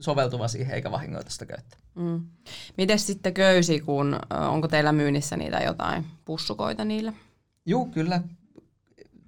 soveltuva 0.00 0.48
siihen 0.48 0.74
eikä 0.74 0.90
vahingoita 0.90 1.30
sitä 1.30 1.46
köyttä. 1.46 1.76
Mm. 1.94 2.20
Miten 2.78 2.98
sitten 2.98 3.34
köysi, 3.34 3.80
kun 3.80 4.18
onko 4.50 4.68
teillä 4.68 4.92
myynnissä 4.92 5.36
niitä 5.36 5.58
jotain 5.58 6.04
pussukoita 6.24 6.84
niillä? 6.84 7.12
Juu, 7.66 7.86
kyllä. 7.86 8.20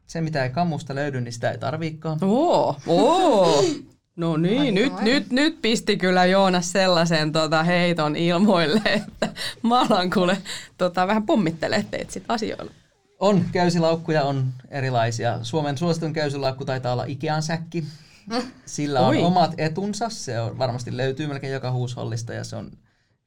Se, 0.07 0.21
mitä 0.21 0.45
ei 0.45 0.51
kammusta 0.51 0.95
löydy, 0.95 1.21
niin 1.21 1.33
sitä 1.33 1.51
ei 1.51 1.59
tarviikaan. 1.59 2.19
Oo, 2.23 2.77
oo. 2.87 3.63
No 4.17 4.37
niin, 4.37 4.61
Ai, 4.61 4.71
nyt, 4.73 5.01
nyt, 5.01 5.31
nyt 5.31 5.63
pisti 5.63 5.97
kyllä 5.97 6.25
Joonas 6.27 6.73
sellaisen 6.73 7.33
tota, 7.33 7.63
heiton 7.63 8.17
ilmoille, 8.17 8.81
että 8.85 9.29
mä 9.63 9.81
alan 9.81 10.11
kuule 10.11 10.39
tota, 10.79 11.07
vähän 11.07 11.27
pommittelee 11.27 11.85
teitä 11.91 12.13
sit 12.13 12.25
asioilla. 12.29 12.73
On, 13.19 13.45
köysilaukkuja 13.53 14.25
on 14.25 14.53
erilaisia. 14.69 15.45
Suomen 15.45 15.79
suosituin 15.79 16.13
köysilaukku 16.13 16.65
taitaa 16.65 16.93
olla 16.93 17.05
Ikean 17.05 17.43
säkki. 17.43 17.85
Sillä 18.67 19.01
on 19.01 19.07
Oi. 19.07 19.23
omat 19.23 19.55
etunsa. 19.59 20.09
Se 20.09 20.41
on, 20.41 20.59
varmasti 20.59 20.97
löytyy 20.97 21.27
melkein 21.27 21.53
joka 21.53 21.73
huushollista 21.73 22.33
ja 22.33 22.45
se 22.45 22.57
on 22.57 22.71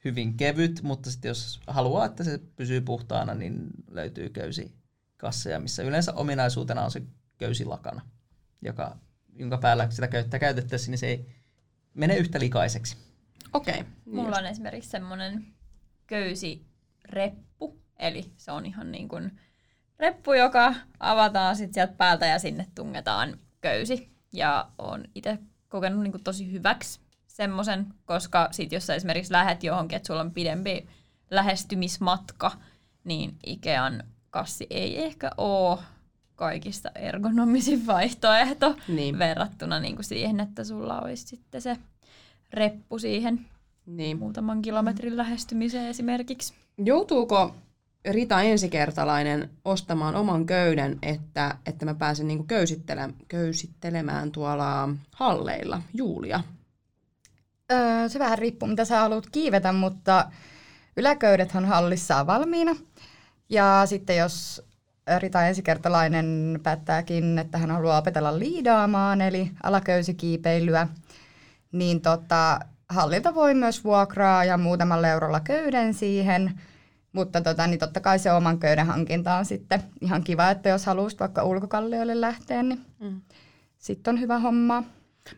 hyvin 0.06 0.38
kevyt, 0.38 0.82
mutta 0.84 1.12
sitten 1.12 1.30
jos 1.30 1.60
haluaa, 1.68 2.06
että 2.06 2.24
se 2.24 2.40
pysyy 2.56 2.82
puhtaana, 2.82 3.34
niin 3.34 3.68
löytyy 3.88 4.30
köysikasseja, 4.30 5.60
missä 5.60 5.84
yleensä 5.84 6.14
ominaisuutena 6.14 6.82
on 6.82 6.92
se 6.92 7.02
köysilakana, 7.38 8.02
joka, 8.62 8.98
jonka 9.36 9.58
päällä 9.58 9.90
sitä 9.90 10.08
köyttä 10.08 10.40
käytettäisiin, 10.40 10.92
niin 10.92 11.00
se 11.00 11.08
ei 11.08 11.26
mene 11.94 12.18
yhtä 12.18 12.40
likaiseksi. 12.40 12.98
Okei. 13.54 13.80
Okay. 13.80 13.94
Mulla 14.06 14.38
on 14.38 14.46
esimerkiksi 14.46 14.90
semmoinen 14.90 15.46
köysireppu, 16.08 17.82
eli 18.00 18.32
se 18.38 18.52
on 18.52 18.66
ihan 18.66 18.92
niin 18.92 19.08
kuin 19.08 19.32
reppu, 20.02 20.34
joka 20.34 20.74
avataan 21.00 21.56
sitten 21.56 21.74
sieltä 21.74 21.94
päältä 21.94 22.26
ja 22.26 22.40
sinne 22.40 22.68
tungetaan 22.76 23.38
köysi. 23.62 24.12
Ja 24.34 24.68
on 24.78 25.04
itse 25.16 25.38
kokenut 25.70 26.04
niin 26.04 26.12
kuin 26.12 26.24
tosi 26.24 26.52
hyväksi 26.52 27.00
semmoisen, 27.28 27.86
koska 28.06 28.48
sit 28.52 28.72
jos 28.72 28.88
sä 28.88 28.96
esimerkiksi 28.96 29.34
lähet 29.34 29.64
johonkin, 29.64 29.96
että 29.96 30.08
sulla 30.08 30.22
on 30.22 30.32
pidempi 30.32 30.88
lähestymismatka, 31.32 32.52
niin 33.04 33.36
Ikean 33.46 34.04
kassi 34.30 34.68
ei 34.70 35.04
ehkä 35.04 35.32
ole 35.38 35.80
kaikista 36.36 36.92
ergonomisin 36.96 37.88
vaihtoehto 37.88 38.76
Niin. 38.88 39.20
verrattuna 39.20 39.80
niin 39.80 39.96
kuin 39.96 40.06
siihen, 40.06 40.40
että 40.40 40.64
sulla 40.64 41.02
olisi 41.02 41.28
sitten 41.28 41.62
se 41.62 41.78
reppu 42.54 43.00
siihen 43.00 43.46
Niin. 43.86 44.20
muutaman 44.20 44.62
kilometrin 44.62 45.18
lähestymiseen 45.18 45.88
esimerkiksi. 45.88 46.54
Joutuuko 46.78 47.56
Rita 48.10 48.42
ensikertalainen 48.42 49.50
ostamaan 49.66 50.16
oman 50.16 50.46
köyden, 50.46 51.00
että, 51.02 51.56
että 51.66 51.86
mä 51.86 51.94
pääsen 51.94 52.28
niinku 52.28 52.44
köysittele, 52.44 53.10
köysittelemään 53.28 54.32
tuolla 54.32 54.90
halleilla 55.12 55.82
Julia? 55.94 56.44
Öö, 57.72 58.10
se 58.10 58.20
vähän 58.20 58.38
riippuu, 58.38 58.70
mitä 58.70 58.86
sä 58.86 59.00
haluat 59.00 59.30
kiivetä, 59.32 59.72
mutta 59.72 60.32
yläköydethän 60.98 61.66
hallissa 61.66 62.18
on 62.18 62.28
valmiina. 62.28 62.76
Ja 63.50 63.84
sitten 63.86 64.18
jos 64.18 64.66
Rita 65.20 65.48
ensikertalainen 65.48 66.60
päättääkin, 66.64 67.40
että 67.40 67.58
hän 67.58 67.72
haluaa 67.72 67.98
opetella 67.98 68.40
liidaamaan, 68.40 69.22
eli 69.22 69.52
alaköysikiipeilyä, 69.64 70.88
niin 71.72 72.02
tota, 72.02 72.60
hallilta 72.90 73.36
voi 73.36 73.54
myös 73.54 73.84
vuokraa 73.84 74.46
ja 74.46 74.58
muutamalla 74.58 75.08
eurolla 75.08 75.40
köyden 75.40 75.94
siihen. 75.94 76.62
Mutta 77.14 77.42
tota, 77.42 77.68
niin 77.68 77.80
totta 77.80 78.00
kai 78.00 78.20
se 78.20 78.32
oman 78.32 78.60
köyden 78.60 78.86
hankinta 78.86 79.36
on 79.36 79.46
sitten 79.46 79.84
ihan 80.02 80.24
kiva, 80.24 80.50
että 80.50 80.70
jos 80.70 80.86
haluaisit 80.86 81.20
vaikka 81.20 81.44
ulkokallioille 81.44 82.22
lähteä, 82.22 82.64
niin 82.64 82.86
Mm. 83.00 83.22
sitten 83.78 84.14
on 84.16 84.22
hyvä 84.22 84.40
homma. 84.40 84.82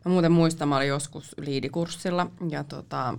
Mä 0.06 0.12
muuten 0.12 0.32
muistan, 0.32 0.68
mä 0.68 0.78
olin 0.78 0.88
joskus 0.88 1.36
liidikurssilla 1.38 2.32
ja 2.50 2.64
tota, 2.64 3.18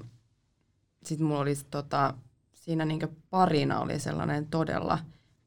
sit 1.04 1.20
mulla 1.20 1.40
oli 1.40 1.54
tota, 1.70 2.14
siinä 2.54 2.84
niinku 2.84 3.06
parina 3.30 3.80
oli 3.80 3.98
sellainen 3.98 4.46
todella, 4.46 4.98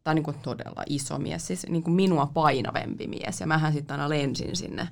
tai 0.03 0.15
niinku 0.15 0.33
todella 0.33 0.83
iso 0.89 1.19
mies, 1.19 1.47
siis 1.47 1.67
niinku 1.69 1.89
minua 1.89 2.25
painavempi 2.25 3.07
mies. 3.07 3.39
Ja 3.39 3.47
mähän 3.47 3.73
sitten 3.73 3.93
aina 3.93 4.09
lensin 4.09 4.55
sinne 4.55 4.87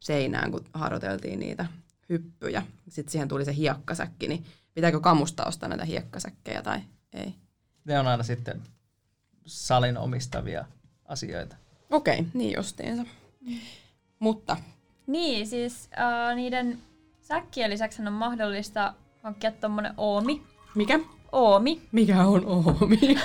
seinään, 0.00 0.50
kun 0.50 0.64
harjoiteltiin 0.74 1.40
niitä 1.40 1.66
hyppyjä. 2.08 2.62
Sitten 2.88 3.12
siihen 3.12 3.28
tuli 3.28 3.44
se 3.44 3.54
hiekkasäkki, 3.54 4.28
niin 4.28 4.44
pitääkö 4.74 5.00
kamusta 5.00 5.44
ostaa 5.44 5.68
näitä 5.68 5.84
hiekkasäkkejä 5.84 6.62
tai 6.62 6.80
ei? 7.12 7.34
Ne 7.84 7.98
on 7.98 8.06
aina 8.06 8.22
sitten 8.22 8.62
salin 9.46 9.98
omistavia 9.98 10.64
asioita. 11.06 11.56
Okei, 11.90 12.18
okay, 12.18 12.30
niin 12.34 12.54
justiinsa. 12.56 13.04
Mutta 14.18 14.56
Niin, 15.06 15.46
siis 15.46 15.88
äh, 15.98 16.36
niiden 16.36 16.78
säkkien 17.20 17.70
lisäksi 17.70 18.02
on 18.02 18.12
mahdollista 18.12 18.94
hankkia 19.22 19.50
tommonen 19.52 19.94
oomi. 19.96 20.42
mikä? 20.74 21.00
Oomi. 21.32 21.82
Mikä 21.92 22.26
on 22.26 22.46
Oomi? 22.46 22.98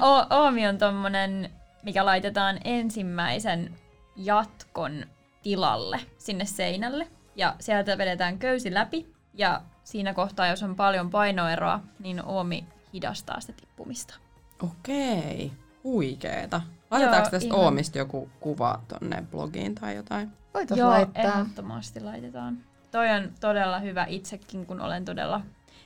O- 0.00 0.26
oomi 0.42 0.66
on 0.68 0.78
tommonen, 0.78 1.50
mikä 1.82 2.04
laitetaan 2.04 2.58
ensimmäisen 2.64 3.74
jatkon 4.16 5.06
tilalle 5.42 6.00
sinne 6.18 6.44
seinälle. 6.44 7.08
Ja 7.36 7.56
sieltä 7.60 7.98
vedetään 7.98 8.38
köysi 8.38 8.74
läpi. 8.74 9.06
Ja 9.34 9.62
siinä 9.84 10.14
kohtaa, 10.14 10.46
jos 10.46 10.62
on 10.62 10.76
paljon 10.76 11.10
painoeroa, 11.10 11.80
niin 11.98 12.24
oomi 12.24 12.66
hidastaa 12.92 13.40
sitä 13.40 13.52
tippumista. 13.52 14.14
Okei, 14.62 15.52
huikeeta. 15.84 16.60
Laitetaanko 16.90 17.26
Joo, 17.26 17.30
tästä 17.30 17.46
ihan. 17.46 17.60
Oomista 17.60 17.98
joku 17.98 18.30
kuva 18.40 18.80
tonne 18.88 19.24
blogiin 19.30 19.74
tai 19.74 19.96
jotain? 19.96 20.32
Voitaisiin 20.54 20.80
Joo, 20.80 20.90
laittaa. 20.90 21.22
ehdottomasti 21.22 22.00
laitetaan. 22.00 22.58
Toi 22.90 23.10
on 23.10 23.32
todella 23.40 23.78
hyvä 23.78 24.06
itsekin, 24.08 24.66
kun 24.66 24.80
olen 24.80 25.04
todella 25.04 25.40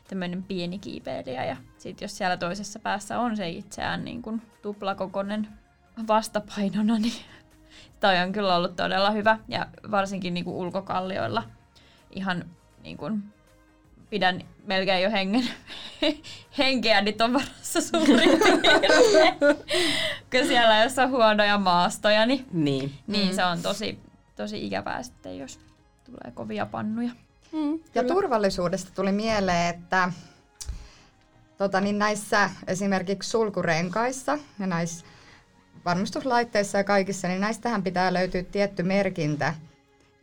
tämmöinen 0.08 0.42
pieni 0.42 0.78
kiipeilijä. 0.78 1.44
Ja 1.44 1.56
sit 1.78 2.00
jos 2.00 2.16
siellä 2.18 2.36
toisessa 2.36 2.78
päässä 2.78 3.20
on 3.20 3.36
se 3.36 3.48
itseään 3.48 4.04
niin 4.04 4.22
kuin 4.22 4.42
tuplakokonen 4.62 5.48
vastapainona, 6.08 6.98
niin 7.08 7.22
toi 8.00 8.18
on 8.18 8.32
kyllä 8.32 8.56
ollut 8.56 8.76
todella 8.76 9.10
hyvä. 9.10 9.38
Ja 9.48 9.66
varsinkin 9.90 10.34
niin 10.34 10.44
kuin 10.44 10.56
ulkokallioilla 10.56 11.42
ihan 12.10 12.44
niin 12.82 12.96
kuin 12.96 13.22
pidän 14.10 14.40
melkein 14.66 15.02
jo 15.02 15.10
hengen, 15.10 15.48
henkeä 16.58 17.02
on 17.24 17.32
varassa 17.32 17.80
suurin 17.80 18.30
piirtein. 18.30 19.34
Kun 20.30 20.46
siellä 20.46 20.82
jos 20.82 20.98
on 20.98 21.10
huonoja 21.10 21.58
maastoja, 21.58 22.26
niin 22.26 22.46
Niin. 22.52 22.94
niin 23.06 23.34
se 23.34 23.44
on 23.44 23.62
tosi, 23.62 23.98
tosi 24.36 24.66
ikävää 24.66 25.02
sitten, 25.02 25.38
jos 25.38 25.60
tulee 26.04 26.32
kovia 26.34 26.66
pannuja. 26.66 27.10
Mm, 27.52 27.78
Ja 27.94 28.04
turvallisuudesta 28.04 28.90
tuli 28.94 29.12
mieleen, 29.12 29.74
että 29.74 30.12
tota, 31.58 31.80
niin 31.80 31.98
näissä 31.98 32.50
esimerkiksi 32.66 33.30
sulkurenkaissa 33.30 34.38
ja 34.58 34.66
näissä 34.66 35.06
varmistuslaitteissa 35.84 36.78
ja 36.78 36.84
kaikissa, 36.84 37.28
niin 37.28 37.40
näistähän 37.40 37.82
pitää 37.82 38.12
löytyä 38.12 38.42
tietty 38.42 38.82
merkintä, 38.82 39.54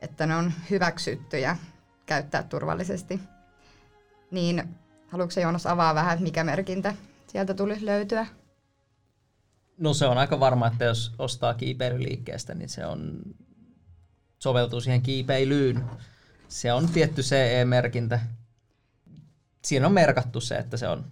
että 0.01 0.25
ne 0.25 0.35
on 0.35 0.53
hyväksyttyjä 0.69 1.57
käyttää 2.05 2.43
turvallisesti. 2.43 3.19
Niin 4.33 4.63
haluatko 5.07 5.39
Joonas 5.39 5.65
avaa 5.65 5.95
vähän, 5.95 6.13
että 6.13 6.23
mikä 6.23 6.43
merkintä 6.43 6.95
sieltä 7.27 7.53
tulisi 7.53 7.85
löytyä? 7.85 8.27
No 9.77 9.93
se 9.93 10.05
on 10.05 10.17
aika 10.17 10.39
varma, 10.39 10.67
että 10.67 10.85
jos 10.85 11.11
ostaa 11.19 11.53
kiipeilyliikkeestä, 11.53 12.53
niin 12.53 12.69
se 12.69 12.85
on, 12.85 13.21
soveltuu 14.39 14.81
siihen 14.81 15.01
kiipeilyyn. 15.01 15.83
Se 16.47 16.73
on 16.73 16.89
tietty 16.89 17.21
CE-merkintä. 17.21 18.19
Siinä 19.65 19.87
on 19.87 19.93
merkattu 19.93 20.41
se, 20.41 20.55
että 20.55 20.77
se 20.77 20.87
on 20.87 21.05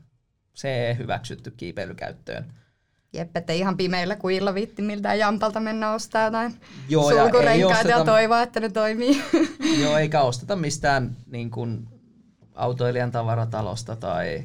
CE-hyväksytty 0.55 1.51
kiipeilykäyttöön. 1.51 2.53
Jep, 3.13 3.37
ettei 3.37 3.59
ihan 3.59 3.77
pimeillä 3.77 4.15
kuilla 4.15 4.53
viitti 4.53 4.81
miltään 4.81 5.19
jampalta 5.19 5.59
mennä 5.59 5.93
ostaa 5.93 6.25
jotain 6.25 6.55
Joo, 6.89 7.11
ja 7.11 7.15
ei 7.15 7.21
sulkurenkaita 7.21 7.89
ja 7.89 7.97
osteta- 7.97 8.05
toivoa, 8.05 8.41
että 8.41 8.59
ne 8.59 8.69
toimii. 8.69 9.23
Joo, 9.81 9.97
eikä 9.97 10.21
osteta 10.21 10.55
mistään 10.55 11.17
niin 11.27 11.51
kuin 11.51 12.00
autoilijan 12.55 13.11
tavaratalosta 13.11 13.95
tai 13.95 14.43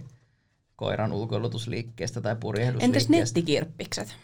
koiran 0.77 1.13
ulkoilutusliikkeestä 1.13 2.21
tai 2.21 2.33
Entäs 2.33 2.41
purjehdusliikkeestä. 2.41 3.13
nettikirppikset? 3.13 4.17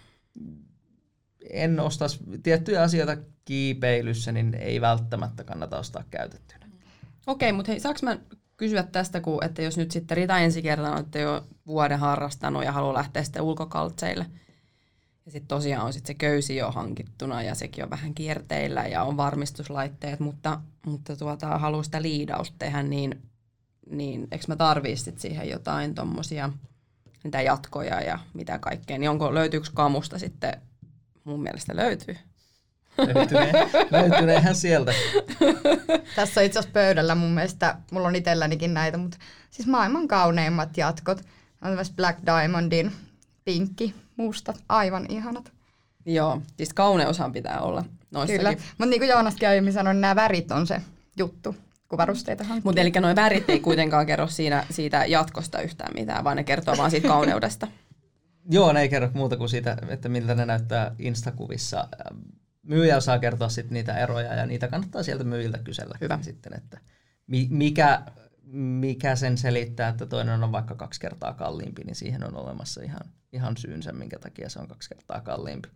En 1.50 1.80
ostas 1.80 2.20
tiettyjä 2.42 2.82
asioita 2.82 3.16
kiipeilyssä, 3.44 4.32
niin 4.32 4.54
ei 4.54 4.80
välttämättä 4.80 5.44
kannata 5.44 5.78
ostaa 5.78 6.04
käytettynä. 6.10 6.66
Okei, 7.26 7.52
mutta 7.52 7.72
hei, 7.72 7.80
saanko 7.80 8.00
mä 8.02 8.18
kysyä 8.56 8.82
tästä, 8.82 9.20
kun, 9.20 9.44
että 9.44 9.62
jos 9.62 9.76
nyt 9.76 9.90
sitten 9.90 10.16
Rita 10.16 10.38
ensi 10.38 10.62
kertaa 10.62 10.94
olette 10.94 11.20
jo 11.20 11.46
vuoden 11.66 11.98
harrastanut 11.98 12.64
ja 12.64 12.72
haluaa 12.72 12.94
lähteä 12.94 13.24
sitten 13.24 13.42
ulkokaltseille, 13.42 14.26
ja 15.26 15.32
sitten 15.32 15.48
tosiaan 15.48 15.86
on 15.86 15.92
sitten 15.92 16.06
se 16.06 16.14
köysi 16.14 16.56
jo 16.56 16.70
hankittuna 16.70 17.42
ja 17.42 17.54
sekin 17.54 17.84
on 17.84 17.90
vähän 17.90 18.14
kierteillä 18.14 18.86
ja 18.86 19.02
on 19.02 19.16
varmistuslaitteet, 19.16 20.20
mutta, 20.20 20.60
mutta 20.86 21.16
tuota, 21.16 21.58
haluaa 21.58 21.82
sitä 21.82 22.02
liidausta 22.02 22.56
tehdä, 22.58 22.82
niin, 22.82 23.22
niin 23.90 24.28
eikö 24.30 24.44
mä 24.48 24.56
tarvii 24.56 24.96
sit 24.96 25.18
siihen 25.18 25.48
jotain 25.48 25.94
tommosia 25.94 26.50
niitä 27.24 27.40
jatkoja 27.40 28.00
ja 28.00 28.18
mitä 28.34 28.58
kaikkea, 28.58 28.98
niin 28.98 29.10
onko, 29.10 29.34
löytyykö 29.34 29.68
kamusta 29.74 30.18
sitten 30.18 30.60
mun 31.24 31.42
mielestä 31.42 31.76
löytyy. 31.76 32.16
Löytynee, 32.98 33.52
löytyneehän 33.90 34.54
sieltä. 34.54 34.92
Tässä 36.16 36.40
on 36.40 36.46
itse 36.46 36.58
asiassa 36.58 36.72
pöydällä 36.72 37.14
mun 37.14 37.30
mielestä, 37.30 37.76
mulla 37.90 38.08
on 38.08 38.16
itsellänikin 38.16 38.74
näitä, 38.74 38.98
mutta 38.98 39.18
siis 39.50 39.68
maailman 39.68 40.08
kauneimmat 40.08 40.76
jatkot. 40.76 41.22
On 41.62 41.72
myös 41.72 41.90
Black 41.90 42.18
Diamondin 42.26 42.92
pinkki, 43.44 43.94
mustat, 44.16 44.56
aivan 44.68 45.06
ihanat. 45.08 45.52
Joo, 46.06 46.42
siis 46.56 46.74
kauneushan 46.74 47.32
pitää 47.32 47.60
olla 47.60 47.84
noissakin. 48.10 48.38
Kyllä, 48.38 48.52
mutta 48.52 48.86
niin 48.86 49.00
kuin 49.00 49.08
Joonaskin 49.08 49.48
aiemmin 49.48 49.72
sanoi, 49.72 49.94
niin 49.94 50.00
nämä 50.00 50.16
värit 50.16 50.50
on 50.52 50.66
se 50.66 50.80
juttu, 51.16 51.56
kun 51.92 51.98
varusteita 51.98 52.44
hankkii. 52.44 52.64
Mutta 52.64 52.80
eli 52.80 52.92
nuo 53.00 53.16
värit 53.16 53.50
ei 53.50 53.60
kuitenkaan 53.60 54.06
kerro 54.06 54.26
siinä, 54.26 54.66
siitä 54.70 55.06
jatkosta 55.06 55.60
yhtään 55.60 55.92
mitään, 55.94 56.24
vaan 56.24 56.36
ne 56.36 56.44
kertoo 56.44 56.76
vaan 56.76 56.90
siitä 56.90 57.08
kauneudesta. 57.08 57.68
Joo, 58.50 58.72
ne 58.72 58.80
ei 58.80 58.88
kerro 58.88 59.10
muuta 59.14 59.36
kuin 59.36 59.48
siitä, 59.48 59.76
että 59.88 60.08
miltä 60.08 60.34
ne 60.34 60.46
näyttää 60.46 60.94
Instakuvissa. 60.98 61.88
Myyjä 62.62 63.00
saa 63.00 63.18
kertoa 63.18 63.48
sitten 63.48 63.74
niitä 63.74 63.98
eroja 63.98 64.34
ja 64.34 64.46
niitä 64.46 64.68
kannattaa 64.68 65.02
sieltä 65.02 65.24
myyjiltä 65.24 65.58
kysellä 65.58 65.98
Hyvä. 66.00 66.18
sitten, 66.22 66.56
että 66.56 66.80
mi- 67.26 67.48
mikä, 67.50 68.02
mikä 68.52 69.16
sen 69.16 69.38
selittää, 69.38 69.88
että 69.88 70.06
toinen 70.06 70.44
on 70.44 70.52
vaikka 70.52 70.74
kaksi 70.74 71.00
kertaa 71.00 71.32
kalliimpi, 71.32 71.84
niin 71.84 71.96
siihen 71.96 72.24
on 72.24 72.36
olemassa 72.36 72.82
ihan, 72.82 73.10
ihan 73.32 73.56
syynsä, 73.56 73.92
minkä 73.92 74.18
takia 74.18 74.48
se 74.48 74.58
on 74.58 74.68
kaksi 74.68 74.88
kertaa 74.88 75.20
kalliimpi. 75.20 75.68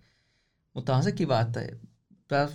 Mutta 0.74 0.96
on 0.96 1.02
se 1.02 1.12
kiva, 1.12 1.40
että 1.40 1.60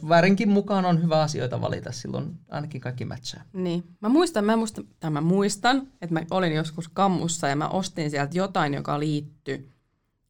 värinkin 0.10 0.50
mukaan 0.50 0.86
on 0.86 1.04
hyvä 1.04 1.22
asioita 1.22 1.62
valita, 1.62 1.92
silloin 1.92 2.40
ainakin 2.50 2.82
kaikki 2.82 3.06
matchaa. 3.06 3.44
Niin. 3.54 3.84
Mä 4.00 4.10
muistan, 4.10 4.46
mä 4.46 4.56
muistan, 4.56 4.86
tai 5.00 5.12
mä 5.12 5.22
muistan, 5.22 5.88
että 6.02 6.14
mä 6.14 6.22
olin 6.32 6.54
joskus 6.54 6.88
kammussa 6.88 7.48
ja 7.48 7.56
mä 7.56 7.68
ostin 7.68 8.12
sieltä 8.12 8.38
jotain, 8.38 8.74
joka 8.74 9.00
liittyi 9.00 9.72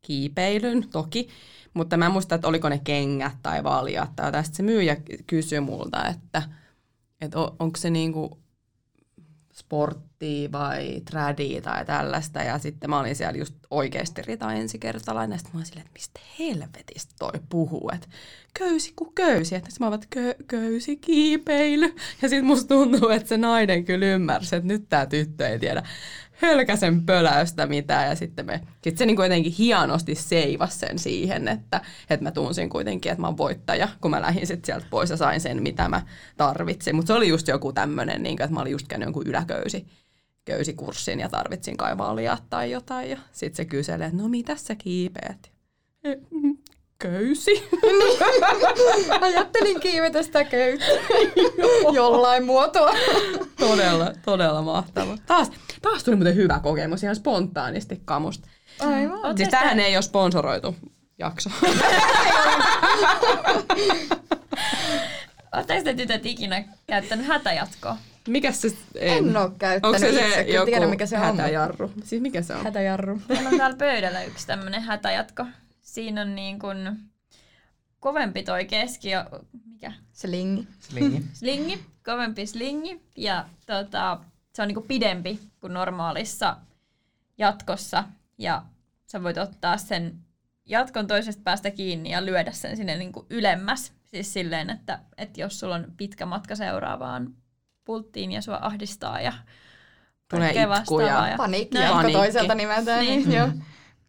kiipeilyn 0.02 0.90
toki, 0.90 1.28
mutta 1.74 1.98
mä 1.98 2.06
en 2.06 2.12
muista, 2.12 2.36
että 2.36 2.48
oliko 2.48 2.70
ne 2.70 2.82
kengät 2.84 3.36
tai 3.44 3.64
valjat 3.64 4.16
tai 4.16 4.32
tästä 4.32 4.58
se 4.58 4.64
myyjä 4.64 4.98
kysyi 5.28 5.60
multa, 5.60 6.08
että, 6.08 6.44
että 7.22 7.40
on, 7.40 7.56
onko 7.60 7.78
se 7.78 7.90
niinku 7.90 8.40
sporttia 10.22 10.52
vai 10.52 11.02
tradia 11.12 11.62
tai 11.62 11.86
tällaista. 11.86 12.40
Ja 12.40 12.60
sitten 12.60 12.90
mä 12.90 13.00
olin 13.00 13.16
siellä 13.16 13.38
just 13.38 13.56
oikeasti 13.70 14.22
rita 14.22 14.54
ensikertalainen. 14.54 15.36
Ja 15.36 15.38
sitten 15.38 15.52
mä 15.54 15.58
olin 15.58 15.66
silleen, 15.66 15.86
että 15.86 15.94
mistä 15.94 16.20
helvetistä 16.40 17.14
toi 17.20 17.42
puhuu. 17.50 17.92
Että 17.94 18.08
köysi 18.60 18.94
kuin 18.96 19.14
köysi. 19.16 19.56
Että 19.56 19.70
mä 19.80 19.88
olin, 19.88 19.96
että 19.96 20.08
kö, 20.10 20.36
köysi 20.48 20.96
kiipeily. 20.96 21.96
Ja 22.22 22.30
sitten 22.30 22.46
musta 22.46 22.68
tuntuu, 22.68 23.10
että 23.10 23.30
se 23.30 23.38
nainen 23.38 23.86
kyllä 23.86 24.06
ymmärsi, 24.06 24.56
että 24.56 24.68
nyt 24.68 24.90
tää 24.90 25.06
tyttö 25.06 25.48
ei 25.48 25.60
tiedä 25.60 25.84
hölkäsen 26.32 27.06
pöläystä 27.06 27.68
mitään. 27.68 28.10
Ja 28.10 28.16
sitten 28.16 28.46
me, 28.46 28.62
sit 28.84 28.98
se 28.98 29.06
niin 29.06 29.18
jotenkin 29.24 29.52
hienosti 29.52 30.16
seivasi 30.16 30.80
sen 30.80 31.00
siihen, 31.00 31.48
että, 31.48 31.82
että 32.10 32.24
mä 32.24 32.32
tunsin 32.32 32.70
kuitenkin, 32.70 33.12
että 33.12 33.22
mä 33.22 33.28
oon 33.28 33.38
voittaja, 33.38 33.88
kun 34.02 34.12
mä 34.12 34.22
lähdin 34.22 34.48
sitten 34.48 34.66
sieltä 34.66 34.86
pois 34.90 35.10
ja 35.10 35.18
sain 35.18 35.42
sen, 35.42 35.64
mitä 35.64 35.90
mä 35.90 36.02
tarvitsin. 36.38 36.96
Mutta 36.96 37.08
se 37.08 37.14
oli 37.14 37.28
just 37.28 37.48
joku 37.48 37.74
tämmöinen, 37.74 38.24
niin 38.24 38.42
että 38.42 38.54
mä 38.54 38.62
olin 38.62 38.72
just 38.72 38.88
käynyt 38.88 39.06
jonkun 39.06 39.28
yläköysi 39.28 39.88
köysikurssin 40.46 41.20
ja 41.20 41.30
tarvitsin 41.30 41.78
kai 41.78 41.98
valjat 41.98 42.44
tai 42.50 42.72
jotain. 42.72 43.10
Ja 43.10 43.18
sitten 43.32 43.56
se 43.58 43.66
kyselee, 43.66 44.08
että 44.08 44.22
no 44.22 44.28
mitä 44.30 44.56
sä 44.56 44.76
kiipeät? 44.76 45.52
"Eh, 46.04 46.18
mm, 46.32 46.58
Köysi. 47.00 47.70
Ajattelin 49.22 49.80
kiivetä 49.80 50.24
sitä 50.24 50.44
köyttä 50.44 50.86
jollain 51.94 52.44
muotoa. 52.46 52.94
todella, 53.60 54.12
todella 54.26 54.62
mahtava. 54.62 55.18
Taas, 55.26 55.52
taas 55.82 56.04
tuli 56.04 56.16
muuten 56.16 56.36
hyvä 56.36 56.60
kokemus 56.60 57.04
ihan 57.04 57.16
spontaanisti 57.16 58.02
kamusta. 58.06 58.48
Aivan. 58.80 59.38
Siis 59.38 59.48
sä 59.52 59.58
tämähän 59.58 59.80
ei 59.80 59.96
ole 59.96 60.02
sponsoroitu 60.02 60.76
jakso. 61.20 61.50
Oletteko 65.56 65.84
te 65.84 65.94
tytöt 65.94 66.26
ikinä 66.26 66.64
käyttänyt 66.88 67.28
hätäjatkoa? 67.28 67.98
Mikä 68.28 68.52
se 68.52 68.68
En 68.96 69.38
oo 69.38 69.50
käyttänyt 69.50 69.84
Onko 69.84 70.00
se 70.00 70.10
itse, 70.10 70.34
se 70.34 70.42
joku 70.42 70.66
tiedän, 70.66 70.90
mikä 70.90 71.06
se 71.06 71.18
on, 71.18 71.28
mutta- 71.28 71.42
hätäjarru? 71.42 71.92
Siis 72.04 72.22
mikä 72.22 72.42
se 72.42 72.56
on? 72.56 72.64
Hätäjarru. 72.64 73.22
Meillä 73.30 73.50
on 73.50 73.58
täällä 73.58 73.78
pöydällä 73.78 74.24
yksi 74.24 74.48
tämmönen 74.48 74.82
hätäjatko. 74.82 75.46
Siinä 75.82 76.22
on 76.22 76.36
niin 76.36 76.60
kuin 76.60 77.00
kovempi 78.00 78.44
toi 78.44 78.66
keski, 78.66 79.10
mikä? 79.66 79.94
Slingi. 80.14 80.68
Slingi. 80.80 81.24
Slingi, 81.34 81.84
kovempi 82.06 82.46
slingi 82.46 83.02
ja 83.18 83.46
tota, 83.66 84.20
se 84.54 84.62
on 84.62 84.68
niinku 84.68 84.82
pidempi 84.88 85.40
kuin 85.62 85.74
normaalissa 85.74 86.58
jatkossa 87.38 88.04
ja 88.38 88.64
sä 89.08 89.24
voit 89.24 89.38
ottaa 89.38 89.78
sen 89.78 90.18
jatkon 90.66 91.08
toisesta 91.08 91.42
päästä 91.44 91.72
kiinni 91.72 92.12
ja 92.12 92.26
lyödä 92.26 92.52
sen 92.52 92.78
sinne 92.78 92.98
niinku 92.98 93.26
ylemmäs. 93.30 93.94
Siis 94.06 94.34
silleen, 94.34 94.70
että, 94.70 95.00
että 95.18 95.42
jos 95.42 95.60
sulla 95.60 95.76
on 95.76 95.88
pitkä 95.98 96.26
matka 96.26 96.56
seuraavaan 96.56 97.36
pulttiin 97.86 98.32
ja 98.32 98.42
sua 98.42 98.60
ahdistaa 98.62 99.22
ja 99.22 99.34
Tulee 100.30 100.48
itku 100.50 100.60
ja- 100.60 100.70
vastaavaa 100.70 101.38
Paniikki 101.38 101.78
jatko 101.78 101.94
Paniikki. 101.96 102.18
toiselta 102.22 102.56
nimeltään. 102.56 103.00
Niin. 103.00 103.30
Niin. 103.30 103.38
Joo. 103.38 103.50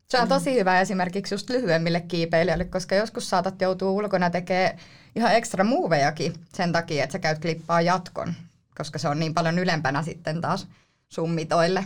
Se 0.09 0.21
on 0.21 0.29
tosi 0.29 0.55
hyvä 0.55 0.81
esimerkiksi 0.81 1.35
just 1.35 1.51
lyhyemmille 1.51 2.01
kiipeilijöille, 2.01 2.65
koska 2.65 2.95
joskus 2.95 3.31
saatat 3.31 3.61
joutua 3.61 3.91
ulkona 3.91 4.31
tekemään 4.31 4.79
ihan 5.17 5.35
ekstra 5.35 5.65
muuvejakin 5.65 6.35
sen 6.55 6.73
takia, 6.73 7.05
että 7.05 7.13
sä 7.13 7.19
käyt 7.19 7.39
klippaa 7.39 7.81
jatkon, 7.81 8.35
koska 8.77 8.99
se 8.99 9.09
on 9.09 9.19
niin 9.19 9.35
paljon 9.35 9.59
ylempänä 9.59 10.03
sitten 10.03 10.41
taas 10.41 10.67
sun 11.09 11.31
mitoille 11.31 11.85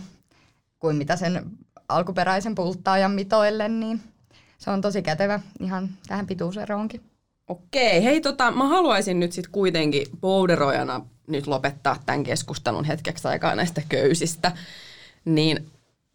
kuin 0.79 0.95
mitä 0.95 1.15
sen 1.15 1.45
alkuperäisen 1.89 2.55
pulttaajan 2.55 3.11
mitoille, 3.11 3.69
niin 3.69 4.01
se 4.57 4.69
on 4.71 4.81
tosi 4.81 5.01
kätevä 5.01 5.39
ihan 5.59 5.89
tähän 6.07 6.27
pituuseroonkin. 6.27 7.01
Okei, 7.47 8.03
hei 8.03 8.21
tota, 8.21 8.51
mä 8.51 8.67
haluaisin 8.67 9.19
nyt 9.19 9.31
sitten 9.31 9.51
kuitenkin 9.51 10.07
bouderoijana 10.21 11.05
nyt 11.27 11.47
lopettaa 11.47 11.97
tämän 12.05 12.23
keskustelun 12.23 12.85
hetkeksi 12.85 13.27
aikaa 13.27 13.55
näistä 13.55 13.81
köysistä. 13.89 14.51
Niin 15.25 15.67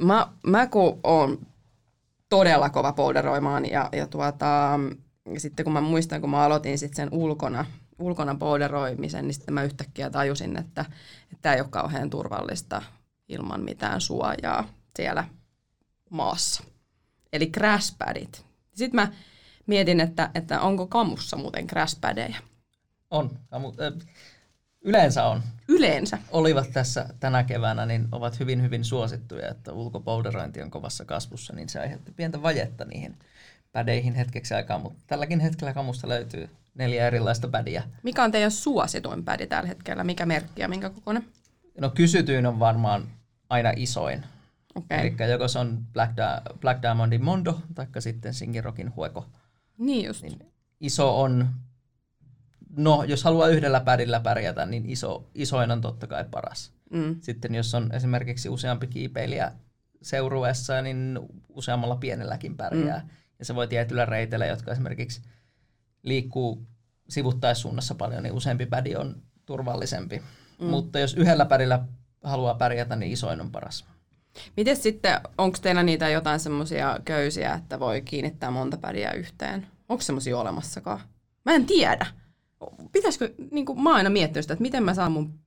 mä, 0.02 0.26
mä 0.46 0.66
kun 0.66 1.00
oon 1.04 1.38
todella 2.28 2.70
kova 2.70 2.92
bouderoimaan 2.92 3.70
ja, 3.70 3.88
ja 3.92 4.06
tuota, 4.06 4.78
ja 5.34 5.40
sitten 5.40 5.64
kun 5.64 5.72
mä 5.72 5.80
muistan, 5.80 6.20
kun 6.20 6.30
mä 6.30 6.44
aloitin 6.44 6.78
sitten 6.78 6.96
sen 6.96 7.08
ulkona, 7.12 7.64
ulkona 7.98 8.34
bouderoimisen, 8.34 9.26
niin 9.26 9.34
sitten 9.34 9.54
mä 9.54 9.62
yhtäkkiä 9.62 10.10
tajusin, 10.10 10.58
että 10.58 10.84
että 11.22 11.42
tämä 11.42 11.54
ei 11.54 11.60
ole 11.60 11.68
kauhean 11.70 12.10
turvallista 12.10 12.82
ilman 13.28 13.60
mitään 13.60 14.00
suojaa 14.00 14.68
siellä 14.96 15.24
maassa. 16.10 16.64
Eli 17.32 17.46
crashpadit. 17.46 18.44
Sitten 18.74 19.00
mä 19.00 19.12
mietin, 19.66 20.00
että, 20.00 20.30
että 20.34 20.60
onko 20.60 20.86
kamussa 20.86 21.36
muuten 21.36 21.66
crashpadeja. 21.66 22.36
On. 23.10 23.30
Kamu- 23.50 23.74
ö, 23.80 23.92
Yleensä 24.84 25.24
on. 25.24 25.42
Yleensä. 25.68 26.18
Olivat 26.30 26.72
tässä 26.72 27.06
tänä 27.20 27.44
keväänä, 27.44 27.86
niin 27.86 28.08
ovat 28.12 28.40
hyvin 28.40 28.62
hyvin 28.62 28.84
suosittuja, 28.84 29.48
että 29.48 29.72
ulkopouderointi 29.72 30.62
on 30.62 30.70
kovassa 30.70 31.04
kasvussa, 31.04 31.52
niin 31.52 31.68
se 31.68 31.80
aiheutti 31.80 32.12
pientä 32.12 32.42
vajetta 32.42 32.84
niihin 32.84 33.16
pädeihin 33.72 34.14
hetkeksi 34.14 34.54
aikaa, 34.54 34.78
mutta 34.78 35.04
tälläkin 35.06 35.40
hetkellä 35.40 35.72
kamusta 35.74 36.08
löytyy 36.08 36.50
neljä 36.74 37.06
erilaista 37.06 37.48
pädiä. 37.48 37.82
Mikä 38.02 38.24
on 38.24 38.32
teidän 38.32 38.50
suosituin 38.50 39.24
pädi 39.24 39.46
tällä 39.46 39.68
hetkellä? 39.68 40.04
Mikä 40.04 40.26
merkki 40.26 40.62
ja 40.62 40.68
minkä 40.68 40.90
kokoinen? 40.90 41.24
No 41.80 41.90
kysytyin 41.90 42.46
on 42.46 42.58
varmaan 42.58 43.08
aina 43.50 43.72
isoin. 43.76 44.24
Okay. 44.74 44.98
Eli 44.98 45.30
joko 45.30 45.48
se 45.48 45.58
on 45.58 45.78
Black, 45.92 46.12
da- 46.16 46.56
Black 46.60 46.82
Diamondin 46.82 47.24
Mondo, 47.24 47.60
taikka 47.74 48.00
sitten 48.00 48.34
Singirokin 48.34 48.96
Hueko. 48.96 49.26
Niin 49.78 50.06
just. 50.06 50.22
Niin 50.22 50.52
iso 50.80 51.20
on, 51.20 51.48
no 52.76 53.04
jos 53.04 53.24
haluaa 53.24 53.48
yhdellä 53.48 53.80
pädillä 53.80 54.20
pärjätä, 54.20 54.66
niin 54.66 54.90
iso, 54.90 55.30
isoin 55.34 55.70
on 55.70 55.80
totta 55.80 56.06
kai 56.06 56.24
paras. 56.30 56.72
Mm. 56.90 57.16
Sitten 57.20 57.54
jos 57.54 57.74
on 57.74 57.92
esimerkiksi 57.92 58.48
useampi 58.48 58.86
kiipeilijä 58.86 59.52
seurueessa, 60.02 60.82
niin 60.82 61.18
useammalla 61.48 61.96
pienelläkin 61.96 62.56
pärjää. 62.56 62.98
Mm. 62.98 63.08
Ja 63.38 63.44
se 63.44 63.54
voi 63.54 63.68
tietyillä 63.68 64.06
reiteillä, 64.06 64.46
jotka 64.46 64.72
esimerkiksi 64.72 65.22
liikkuu 66.02 66.66
sivuttaissuunnassa 67.08 67.94
paljon, 67.94 68.22
niin 68.22 68.34
useampi 68.34 68.66
pädi 68.66 68.96
on 68.96 69.22
turvallisempi. 69.46 70.22
Mm. 70.60 70.66
Mutta 70.66 70.98
jos 70.98 71.14
yhdellä 71.14 71.44
pädillä 71.44 71.84
haluaa 72.24 72.54
pärjätä, 72.54 72.96
niin 72.96 73.12
isoin 73.12 73.40
on 73.40 73.50
paras. 73.50 73.84
Miten 74.56 74.76
sitten, 74.76 75.20
onko 75.38 75.58
teillä 75.62 75.82
niitä 75.82 76.08
jotain 76.08 76.40
semmoisia 76.40 76.98
köysiä, 77.04 77.54
että 77.54 77.80
voi 77.80 78.02
kiinnittää 78.02 78.50
monta 78.50 78.76
pädiä 78.76 79.10
yhteen? 79.10 79.66
Onko 79.88 80.02
semmoisia 80.02 80.38
olemassakaan? 80.38 81.00
Mä 81.44 81.52
en 81.52 81.66
tiedä. 81.66 82.06
Pitäisikö, 82.92 83.34
niin 83.50 83.66
kuin 83.66 83.82
mä 83.82 83.90
oon 83.90 83.96
aina 83.96 84.10
miettinyt 84.10 84.44
sitä, 84.44 84.54
että 84.54 84.62
miten 84.62 84.82
mä 84.82 84.94
saan 84.94 85.12
mun 85.12 85.38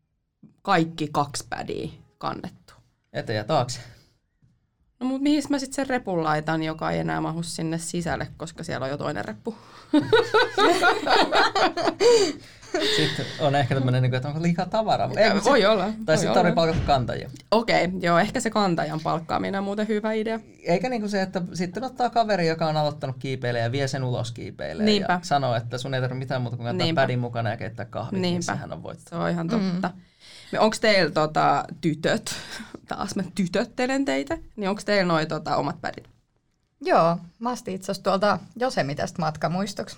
kaikki 0.62 1.10
kaksi 1.12 1.46
pädiä 1.50 1.90
kannettua. 2.18 2.76
Eteen 3.14 3.38
ja 3.38 3.44
taakse. 3.44 3.80
No 5.00 5.08
mut 5.08 5.22
mihin 5.22 5.44
mä 5.50 5.60
sitten 5.60 5.76
sen 5.76 5.88
repun 5.88 6.24
laitan, 6.24 6.64
joka 6.64 6.92
ei 6.92 7.00
enää 7.00 7.22
mahu 7.22 7.44
sinne 7.44 7.78
sisälle, 7.78 8.28
koska 8.38 8.64
siellä 8.64 8.84
on 8.84 8.90
jo 8.90 8.98
toinen 8.98 9.26
reppu. 9.26 9.56
Sitten 12.96 13.26
on 13.40 13.56
ehkä 13.56 13.76
tämmöinen, 13.76 14.02
niin 14.02 14.10
kuin, 14.12 14.18
että 14.18 14.28
onko 14.28 14.42
liikaa 14.42 14.66
tavaraa. 14.66 15.10
Ei, 15.18 15.32
voi 15.44 15.60
sit- 15.60 15.68
olla. 15.68 15.84
Tai 15.84 15.94
voi 16.08 16.18
sitten 16.18 16.34
tarvitsee 16.34 16.56
palkata 16.56 16.80
kantajia. 16.88 17.30
Okei, 17.52 17.90
joo, 18.00 18.20
ehkä 18.20 18.40
se 18.40 18.50
kantajan 18.50 19.00
palkkaaminen 19.04 19.60
on 19.60 19.64
muuten 19.64 19.88
hyvä 19.88 20.14
idea. 20.14 20.40
Eikä 20.64 20.90
niinku 20.90 21.08
se, 21.08 21.22
että 21.22 21.42
sitten 21.54 21.84
ottaa 21.84 22.10
kaveri, 22.10 22.48
joka 22.48 22.68
on 22.68 22.78
aloittanut 22.78 23.16
kiipeille 23.20 23.60
ja 23.60 23.72
vie 23.72 23.88
sen 23.88 24.04
ulos 24.04 24.32
kiipeille 24.32 24.84
Niinpä. 24.84 25.14
ja 25.14 25.20
sanoo, 25.24 25.56
että 25.56 25.78
sun 25.78 25.94
ei 25.94 26.02
tarvitse 26.02 26.20
mitään 26.20 26.42
muuta 26.42 26.58
kuin 26.58 26.68
kantaa 26.68 26.88
pädin 26.96 27.20
mukana 27.20 27.50
ja 27.50 27.58
keittää 27.58 27.86
kahvit, 27.86 28.12
niin 28.12 28.22
Niinpä. 28.22 28.42
sehän 28.44 28.74
on 28.74 28.84
voitto. 28.84 29.10
Se 29.10 29.16
on 29.16 29.30
ihan 29.30 29.48
totta. 29.48 29.88
Mm. 29.96 30.60
Onko 30.60 30.76
teillä 30.82 31.12
tota, 31.12 31.66
tytöt, 31.82 32.36
taas 32.88 33.16
mä 33.16 33.24
tytöttelen 33.36 34.06
teitä, 34.06 34.38
niin 34.56 34.70
onko 34.70 34.82
teillä 34.86 35.14
noi 35.14 35.26
tota, 35.26 35.56
omat 35.56 35.82
pädit? 35.82 36.10
Joo, 36.82 37.18
mä 37.40 37.50
astin 37.50 37.76
itse 37.76 37.86
asiassa 37.92 38.04
tuolta 38.04 38.40
Josemitesta 38.56 39.22
matkamuistoksi. 39.22 39.98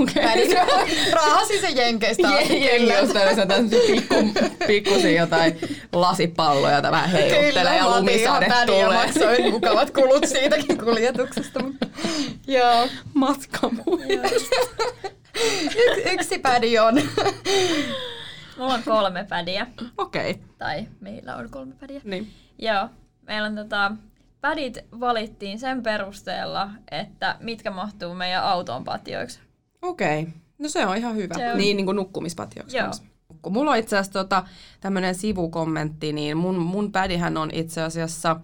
Okei. 0.00 0.22
Pädin 0.24 0.56
raahasin 1.12 1.60
sen 1.60 1.76
Jenkeistä 1.76 2.28
asti. 2.28 2.64
Jengi 2.64 2.96
on 2.96 3.08
tällaisia 3.08 3.46
pikku, 3.86 4.14
pikkusia 4.66 5.20
jotain 5.20 5.58
lasipalloja, 5.92 6.82
tai 6.82 6.90
vähän 6.90 7.10
heiluttelee 7.10 7.76
ja 7.76 7.82
mä 7.84 7.98
lumisade 7.98 8.46
tulee. 8.66 8.92
maksoin 9.06 9.50
mukavat 9.50 9.90
kulut 9.90 10.24
siitäkin 10.26 10.78
kuljetuksesta. 10.78 11.60
Joo, 12.46 12.88
Matkamuista. 13.14 14.28
y- 15.76 16.12
yksi 16.12 16.38
pädi 16.38 16.78
on. 16.78 16.94
Mulla 18.58 18.74
on 18.74 18.82
kolme 18.82 19.24
pädiä. 19.28 19.66
Okei, 19.98 20.30
okay. 20.30 20.42
Tai 20.58 20.86
meillä 21.00 21.36
on 21.36 21.50
kolme 21.50 21.74
pädiä. 21.80 22.00
niin. 22.04 22.30
Joo, 22.58 22.88
meillä 23.22 23.46
on 23.46 23.54
tota, 23.56 23.92
pädit 24.40 24.78
valittiin 25.00 25.58
sen 25.58 25.82
perusteella, 25.82 26.68
että 26.90 27.36
mitkä 27.40 27.70
mahtuu 27.70 28.14
meidän 28.14 28.42
auton 28.42 28.84
patioiksi. 28.84 29.40
Okei, 29.84 30.22
okay. 30.22 30.32
no 30.58 30.68
se 30.68 30.86
on 30.86 30.96
ihan 30.96 31.16
hyvä. 31.16 31.34
Se 31.34 31.52
on. 31.52 31.58
Niin, 31.58 31.76
niin 31.76 31.86
kuin 31.86 31.96
nukkumispatioksi 31.96 32.76
Joo. 32.76 32.84
kanssa. 32.84 33.02
Kun 33.42 33.52
mulla 33.52 33.70
on 33.70 33.76
itse 33.76 33.96
asiassa 33.96 34.12
tota, 34.12 34.44
tämmöinen 34.80 35.14
sivukommentti, 35.14 36.12
niin 36.12 36.36
mun, 36.36 36.58
mun 36.58 36.92
pädihän 36.92 37.36
on 37.36 37.50
itse 37.52 37.82
asiassa 37.82 38.40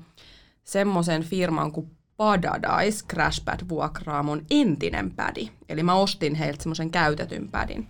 semmoisen 0.65 1.23
firman 1.23 1.73
kuin 1.73 1.91
Paradise 2.17 3.05
Crashpad 3.07 3.61
vuokraa 3.69 4.23
mun 4.23 4.47
entinen 4.51 5.11
pädi. 5.11 5.51
Eli 5.69 5.83
mä 5.83 5.95
ostin 5.95 6.35
heiltä 6.35 6.63
semmoisen 6.63 6.91
käytetyn 6.91 7.49
pädin 7.49 7.89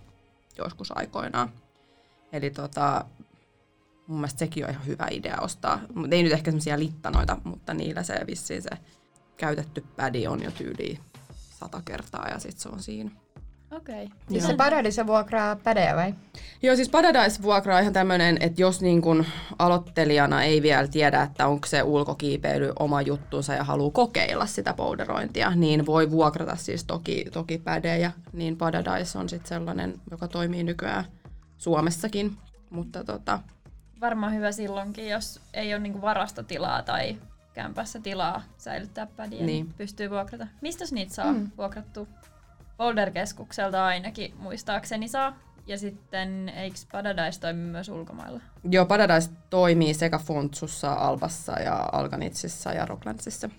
joskus 0.57 0.97
aikoinaan. 0.97 1.49
Eli 2.31 2.49
tota, 2.49 3.05
mun 4.07 4.17
mielestä 4.17 4.39
sekin 4.39 4.65
on 4.65 4.71
ihan 4.71 4.85
hyvä 4.85 5.07
idea 5.11 5.37
ostaa. 5.41 5.79
Mut 5.95 6.13
ei 6.13 6.23
nyt 6.23 6.33
ehkä 6.33 6.51
semmoisia 6.51 6.79
littanoita, 6.79 7.37
mutta 7.43 7.73
niillä 7.73 8.03
se 8.03 8.19
vissiin 8.27 8.61
se 8.61 8.69
käytetty 9.37 9.85
pädi 9.95 10.27
on 10.27 10.43
jo 10.43 10.51
tyyliin 10.51 10.99
sata 11.59 11.81
kertaa 11.85 12.27
ja 12.27 12.39
sit 12.39 12.57
se 12.57 12.69
on 12.69 12.83
siinä. 12.83 13.11
Okei. 13.71 14.05
Okay. 14.05 14.17
Siis 14.29 14.47
se 14.47 14.55
Paradi 14.55 14.91
se 14.91 15.07
vuokraa 15.07 15.55
pädejä 15.55 15.95
vai? 15.95 16.13
Joo, 16.63 16.75
siis 16.75 16.89
Paradise-vuokra 16.89 17.75
on 17.75 17.81
ihan 17.81 17.93
tämmöinen, 17.93 18.37
että 18.39 18.61
jos 18.61 18.81
niin 18.81 19.01
kun 19.01 19.25
aloittelijana 19.59 20.43
ei 20.43 20.61
vielä 20.61 20.87
tiedä, 20.87 21.21
että 21.21 21.47
onko 21.47 21.67
se 21.67 21.83
ulkokiipeily 21.83 22.73
oma 22.79 23.01
juttunsa 23.01 23.53
ja 23.53 23.63
haluaa 23.63 23.91
kokeilla 23.91 24.45
sitä 24.45 24.73
powderointia, 24.73 25.51
niin 25.55 25.85
voi 25.85 26.11
vuokrata 26.11 26.55
siis 26.55 26.83
toki, 26.83 27.25
toki 27.33 27.57
pädejä. 27.57 28.11
Niin 28.33 28.57
Paradise 28.57 29.17
on 29.17 29.29
sitten 29.29 29.49
sellainen, 29.49 29.93
joka 30.11 30.27
toimii 30.27 30.63
nykyään 30.63 31.05
Suomessakin. 31.57 32.37
Mutta 32.69 33.03
tota, 33.03 33.39
Varmaan 34.01 34.33
hyvä 34.33 34.51
silloinkin, 34.51 35.09
jos 35.09 35.39
ei 35.53 35.73
ole 35.73 35.79
niinku 35.83 36.01
varastotilaa 36.01 36.81
tai 36.81 37.17
kämpässä 37.53 37.99
tilaa 37.99 38.43
säilyttää 38.57 39.05
pädiä, 39.05 39.37
niin, 39.39 39.45
Niin. 39.45 39.65
niin 39.65 39.73
pystyy 39.77 40.09
vuokrata. 40.09 40.47
Mistä 40.61 40.85
niitä 40.91 41.13
saa 41.13 41.31
mm. 41.33 41.51
vuokrattu? 41.57 42.07
Boulder-keskukselta 42.81 43.85
ainakin 43.85 44.33
muistaakseni 44.37 45.07
saa. 45.07 45.39
Ja 45.67 45.77
sitten 45.77 46.49
eikö 46.49 46.77
Paradise 46.91 47.39
toimi 47.39 47.59
myös 47.59 47.89
ulkomailla? 47.89 48.41
joo, 48.69 48.85
Paradise 48.85 49.29
toimii 49.49 49.93
sekä 49.93 50.17
Fontsussa, 50.17 50.93
Albassa 50.93 51.59
ja 51.59 51.89
Alganitsissa 51.91 52.73
ja 52.73 52.85
Rocklandsissa. 52.85 53.49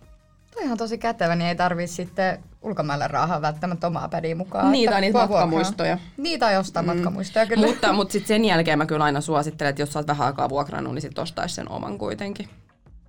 Toi 0.55 0.71
on 0.71 0.77
tosi 0.77 0.99
kätevä, 0.99 1.37
niin 1.37 1.49
ei 1.49 1.57
tarvii 1.57 1.87
sitten 1.87 2.45
ulkomaille 2.63 3.09
rahaa 3.09 3.43
välttämättä 3.43 3.87
omaa 3.87 4.09
pädiä 4.09 4.35
mukaan. 4.35 4.73
Niitä 4.73 4.97
on 4.97 5.01
niitä 5.01 5.19
matkamuistoja. 5.19 5.99
Niitä 6.17 6.51
ei 6.51 6.57
ostaa 6.57 6.83
mm. 6.83 6.87
matkamuistoja 6.87 7.47
kyllä. 7.47 7.67
Mutta, 7.67 7.93
mutta 7.93 8.13
sitten 8.13 8.29
sen 8.29 8.45
jälkeen 8.45 8.79
mä 8.79 8.87
kyllä 8.87 9.05
aina 9.05 9.21
suosittelen, 9.21 9.71
että 9.71 9.83
jos 9.83 9.93
sä 9.93 9.99
oot 9.99 10.07
vähän 10.07 10.27
aikaa 10.27 10.49
vuokrannut, 10.49 10.95
niin 10.95 11.03
sitten 11.03 11.23
ostaisi 11.23 11.55
sen 11.55 11.71
oman 11.71 11.99
kuitenkin. 11.99 12.49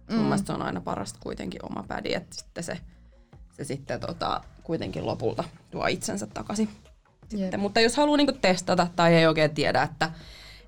Mm. 0.10 0.16
Mun 0.16 0.26
mielestä 0.26 0.48
se 0.48 0.54
on 0.54 0.62
aina 0.62 0.82
parasta 0.82 1.20
kuitenkin 1.24 1.66
oma 1.66 1.84
pädi, 1.88 2.14
että 2.14 2.36
sitten 2.36 2.64
se, 2.64 2.78
se 3.52 3.64
sitten 3.64 4.00
tota, 4.00 4.42
kuitenkin 4.64 5.06
lopulta 5.06 5.44
tuo 5.72 5.88
itsensä 5.88 6.28
takaisin. 6.28 6.70
Sitten, 7.30 7.60
mutta 7.60 7.80
jos 7.80 7.98
haluaa 7.98 8.18
niinku 8.18 8.38
testata 8.42 8.88
tai 8.96 9.14
ei 9.14 9.28
oikein 9.28 9.56
tiedä, 9.56 9.84
että, 9.84 10.12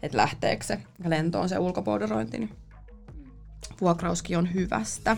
että 0.04 0.18
lähteekö 0.18 0.66
se 0.66 0.80
lentoon 1.06 1.50
se 1.50 1.60
ulkopouderointi, 1.60 2.38
niin 2.38 2.56
vuokrauskin 3.82 4.38
on 4.38 4.54
hyvästä. 4.54 5.18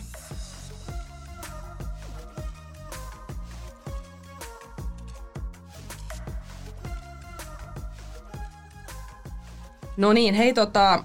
No 9.97 10.13
niin, 10.13 10.33
hei 10.33 10.53
tota, 10.53 11.03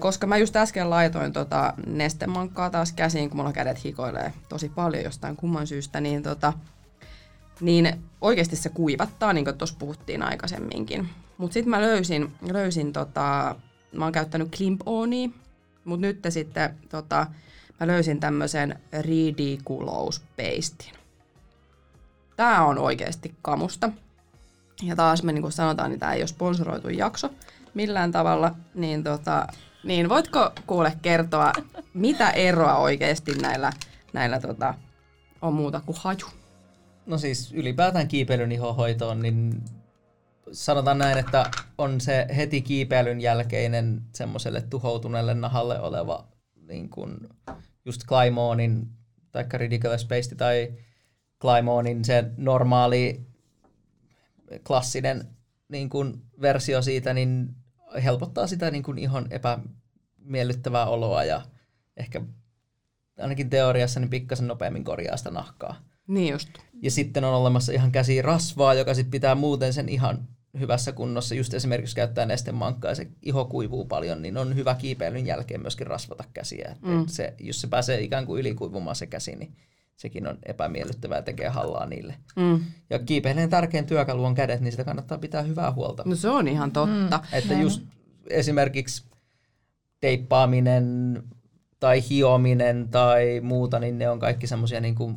koska 0.00 0.26
mä 0.26 0.36
just 0.36 0.56
äsken 0.56 0.90
laitoin 0.90 1.32
tota 1.32 1.74
nestemankkaa 1.86 2.70
taas 2.70 2.92
käsiin, 2.92 3.30
kun 3.30 3.36
mulla 3.36 3.52
kädet 3.52 3.84
hikoilee 3.84 4.32
tosi 4.48 4.68
paljon 4.68 5.04
jostain 5.04 5.36
kumman 5.36 5.66
syystä, 5.66 6.00
niin, 6.00 6.22
tota, 6.22 6.52
niin 7.62 8.02
oikeasti 8.20 8.56
se 8.56 8.68
kuivattaa, 8.68 9.32
niin 9.32 9.44
kuin 9.44 9.58
tuossa 9.58 9.76
puhuttiin 9.78 10.22
aikaisemminkin. 10.22 11.08
Mutta 11.38 11.54
sitten 11.54 11.70
mä 11.70 11.80
löysin, 11.80 12.32
löysin 12.52 12.92
tota, 12.92 13.56
mä 13.92 14.04
oon 14.04 14.12
käyttänyt 14.12 14.56
Klimp 14.56 14.80
Onia, 14.86 15.28
mutta 15.84 16.06
nyt 16.06 16.18
sitten 16.28 16.74
tota, 16.88 17.26
mä 17.80 17.86
löysin 17.86 18.20
tämmöisen 18.20 18.78
Ridiculous 19.00 20.22
Pastin. 20.36 20.92
Tää 22.36 22.64
on 22.64 22.78
oikeasti 22.78 23.34
kamusta. 23.42 23.90
Ja 24.82 24.96
taas 24.96 25.22
me 25.22 25.32
niin 25.32 25.42
kuin 25.42 25.52
sanotaan, 25.52 25.90
niin 25.90 26.00
tämä 26.00 26.12
ei 26.12 26.20
ole 26.20 26.26
sponsoroitu 26.26 26.88
jakso 26.88 27.30
millään 27.74 28.12
tavalla, 28.12 28.54
niin, 28.74 29.04
tota, 29.04 29.46
niin 29.84 30.08
voitko 30.08 30.52
kuule 30.66 30.96
kertoa, 31.02 31.52
mitä 31.94 32.30
eroa 32.30 32.76
oikeasti 32.76 33.34
näillä, 33.34 33.72
näillä 34.12 34.40
tota, 34.40 34.74
on 35.42 35.54
muuta 35.54 35.80
kuin 35.80 35.96
haju? 36.00 36.41
No 37.06 37.18
siis 37.18 37.52
ylipäätään 37.52 38.08
kiipeilyn 38.08 38.52
ihohoitoon, 38.52 39.22
niin 39.22 39.64
sanotaan 40.52 40.98
näin, 40.98 41.18
että 41.18 41.50
on 41.78 42.00
se 42.00 42.26
heti 42.36 42.62
kiipeilyn 42.62 43.20
jälkeinen 43.20 44.02
semmoiselle 44.14 44.60
tuhoutuneelle 44.60 45.34
nahalle 45.34 45.80
oleva 45.80 46.28
niin 46.68 46.90
kuin 46.90 47.16
just 47.84 48.02
Clymonin 48.06 48.88
tai 49.32 49.44
Ridiculous 49.54 50.04
Paste 50.04 50.34
tai 50.34 50.74
Clymonin 51.40 52.04
se 52.04 52.24
normaali 52.36 53.26
klassinen 54.66 55.28
niin 55.68 55.88
kuin 55.88 56.22
versio 56.40 56.82
siitä, 56.82 57.14
niin 57.14 57.54
helpottaa 58.04 58.46
sitä 58.46 58.70
niin 58.70 58.82
kuin 58.82 58.98
ihon 58.98 59.26
epämiellyttävää 59.30 60.86
oloa 60.86 61.24
ja 61.24 61.42
ehkä 61.96 62.20
ainakin 63.18 63.50
teoriassa 63.50 64.00
niin 64.00 64.10
pikkasen 64.10 64.46
nopeammin 64.48 64.84
korjaa 64.84 65.16
sitä 65.16 65.30
nahkaa. 65.30 65.91
Niin 66.12 66.32
just. 66.32 66.48
Ja 66.82 66.90
sitten 66.90 67.24
on 67.24 67.34
olemassa 67.34 67.72
ihan 67.72 67.92
käsi 67.92 68.22
rasvaa, 68.22 68.74
joka 68.74 68.94
sitten 68.94 69.10
pitää 69.10 69.34
muuten 69.34 69.72
sen 69.72 69.88
ihan 69.88 70.28
hyvässä 70.60 70.92
kunnossa. 70.92 71.34
Just 71.34 71.54
esimerkiksi 71.54 71.96
käyttää 71.96 72.26
nestemankkaa 72.26 72.90
ja 72.90 72.94
se 72.94 73.08
iho 73.22 73.44
kuivuu 73.44 73.84
paljon, 73.84 74.22
niin 74.22 74.36
on 74.36 74.54
hyvä 74.56 74.74
kiipeilyn 74.74 75.26
jälkeen 75.26 75.60
myöskin 75.60 75.86
rasvata 75.86 76.24
käsiä. 76.32 76.68
Et 76.70 76.82
Mm. 76.82 77.06
se, 77.06 77.34
jos 77.40 77.60
se 77.60 77.66
pääsee 77.66 78.00
ikään 78.00 78.26
kuin 78.26 78.40
ylikuivumaan 78.40 78.96
se 78.96 79.06
käsi, 79.06 79.36
niin 79.36 79.56
sekin 79.96 80.28
on 80.28 80.38
epämiellyttävää 80.46 81.18
ja 81.18 81.22
tekee 81.22 81.48
hallaa 81.48 81.86
niille. 81.86 82.14
Mm. 82.36 82.60
Ja 82.90 82.98
kiipeilijän 82.98 83.50
tärkein 83.50 83.86
työkalu 83.86 84.24
on 84.24 84.34
kädet, 84.34 84.60
niin 84.60 84.72
sitä 84.72 84.84
kannattaa 84.84 85.18
pitää 85.18 85.42
hyvää 85.42 85.72
huolta. 85.72 86.02
No 86.06 86.16
se 86.16 86.28
on 86.28 86.48
ihan 86.48 86.72
totta. 86.72 87.18
Mm. 87.18 87.38
Että 87.38 87.54
just 87.54 87.82
esimerkiksi 88.30 89.04
teippaaminen 90.00 91.22
tai 91.80 92.02
hiominen 92.10 92.88
tai 92.90 93.40
muuta, 93.40 93.78
niin 93.78 93.98
ne 93.98 94.10
on 94.10 94.18
kaikki 94.18 94.46
semmoisia 94.46 94.80
niin 94.80 94.94
kuin 94.94 95.16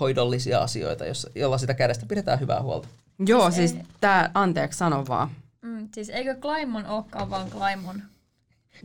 hoidollisia 0.00 0.60
asioita, 0.60 1.06
jossa, 1.06 1.30
jolla 1.34 1.58
sitä 1.58 1.74
kädestä 1.74 2.06
pidetään 2.06 2.40
hyvää 2.40 2.62
huolta. 2.62 2.88
Joo, 3.26 3.50
siis 3.50 3.76
tää, 4.00 4.30
anteeksi, 4.34 4.78
sano 4.78 5.04
vaan. 5.08 5.30
Mm, 5.62 5.88
siis 5.94 6.08
eikö 6.08 6.34
Climon 6.34 6.86
olekaan 6.86 7.30
vaan 7.30 7.50
Climon? 7.50 8.02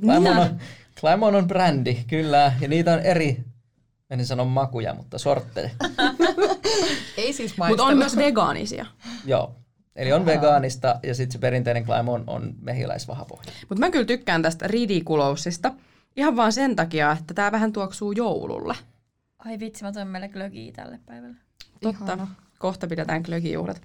Climon 0.01 0.37
on, 0.37 0.59
Climon 0.99 1.35
on 1.35 1.47
brändi, 1.47 1.97
kyllä, 2.07 2.53
ja 2.61 2.67
niitä 2.67 2.93
on 2.93 2.99
eri, 2.99 3.43
en 4.09 4.25
sano 4.25 4.45
makuja, 4.45 4.93
mutta 4.93 5.17
sortteja. 5.17 5.69
Ei 7.17 7.33
siis 7.33 7.57
Mutta 7.57 7.83
on 7.83 7.97
myös 7.97 8.15
vegaanisia. 8.15 8.85
Joo. 9.25 9.55
Eli 9.95 10.13
on 10.13 10.25
vegaanista 10.25 10.99
ja 11.03 11.15
sitten 11.15 11.31
se 11.31 11.39
perinteinen 11.39 11.85
Climon 11.85 12.23
on 12.27 12.55
mehiläisvahapohja. 12.61 13.51
Mutta 13.69 13.79
mä 13.79 13.91
kyllä 13.91 14.05
tykkään 14.05 14.41
tästä 14.41 14.67
Ridikulousista 14.67 15.73
ihan 16.15 16.35
vaan 16.35 16.53
sen 16.53 16.75
takia, 16.75 17.11
että 17.11 17.33
tää 17.33 17.51
vähän 17.51 17.73
tuoksuu 17.73 18.11
joululle. 18.11 18.75
Ai 19.45 19.59
vitsi, 19.59 19.83
mä 19.83 19.91
toin 19.91 20.07
meille 20.07 20.27
glögiä 20.27 20.71
tälle 20.71 20.99
päivälle. 21.05 21.35
Totta. 21.81 22.05
Ihana. 22.05 22.27
Kohta 22.59 22.87
pidetään 22.87 23.21
glögijuhlat. 23.21 23.81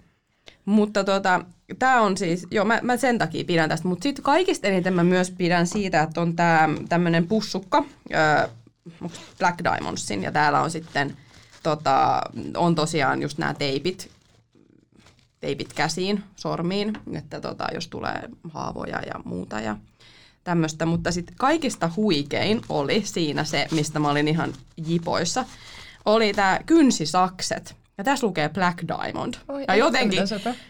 Mutta 0.65 1.05
tota, 1.05 1.45
tämä 1.79 2.01
on 2.01 2.17
siis, 2.17 2.47
joo 2.51 2.65
mä, 2.65 2.81
mä 2.83 2.97
sen 2.97 3.19
takia 3.19 3.45
pidän 3.45 3.69
tästä, 3.69 3.89
mutta 3.89 4.03
sitten 4.03 4.25
kaikista 4.25 4.67
eniten 4.67 4.95
mä 4.95 5.05
myös 5.05 5.31
pidän 5.31 5.67
siitä, 5.67 6.03
että 6.03 6.21
on 6.21 6.37
tämä 6.37 6.69
tämmöinen 6.89 7.27
pussukka, 7.27 7.85
öö, 8.15 8.49
Black 9.39 9.65
Diamondsin, 9.65 10.23
ja 10.23 10.33
täällä 10.33 10.61
on 10.61 10.71
sitten, 10.71 11.17
tota, 11.63 12.23
on 12.57 12.75
tosiaan 12.75 13.23
just 13.23 13.39
nämä 13.39 13.55
teipit, 13.55 14.11
teipit 15.41 15.73
käsiin, 15.73 16.25
sormiin, 16.37 16.99
että 17.13 17.41
tota, 17.41 17.67
jos 17.75 17.89
tulee 17.89 18.29
haavoja 18.51 19.01
ja 19.01 19.21
muuta 19.25 19.61
ja 19.61 19.77
tämmöistä. 20.45 20.87
Mutta 20.87 21.13
sitten 21.13 21.35
kaikista 21.39 21.91
huikein 21.97 22.61
oli 22.69 23.03
siinä 23.05 23.45
se, 23.45 23.67
mistä 23.71 23.99
mä 23.99 24.11
olin 24.11 24.29
ihan 24.29 24.53
jipoissa, 24.87 25.45
oli 26.05 26.33
tämä 26.33 26.61
kynsisakset. 26.67 27.77
Ja 27.99 28.05
tässä 28.05 28.27
lukee 28.27 28.49
Black 28.49 28.79
Diamond. 28.89 29.35
Oi, 29.49 29.65
ja 29.69 29.75
jotenkin, 29.75 30.23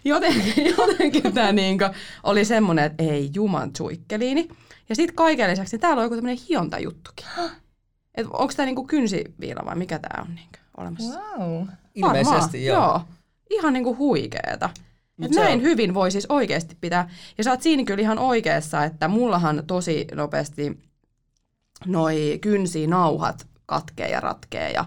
jotenkin, 0.05 0.67
jotenkin 0.79 1.33
tämä 1.35 1.53
niinku 1.53 1.85
oli 2.23 2.45
semmoinen, 2.45 2.85
että 2.85 3.03
ei 3.03 3.31
juman 3.35 3.73
tsuikkeliini. 3.73 4.49
Ja 4.89 4.97
sitten 4.97 5.17
kaiken 5.17 5.51
lisäksi 5.51 5.77
niin 5.77 5.81
täällä 5.81 6.01
on 6.01 6.05
joku 6.05 6.15
tämmöinen 6.15 6.45
hiontajuttukin. 6.49 7.27
Et 8.15 8.27
onko 8.27 8.53
tämä 8.57 8.67
niinku 8.67 8.85
kynsiviila 8.85 9.63
vai 9.65 9.77
mikä 9.77 9.99
tämä 9.99 10.23
on 10.23 10.35
niinku 10.35 10.59
olemassa? 10.77 11.21
Wow. 11.39 11.67
Ilmeisesti 11.95 12.65
joo. 12.65 12.77
joo. 12.77 13.01
Ihan 13.51 13.73
niinku 13.73 13.97
huikeeta. 13.97 14.71
Mut 15.21 15.31
näin 15.31 15.59
on- 15.59 15.63
hyvin 15.63 15.95
voi 15.95 16.11
siis 16.11 16.27
oikeasti 16.29 16.77
pitää. 16.81 17.11
Ja 17.39 17.45
sä 17.45 17.51
oot 17.51 17.63
siinä 17.63 17.85
kyllä 17.85 18.03
ihan 18.03 18.19
oikeassa, 18.19 18.85
että 18.85 19.09
mullahan 19.09 19.63
tosi 19.67 20.07
nopeasti 20.15 20.79
noi 21.87 22.39
kynsinauhat 22.41 23.47
katkee 23.67 24.09
ja 24.09 24.21
ratkee 24.21 24.71
ja 24.71 24.85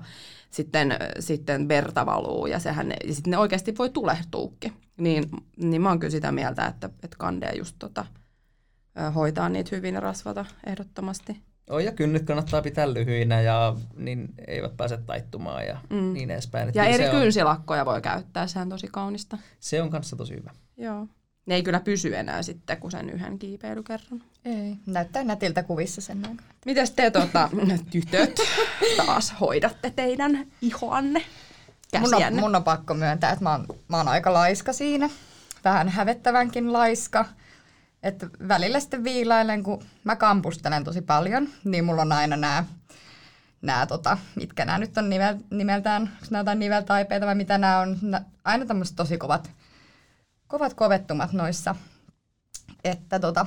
sitten, 0.50 0.96
sitten 1.20 1.68
verta 1.68 2.06
valuu 2.06 2.46
ja, 2.46 2.60
sehän, 2.60 2.94
ja 3.08 3.14
sitten 3.14 3.32
ne 3.32 3.38
oikeasti 3.38 3.78
voi 3.78 3.90
tulehtuukin. 3.90 4.74
Niin, 4.98 5.24
niin 5.58 5.82
mä 5.82 5.90
oon 5.90 6.00
kyllä 6.00 6.12
sitä 6.12 6.32
mieltä, 6.32 6.66
että, 6.66 6.90
että 7.04 7.18
kandee 7.20 7.52
just 7.58 7.76
tota, 7.80 8.06
hoitaa 9.16 9.50
niitä 9.50 9.76
hyvin 9.76 9.94
ja 9.94 10.00
rasvata 10.00 10.46
ehdottomasti. 10.68 11.42
Joo, 11.70 11.80
ja 11.80 11.92
kynnyt 11.92 12.24
kannattaa 12.26 12.62
pitää 12.62 12.94
lyhyinä 12.94 13.42
ja 13.42 13.76
niin 13.96 14.34
eivät 14.48 14.78
pääse 14.78 14.98
taittumaan 14.98 15.66
ja 15.66 15.78
Mm. 15.90 16.14
niin 16.14 16.32
edespäin. 16.32 16.70
Et 16.70 16.76
Ja 16.76 16.86
eri 16.86 17.06
on, 17.06 17.12
kynsilakkoja 17.12 17.86
voi 17.86 18.02
käyttää, 18.02 18.48
sehän 18.48 18.66
on 18.66 18.70
tosi 18.70 18.88
kaunista. 18.92 19.38
se 19.60 19.82
on 19.82 19.90
kanssa 19.90 20.16
tosi 20.16 20.36
hyvä. 20.36 20.52
Joo. 20.78 21.08
Ne 21.46 21.56
ei 21.56 21.64
kyllä 21.64 21.80
pysy 21.80 22.16
enää 22.16 22.42
sitten 22.44 22.78
kuin 22.78 22.92
sen 22.92 23.10
yhden 23.10 23.40
kiipeilykerran. 23.40 24.24
Ei. 24.46 24.76
Näyttää 24.86 25.24
nätiltä 25.24 25.64
kuvissa 25.64 26.02
sen 26.02 26.18
aikana. 26.18 26.48
Mites 26.66 26.92
te 26.92 27.12
tota, 27.12 27.50
tytöt 27.92 28.40
taas 28.98 29.34
hoidatte 29.40 29.90
teidän 29.96 30.48
ihoanne, 30.62 31.22
Mun 32.00 32.14
on, 32.16 32.36
mun 32.40 32.56
on 32.56 32.64
pakko 32.64 32.94
myöntää, 32.94 33.32
että 33.32 33.44
mä 33.44 33.52
oon, 33.52 33.66
mä 33.88 33.98
oon 33.98 34.08
aika 34.08 34.34
laiska 34.34 34.74
siinä. 34.74 35.10
Vähän 35.64 35.90
hävettävänkin 35.90 36.74
laiska. 36.74 37.26
Että 38.04 38.28
välillä 38.48 38.80
sitten 38.80 39.04
viilailen, 39.04 39.64
kun 39.64 39.84
mä 40.04 40.16
kampustelen 40.16 40.84
tosi 40.84 41.02
paljon, 41.02 41.50
niin 41.64 41.86
mulla 41.86 42.02
on 42.02 42.12
aina 42.12 42.38
nämä, 42.38 42.64
nämä 43.62 43.86
tota, 43.86 44.18
mitkä 44.36 44.66
nämä 44.66 44.78
nyt 44.78 44.98
on 44.98 45.10
nivel, 45.10 45.38
nimeltään, 45.50 46.02
onko 46.02 46.26
nämä 46.30 46.40
jotain 46.40 46.60
niveltaipeita 46.60 47.26
vai 47.26 47.36
mitä 47.36 47.58
nämä 47.58 47.80
on, 47.80 47.98
aina 48.44 48.66
tämmöiset 48.66 48.96
tosi 48.96 49.18
kovat, 49.18 49.52
kovat 50.48 50.74
kovettumat 50.74 51.34
noissa. 51.34 51.76
Että 52.84 53.20
tota, 53.20 53.46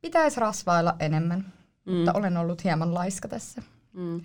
pitäisi 0.00 0.40
rasvailla 0.40 0.96
enemmän, 0.98 1.52
mm. 1.86 1.92
mutta 1.94 2.12
olen 2.12 2.36
ollut 2.36 2.64
hieman 2.64 2.94
laiska 2.94 3.28
tässä. 3.28 3.62
Mm. 3.92 4.20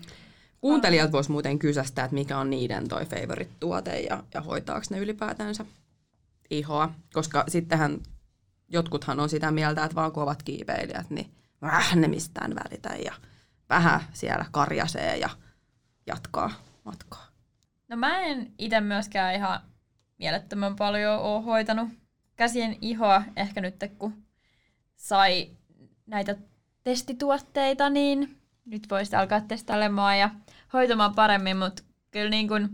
Kuuntelijat 0.60 1.12
vois 1.12 1.28
muuten 1.28 1.58
kysästä, 1.58 2.04
että 2.04 2.14
mikä 2.14 2.38
on 2.38 2.50
niiden 2.50 2.88
toi 2.88 3.06
favorite 3.06 3.50
tuote 3.60 4.00
ja, 4.00 4.24
ja 4.34 4.40
hoitaako 4.40 4.86
ne 4.90 4.98
ylipäätänsä 4.98 5.64
ihoa. 6.50 6.90
Koska 7.12 7.44
sittenhän 7.48 7.98
jotkuthan 8.70 9.20
on 9.20 9.28
sitä 9.28 9.50
mieltä, 9.50 9.84
että 9.84 9.94
vaan 9.94 10.12
kun 10.12 10.22
ovat 10.22 10.42
kiipeilijät, 10.42 11.10
niin 11.10 11.34
vähän 11.62 12.00
ne 12.00 12.08
mistään 12.08 12.54
välitä 12.54 12.88
ja 13.04 13.14
vähän 13.68 14.00
siellä 14.12 14.44
karjasee 14.50 15.16
ja 15.16 15.28
jatkaa 16.06 16.50
matkaa. 16.84 17.26
No 17.88 17.96
mä 17.96 18.20
en 18.20 18.52
itse 18.58 18.80
myöskään 18.80 19.34
ihan 19.34 19.60
mielettömän 20.18 20.76
paljon 20.76 21.18
ole 21.18 21.42
hoitanut 21.42 21.88
käsien 22.36 22.76
ihoa. 22.80 23.22
Ehkä 23.36 23.60
nyt 23.60 23.74
kun 23.98 24.24
sai 24.96 25.50
näitä 26.06 26.36
testituotteita, 26.84 27.90
niin 27.90 28.40
nyt 28.64 28.86
voisi 28.90 29.16
alkaa 29.16 29.40
testailemaan 29.40 30.18
ja 30.18 30.30
hoitamaan 30.72 31.14
paremmin, 31.14 31.56
mutta 31.56 31.82
kyllä 32.10 32.30
niin 32.30 32.48
kuin 32.48 32.68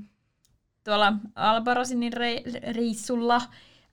tuolla 0.85 1.13
Albarosinin 1.35 2.13
rei- 2.13 2.75
reissulla 2.75 3.43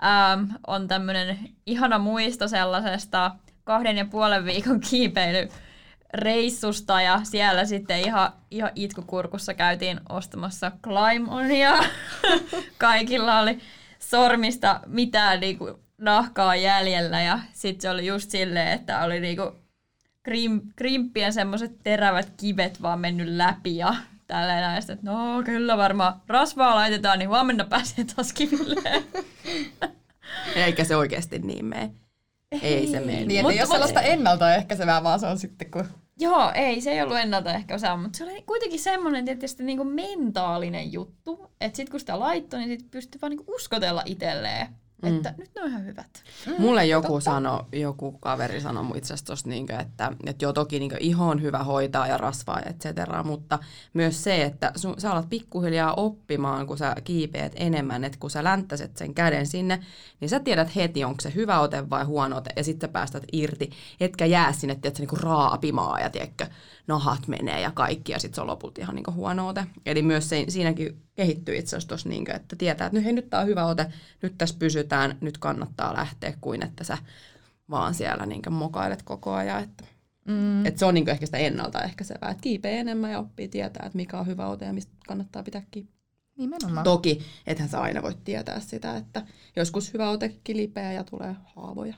ähm, 0.06 0.52
on 0.68 0.88
tämmöinen 0.88 1.40
ihana 1.66 1.98
muisto 1.98 2.48
sellaisesta 2.48 3.32
kahden 3.64 3.98
ja 3.98 4.06
puolen 4.06 4.46
viikon 4.46 4.80
kiipeily 4.80 5.50
reissusta 6.14 7.02
ja 7.02 7.22
siellä 7.24 7.66
sitten 7.66 8.00
ihan, 8.00 8.34
ihan 8.52 8.72
itkukurkussa 8.76 9.54
käytiin 9.54 10.00
ostamassa 10.10 10.72
Climb 10.84 11.32
Onia. 11.32 11.74
Kaikilla 12.78 13.40
oli 13.40 13.60
sormista 14.00 14.80
mitään 14.88 15.40
niinku 15.40 15.80
nahkaa 15.98 16.56
jäljellä 16.56 17.22
ja 17.22 17.40
sitten 17.54 17.82
se 17.82 17.90
oli 17.90 18.06
just 18.06 18.30
silleen, 18.30 18.68
että 18.68 19.04
oli 19.04 19.20
niinku 19.20 19.56
krim, 20.24 20.62
krimppien 20.76 21.34
semmoiset 21.34 21.72
terävät 21.84 22.34
kivet 22.38 22.82
vaan 22.82 23.00
mennyt 23.00 23.28
läpi 23.28 23.78
ja 23.78 23.96
tälleen 24.34 24.62
näin, 24.62 24.82
Sitten, 24.82 24.94
että 24.94 25.12
no 25.12 25.44
kyllä 25.44 25.78
varmaan 25.78 26.22
rasvaa 26.28 26.76
laitetaan, 26.76 27.20
niin 27.20 27.30
huomenna 27.30 27.64
pääsee 27.66 28.06
taas 28.16 28.34
kiville. 28.34 29.04
Eikä 30.56 30.84
se 30.84 30.96
oikeasti 30.96 31.40
niin 31.40 31.66
mene. 31.66 31.92
Ei 32.62 32.88
se 32.88 33.00
mene. 33.00 33.26
Niin, 33.26 33.42
Mutta- 33.42 33.54
ei 33.54 33.60
ole 33.60 33.68
sellaista 33.68 34.02
ennaltaehkäisevää, 34.02 35.04
vaan 35.04 35.20
se 35.20 35.28
on 35.28 35.40
sitten 35.40 35.72
kun 35.72 35.86
Joo, 36.20 36.52
ei, 36.56 36.82
se 36.82 36.92
ei 36.92 37.02
ollut 37.02 37.18
ennaltaehkäisevää, 37.18 37.98
mutta 37.98 38.18
se 38.18 38.24
oli 38.24 38.42
kuitenkin 38.42 38.80
semmoinen 38.80 39.26
tietysti 39.26 39.64
niinku 39.64 39.84
mentaalinen 39.84 40.94
juttu, 40.94 41.52
että 41.62 41.78
sitten 41.78 41.92
kun 41.92 42.00
sitä 42.00 42.20
laittoi, 42.20 42.60
niin 42.60 42.80
sit 42.80 42.92
pystyi 42.92 43.22
vaan 43.22 43.30
niinku 43.30 43.56
uskotella 43.56 44.04
itselleen, 44.06 44.68
Mm. 45.04 45.16
että 45.16 45.34
nyt 45.38 45.52
ne 45.56 45.62
on 45.62 45.70
ihan 45.70 45.86
hyvät. 45.86 46.24
Mulle 46.58 46.86
joku 46.86 47.20
sano, 47.20 47.68
joku 47.72 48.12
kaveri 48.12 48.62
sanoi 48.62 48.84
mun 48.84 48.98
itse 48.98 49.14
asiassa 49.14 49.50
niinkö, 49.50 49.76
että, 49.80 50.12
että 50.26 50.46
joo 50.46 50.54
toki 50.54 50.80
niinkö 50.80 50.98
iho 51.00 51.28
on 51.28 51.42
hyvä 51.42 51.64
hoitaa 51.64 52.08
ja 52.08 52.18
rasvaa 52.18 52.62
et 52.66 52.80
cetera, 52.80 53.24
mutta 53.24 53.60
myös 53.94 54.24
se, 54.24 54.44
että 54.44 54.72
sun, 54.76 54.96
sä 54.98 55.12
alat 55.12 55.30
pikkuhiljaa 55.30 55.94
oppimaan, 55.94 56.68
kun 56.68 56.78
sä 56.78 56.96
kiipeät 57.04 57.52
enemmän, 57.56 58.04
että 58.04 58.18
kun 58.20 58.30
sä 58.30 58.44
länttäset 58.44 58.98
sen 58.98 59.14
käden 59.14 59.48
sinne, 59.48 59.80
niin 60.20 60.30
sä 60.30 60.40
tiedät 60.40 60.76
heti, 60.76 61.04
onko 61.04 61.22
se 61.22 61.34
hyvä 61.36 61.60
ote 61.60 61.90
vai 61.90 62.04
huono 62.04 62.38
ote, 62.38 62.50
ja 62.56 62.64
sitten 62.64 62.88
sä 62.88 62.92
päästät 62.92 63.24
irti, 63.32 63.70
etkä 64.00 64.26
jää 64.26 64.54
sinne, 64.54 64.74
että 64.74 65.00
niinku 65.00 65.16
raapimaa 65.16 66.00
ja 66.00 66.10
tiedätkö, 66.10 66.48
nahat 66.88 67.28
menee 67.28 67.62
ja 67.62 67.72
kaikki, 67.72 68.12
ja 68.12 68.20
sitten 68.20 68.36
se 68.36 68.42
on 68.42 68.48
lopulta 68.48 68.82
ihan 68.82 68.96
niinku 68.96 69.12
huono 69.12 69.48
ote. 69.48 69.66
Eli 69.86 70.02
myös 70.02 70.30
se, 70.30 70.46
siinäkin 70.48 71.02
kehittyy 71.16 71.56
itse 71.56 71.76
asiassa 71.76 71.90
tossa 71.90 72.10
niinkö, 72.10 72.34
että 72.34 72.56
tietää, 72.56 72.88
että 72.88 72.98
nyt, 72.98 73.06
hei, 73.06 73.14
nyt 73.14 73.30
tää 73.30 73.40
on 73.40 73.48
hyvä 73.48 73.66
ote, 73.66 73.86
nyt 74.22 74.34
tässä 74.38 74.56
pysytään, 74.60 75.18
nyt 75.22 75.38
kannattaa 75.38 75.94
lähteä, 75.94 76.34
kuin 76.42 76.64
että 76.64 76.84
sä 76.84 76.98
vaan 77.70 77.94
siellä 77.94 78.26
niinkö 78.26 78.50
mokailet 78.50 79.04
koko 79.04 79.34
ajan. 79.34 79.64
Että, 79.64 79.84
mm. 80.28 80.66
et 80.66 80.78
se 80.78 80.86
on 80.86 80.94
niinkö 80.94 81.12
ehkä 81.12 81.26
sitä 81.26 81.38
ennaltaehkäisevää, 81.38 82.30
että 82.30 82.42
kiipee 82.42 82.80
enemmän 82.80 83.12
ja 83.12 83.20
oppii 83.20 83.48
tietää, 83.48 83.86
että 83.86 83.98
mikä 83.98 84.20
on 84.20 84.28
hyvä 84.28 84.48
ote 84.48 84.66
ja 84.66 84.74
mistä 84.74 84.94
kannattaa 85.08 85.44
pitää 85.44 85.62
kiinni. 85.72 85.92
nimenomaan. 86.38 86.84
Toki, 86.84 87.22
ethän 87.48 87.70
sä 87.70 87.82
aina 87.82 88.02
voi 88.02 88.14
tietää 88.24 88.60
sitä, 88.60 88.98
että 88.98 89.22
joskus 89.56 89.94
hyvä 89.94 90.10
ote 90.10 90.36
kilipeää 90.44 90.94
ja 90.94 91.04
tulee 91.04 91.36
haavoja. 91.56 91.96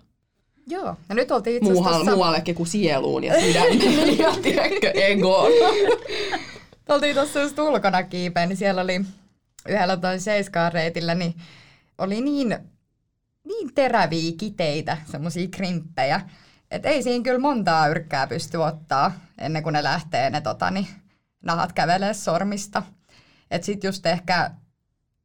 Joo, 0.68 0.96
ja 1.10 1.16
nyt 1.16 1.32
oltiin 1.32 1.58
itse 1.58 1.72
asiassa... 1.72 2.12
muuallekin 2.12 2.56
kuin 2.56 2.68
sieluun 2.68 3.24
ja 3.24 3.42
sydämeen 3.42 4.18
ja 4.20 4.32
tiedätkö, 4.42 4.92
egoon. 4.92 5.52
oltiin 6.90 7.16
tuossa 7.16 7.40
just 7.40 7.60
ulkona 7.60 8.04
kiipeen, 8.04 8.50
niin 8.50 8.58
siellä 8.58 8.82
oli 8.82 9.06
yhdellä 9.70 9.98
toi 9.98 10.20
seiskaan 10.20 10.72
reitillä, 10.72 11.16
niin 11.16 11.36
oli 11.98 12.22
niin, 12.22 12.58
niin 13.44 13.74
teräviä 13.76 14.32
kiteitä, 14.38 14.98
semmoisia 15.06 15.48
krimppejä, 15.48 16.22
että 16.72 16.90
ei 16.90 17.04
siinä 17.04 17.24
kyllä 17.24 17.40
montaa 17.40 17.88
yrkkää 17.88 18.28
pysty 18.28 18.58
ottaa 18.58 19.12
ennen 19.38 19.64
kuin 19.64 19.74
ne 19.74 19.84
lähtee 19.84 20.30
ne 20.30 20.42
tota, 20.42 20.72
niin, 20.72 20.88
nahat 21.46 21.74
kävelee 21.74 22.14
sormista. 22.14 22.84
Että 23.52 23.66
sit 23.66 23.84
just 23.84 24.06
ehkä 24.06 24.52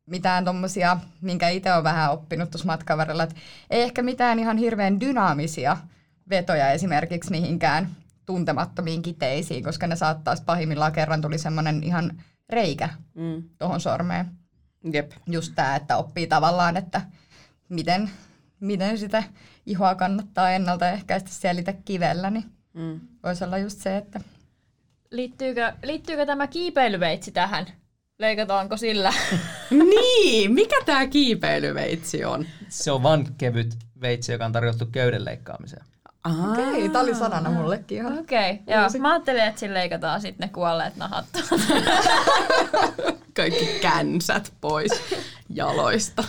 mitään 0.06 0.44
tommosia, 0.44 0.96
minkä 1.20 1.48
itse 1.48 1.72
on 1.72 1.84
vähän 1.84 2.12
oppinut 2.12 2.50
tuossa 2.50 2.66
matkan 2.66 2.98
varrella, 2.98 3.22
että 3.22 3.36
ei 3.70 3.82
ehkä 3.82 4.02
mitään 4.02 4.38
ihan 4.38 4.56
hirveän 4.56 5.00
dynaamisia 5.00 5.76
vetoja 6.30 6.70
esimerkiksi 6.70 7.30
mihinkään 7.30 7.96
tuntemattomiin 8.30 9.02
kiteisiin, 9.02 9.64
koska 9.64 9.86
ne 9.86 9.96
saattaa 9.96 10.34
pahimmillaan 10.46 10.92
kerran 10.92 11.20
tuli 11.20 11.38
semmoinen 11.38 11.82
ihan 11.82 12.22
reikä 12.48 12.88
Mm. 13.14 13.42
tuohon 13.58 13.80
sormeen. 13.80 14.26
Jep. 14.92 15.12
Just 15.26 15.52
tämä, 15.54 15.76
että 15.76 15.96
oppii 15.96 16.26
tavallaan, 16.26 16.76
että 16.76 17.00
miten, 17.68 18.10
miten 18.60 18.98
sitä 18.98 19.22
ihoa 19.66 19.94
kannattaa 19.94 20.50
ennaltaehkäistä 20.50 21.30
siellä 21.32 21.58
itse 21.60 21.72
kivellä, 21.84 22.30
niin 22.30 22.44
Mm. 22.74 23.00
voisi 23.22 23.44
olla 23.44 23.58
just 23.58 23.80
se, 23.80 23.96
että 23.96 24.20
Liittyykö, 25.10 25.72
liittyykö 25.82 26.26
tämä 26.26 26.46
kiipeilyveitsi 26.46 27.30
tähän 27.32 27.66
Leikataanko 28.18 28.76
sillä? 28.76 29.12
niin, 29.94 30.52
mikä 30.54 30.76
tämä 30.86 31.06
kiipeilyveitsi 31.06 32.24
on? 32.24 32.46
Se 32.68 32.90
on 32.92 33.02
vaan 33.02 33.26
kevyt 33.38 33.76
veitsi, 34.00 34.32
joka 34.32 34.44
on 34.46 34.52
tarjottu 34.52 34.86
köyden 34.92 35.24
leikkaamiseen. 35.24 35.84
Okei, 36.24 36.88
tää 36.88 37.02
oli 37.02 37.14
sanana 37.14 37.50
mullekin 37.50 37.98
ihan. 37.98 38.18
Okei, 38.18 38.50
okay, 38.50 38.76
joo. 38.76 38.88
Mä 38.98 39.12
ajattelin, 39.12 39.42
että 39.42 39.60
sillä 39.60 39.74
leikataan 39.74 40.20
sitten 40.20 40.48
ne 40.48 40.52
kuolleet 40.52 40.96
nahat. 40.96 41.24
Kaikki 43.36 43.78
känsät 43.80 44.52
pois 44.60 44.92
jaloista. 45.48 46.24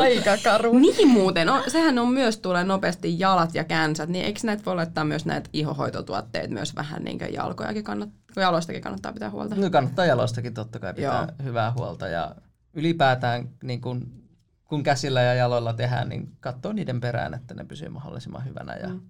Aika 0.00 0.30
karu. 0.44 0.78
Niin 0.78 1.08
muuten, 1.08 1.48
on, 1.48 1.62
sehän 1.68 1.98
on 1.98 2.08
myös 2.08 2.38
tulee 2.38 2.64
nopeasti 2.64 3.18
jalat 3.18 3.54
ja 3.54 3.64
känsät, 3.64 4.08
niin 4.08 4.24
eikö 4.24 4.40
näitä 4.44 4.64
voi 4.64 4.76
laittaa 4.76 5.04
myös 5.04 5.26
näitä 5.26 5.50
ihohoitotuotteita 5.52 6.54
myös 6.54 6.76
vähän 6.76 7.04
niin 7.04 7.18
kuin 7.18 7.32
jalkojakin 7.32 7.84
kannattaa, 7.84 8.18
kun 8.34 8.42
jaloistakin 8.42 8.82
kannattaa 8.82 9.12
pitää 9.12 9.30
huolta? 9.30 9.54
No 9.54 9.70
kannattaa 9.70 10.06
jalostakin 10.06 10.54
totta 10.54 10.78
kai 10.78 10.94
pitää 10.94 11.20
Joo. 11.20 11.44
hyvää 11.44 11.72
huolta 11.72 12.08
ja 12.08 12.34
ylipäätään 12.74 13.48
niin 13.62 13.80
kun, 13.80 14.23
kun 14.74 14.82
käsillä 14.82 15.22
ja 15.22 15.34
jaloilla 15.34 15.72
tehdään, 15.72 16.08
niin 16.08 16.28
katsoo 16.40 16.72
niiden 16.72 17.00
perään, 17.00 17.34
että 17.34 17.54
ne 17.54 17.64
pysyy 17.64 17.88
mahdollisimman 17.88 18.44
hyvänä 18.44 18.76
ja 18.76 18.88
mm. 18.88 19.00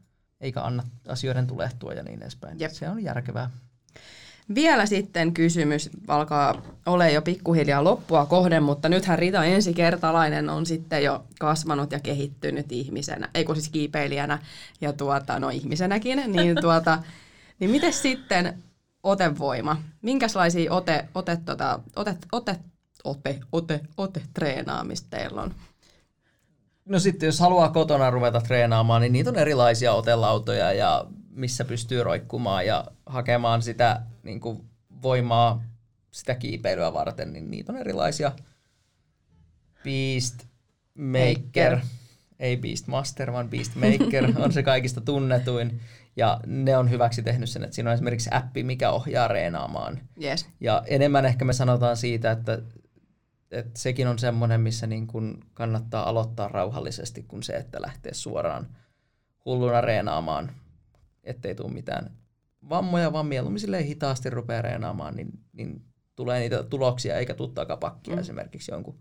eikä 0.41 0.63
anna 0.63 0.83
asioiden 1.09 1.47
tulehtua 1.47 1.93
ja 1.93 2.03
niin 2.03 2.23
edespäin. 2.23 2.61
Jep. 2.61 2.73
Se 2.73 2.89
on 2.89 3.05
järkevää. 3.05 3.51
Vielä 4.55 4.87
sitten 4.87 5.35
kysymys 5.35 5.91
alkaa 6.09 6.63
ole 6.87 7.13
jo 7.13 7.23
pikkuhiljaa 7.23 7.85
loppua 7.85 8.27
kohden, 8.27 8.63
mutta 8.63 8.89
nythän 8.89 9.19
Rita 9.19 9.45
ensikertalainen 9.45 10.51
on 10.51 10.67
sitten 10.67 11.05
jo 11.05 11.25
kasvanut 11.41 11.93
ja 11.93 12.01
kehittynyt 12.01 12.73
ihmisenä, 12.73 13.29
ei 13.35 13.45
kun 13.45 13.57
siis 13.57 13.69
kiipeilijänä 13.69 14.39
ja 14.81 14.93
tuota, 14.93 15.39
no 15.39 15.49
ihmisenäkin, 15.49 16.23
niin, 16.33 16.57
tuota, 16.61 17.03
niin 17.59 17.71
miten 17.71 17.93
sitten 17.93 18.63
otevoima? 19.03 19.83
Minkälaisia 20.03 20.73
ote, 20.73 21.09
ote, 21.15 21.39
tota, 21.45 21.81
ote, 21.97 22.17
ote, 22.33 22.57
ote, 23.05 23.41
ote, 23.53 23.81
ote 23.97 24.23
treenaamista 24.35 25.07
teillä 25.11 25.43
on? 25.43 25.55
No 26.85 26.99
sitten 26.99 27.27
jos 27.27 27.41
haluaa 27.41 27.69
kotona 27.69 28.11
ruveta 28.11 28.41
treenaamaan, 28.41 29.03
niin 29.03 29.13
niitä 29.13 29.31
on 29.31 29.39
erilaisia 29.39 29.93
otelautoja 29.93 30.73
ja 30.73 31.05
missä 31.31 31.65
pystyy 31.65 32.03
roikkumaan 32.03 32.67
ja 32.67 32.85
hakemaan 33.07 33.63
sitä 33.63 34.03
niin 34.23 34.41
kuin 34.41 34.65
voimaa 35.03 35.65
sitä 36.11 36.35
kiipeilyä 36.35 36.93
varten, 36.93 37.33
niin 37.33 37.51
niitä 37.51 37.73
on 37.73 37.79
erilaisia. 37.79 38.33
Beast 39.85 40.45
Maker, 40.95 41.79
ei 42.39 42.57
Beast 42.57 42.87
Master, 42.87 43.33
vaan 43.33 43.51
Beast 43.51 43.73
Maker 43.75 44.33
on 44.45 44.53
se 44.53 44.63
kaikista 44.63 45.01
tunnetuin. 45.01 45.81
Ja 46.17 46.41
ne 46.47 46.77
on 46.77 46.91
hyväksi 46.91 47.23
tehnyt 47.23 47.49
sen, 47.49 47.65
että 47.65 47.75
siinä 47.75 47.91
on 47.91 47.95
esimerkiksi 47.95 48.31
appi, 48.33 48.63
mikä 48.63 48.91
ohjaa 48.91 49.29
reenaamaan. 49.29 50.01
Yes. 50.23 50.47
Ja 50.61 50.83
enemmän 50.87 51.27
ehkä 51.27 51.45
me 51.45 51.53
sanotaan 51.53 51.97
siitä, 51.97 52.31
että, 52.31 52.59
että 53.59 53.81
sekin 53.81 54.09
on 54.09 54.19
semmoinen, 54.19 54.61
missä 54.61 54.87
niin 54.87 55.07
kuin 55.07 55.41
kannattaa 55.55 56.09
aloittaa 56.09 56.49
rauhallisesti, 56.49 57.23
kun 57.23 57.43
se, 57.43 57.53
että 57.53 57.83
lähtee 57.83 58.15
suoraan 58.15 58.67
hulluna 59.45 59.81
reenaamaan, 59.81 60.53
ettei 61.25 61.55
tule 61.55 61.73
mitään 61.73 62.11
vammoja, 62.69 63.13
vaan 63.13 63.27
mieluummin 63.27 63.61
silleen 63.61 63.85
hitaasti 63.85 64.31
rupeaa 64.31 64.63
reenaamaan, 64.63 65.17
niin, 65.17 65.29
niin 65.53 65.85
tulee 66.17 66.41
niitä 66.41 66.63
tuloksia, 66.63 67.17
eikä 67.17 67.35
tule 67.35 67.51
takapakkia 67.55 68.15
mm. 68.15 68.21
esimerkiksi 68.21 68.73
jonkun. 68.73 68.99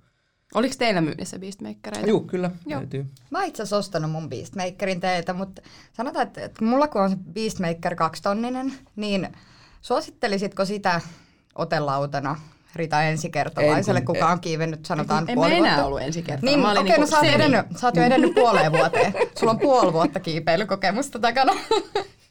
Oliko 0.53 0.75
teillä 0.77 1.01
myynnissä 1.01 1.39
Beastmakereita? 1.39 2.09
Joo, 2.09 2.19
kyllä, 2.19 2.51
Joo. 2.65 2.79
Löytyy. 2.79 3.05
Mä 3.31 3.39
oon 3.39 3.47
itse 3.47 3.63
asiassa 3.63 3.77
ostanut 3.77 4.11
mun 4.11 4.29
Beastmakerin 4.29 4.99
teiltä, 4.99 5.33
mutta 5.33 5.61
sanotaan, 5.93 6.27
että, 6.27 6.41
että 6.41 6.65
mulla 6.65 6.87
kun 6.87 7.01
on 7.01 7.09
se 7.09 7.17
Beastmaker 7.33 7.95
kaksitonninen, 7.95 8.73
niin 8.95 9.27
suosittelisitko 9.81 10.65
sitä 10.65 11.01
otelautana 11.55 12.39
Rita 12.75 13.03
ensikertalaiselle, 13.03 13.99
En 13.99 14.05
kuka 14.05 14.27
on 14.27 14.39
kiivennyt 14.39 14.85
sanotaan 14.85 15.25
En 15.29 15.35
puoli 15.35 15.53
enää 15.53 15.71
vuotta? 15.71 15.85
ollut 15.85 16.01
ensi 16.01 16.21
kertaa. 16.21 16.49
Niin, 16.49 16.59
Mä 16.59 16.71
olin 16.71 16.81
okei, 16.81 16.95
okay, 16.95 17.05
no 17.05 17.05
niinku 17.05 17.25
sä 17.25 17.31
oot, 17.31 17.35
edennyt, 17.35 17.77
sä 17.77 17.87
oot 17.87 17.95
jo 17.95 18.03
edennyt 18.03 18.33
puoleen 18.33 18.71
vuoteen. 18.71 19.13
Sulla 19.39 19.51
on 19.51 19.59
puoli 19.59 19.93
vuotta 19.93 20.19
kiipeilykokemusta 20.19 21.19
takana. 21.19 21.53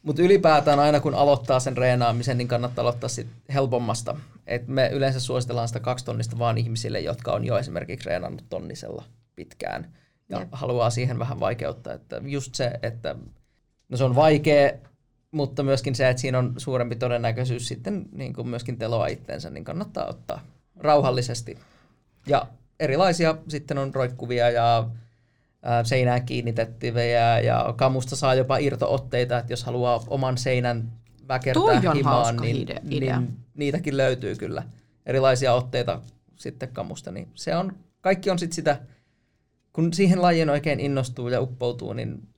Mutta 0.03 0.23
ylipäätään 0.23 0.79
aina 0.79 1.01
kun 1.01 1.15
aloittaa 1.15 1.61
sen 1.61 1.77
reenaamisen, 1.77 2.39
niin 2.39 2.49
kannattaa 2.49 2.83
aloittaa 2.83 3.09
sit 3.09 3.27
helpommasta. 3.55 4.17
Et 4.47 4.69
me 4.69 4.89
yleensä 4.93 5.21
suositellaan 5.21 5.69
sitä 5.69 5.81
kaksi 5.81 6.05
tonnista 6.05 6.39
vaan 6.39 6.59
ihmisille, 6.59 7.01
jotka 7.01 7.33
on 7.33 7.45
jo 7.45 7.59
esimerkiksi 7.59 8.09
reenannut 8.09 8.45
tonnisella 8.49 9.05
pitkään 9.37 9.93
ja 10.29 10.39
Jep. 10.39 10.49
haluaa 10.53 10.91
siihen 10.91 11.19
vähän 11.19 11.41
vaikeutta. 11.41 11.93
Että 11.93 12.21
just 12.25 12.55
se, 12.55 12.73
että 12.83 13.15
no 13.89 13.97
se 13.97 14.05
on 14.05 14.15
vaikea, 14.15 14.73
mutta 15.33 15.63
myöskin 15.63 15.95
se, 15.95 16.09
että 16.09 16.21
siinä 16.21 16.39
on 16.39 16.55
suurempi 16.57 16.97
todennäköisyys 16.97 17.69
sitten 17.69 18.07
niin 18.13 18.33
kuin 18.33 18.49
myöskin 18.49 18.79
teloa 18.79 19.07
itsensä, 19.07 19.51
niin 19.51 19.65
kannattaa 19.65 20.07
ottaa 20.07 20.41
rauhallisesti. 20.77 21.59
Ja 22.27 22.47
erilaisia 22.81 23.37
sitten 23.49 23.79
on 23.79 23.95
roikkuvia 23.95 24.51
ja 24.51 24.89
ää, 25.63 25.85
seinään 25.85 26.27
kiinnitettäviä 26.27 27.41
ja 27.41 27.75
kamusta 27.77 28.17
saa 28.17 28.35
jopa 28.35 28.57
irtootteita, 28.57 29.39
että 29.39 29.53
jos 29.53 29.65
haluaa 29.65 30.05
oman 30.07 30.39
seinän 30.39 30.93
väkertää 31.29 31.63
Toi 31.81 31.87
on 31.87 31.97
himaan, 31.97 32.37
niin, 32.37 32.69
ide- 32.69 32.81
idea. 32.91 33.21
niin 33.21 33.37
niitäkin 33.55 33.97
löytyy 33.97 34.37
kyllä. 34.37 34.63
Erilaisia 35.07 35.55
otteita 35.55 36.01
sitten 36.37 36.69
kamusta, 36.69 37.11
niin 37.13 37.29
se 37.35 37.57
on, 37.57 37.73
kaikki 38.01 38.31
on 38.31 38.39
sitten 38.39 38.55
sitä, 38.55 38.81
kun 39.73 39.93
siihen 39.93 40.23
lajiin 40.23 40.51
oikein 40.51 40.81
innostuu 40.81 41.29
ja 41.29 41.41
uppoutuu, 41.41 41.93
niin 41.93 42.29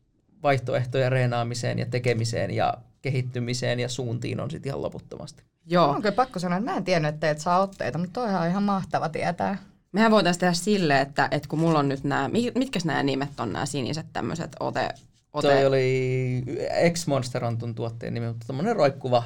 vaihtoehtoja 0.45 1.11
reenaamiseen 1.11 1.79
ja 1.79 1.87
tekemiseen 1.87 2.51
ja 2.51 2.75
kehittymiseen 3.03 3.81
ja 3.81 3.89
suuntiin 3.89 4.41
on 4.41 4.51
sitten 4.51 4.71
ihan 4.71 4.83
loputtomasti. 4.83 5.43
Joo. 5.67 5.89
On 5.89 6.03
kyllä 6.03 6.15
pakko 6.15 6.39
sanoa, 6.39 6.59
että 6.59 6.71
mä 6.71 6.77
en 6.77 6.85
tiennyt, 6.85 7.09
että 7.09 7.27
teet 7.27 7.39
saa 7.39 7.61
otteita, 7.61 7.99
mutta 7.99 8.21
toi 8.21 8.35
on 8.35 8.47
ihan 8.47 8.63
mahtava 8.63 9.09
tietää. 9.09 9.59
Mehän 9.93 10.11
voitaisiin 10.11 10.41
tehdä 10.41 10.53
silleen, 10.53 11.01
että, 11.01 11.29
että 11.31 11.49
kun 11.49 11.59
mulla 11.59 11.79
on 11.79 11.89
nyt 11.89 12.05
nämä, 12.05 12.31
mitkä 12.55 12.81
nämä 12.85 13.03
nimet 13.03 13.41
on 13.41 13.53
nämä 13.53 13.67
siniset 13.67 14.07
tämmöiset 14.13 14.57
ote, 14.61 14.89
ote 15.33 15.49
Toi 15.49 15.67
oli 15.67 16.43
X-Monster 16.93 17.45
on 17.45 17.59
tuon 17.59 17.75
tuotteen 17.75 18.15
nimi, 18.15 18.29
mutta 18.29 18.47
tommonen 18.47 18.77
roikkuva 18.77 19.25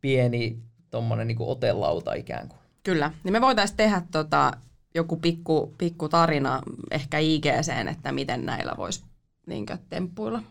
pieni 0.00 0.58
tommonen 0.90 1.26
niinku 1.26 1.50
otelauta 1.50 2.14
ikään 2.14 2.48
kuin. 2.48 2.58
Kyllä, 2.82 3.12
niin 3.24 3.32
me 3.32 3.40
voitaisiin 3.40 3.76
tehdä 3.76 4.02
tota, 4.10 4.52
joku 4.94 5.16
pikku, 5.16 5.74
pikku 5.78 6.08
tarina 6.08 6.62
ehkä 6.90 7.18
IGCen, 7.18 7.88
että 7.88 8.12
miten 8.12 8.46
näillä 8.46 8.74
voisi 8.76 9.04
niinkö, 9.48 9.78
temppuilla. 9.88 10.42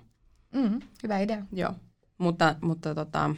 Mm, 0.54 0.82
hyvä 1.04 1.20
idea. 1.20 1.46
Joo, 1.52 1.74
mutta, 2.18 2.56
mutta 2.62 2.96
tota, 2.96 3.36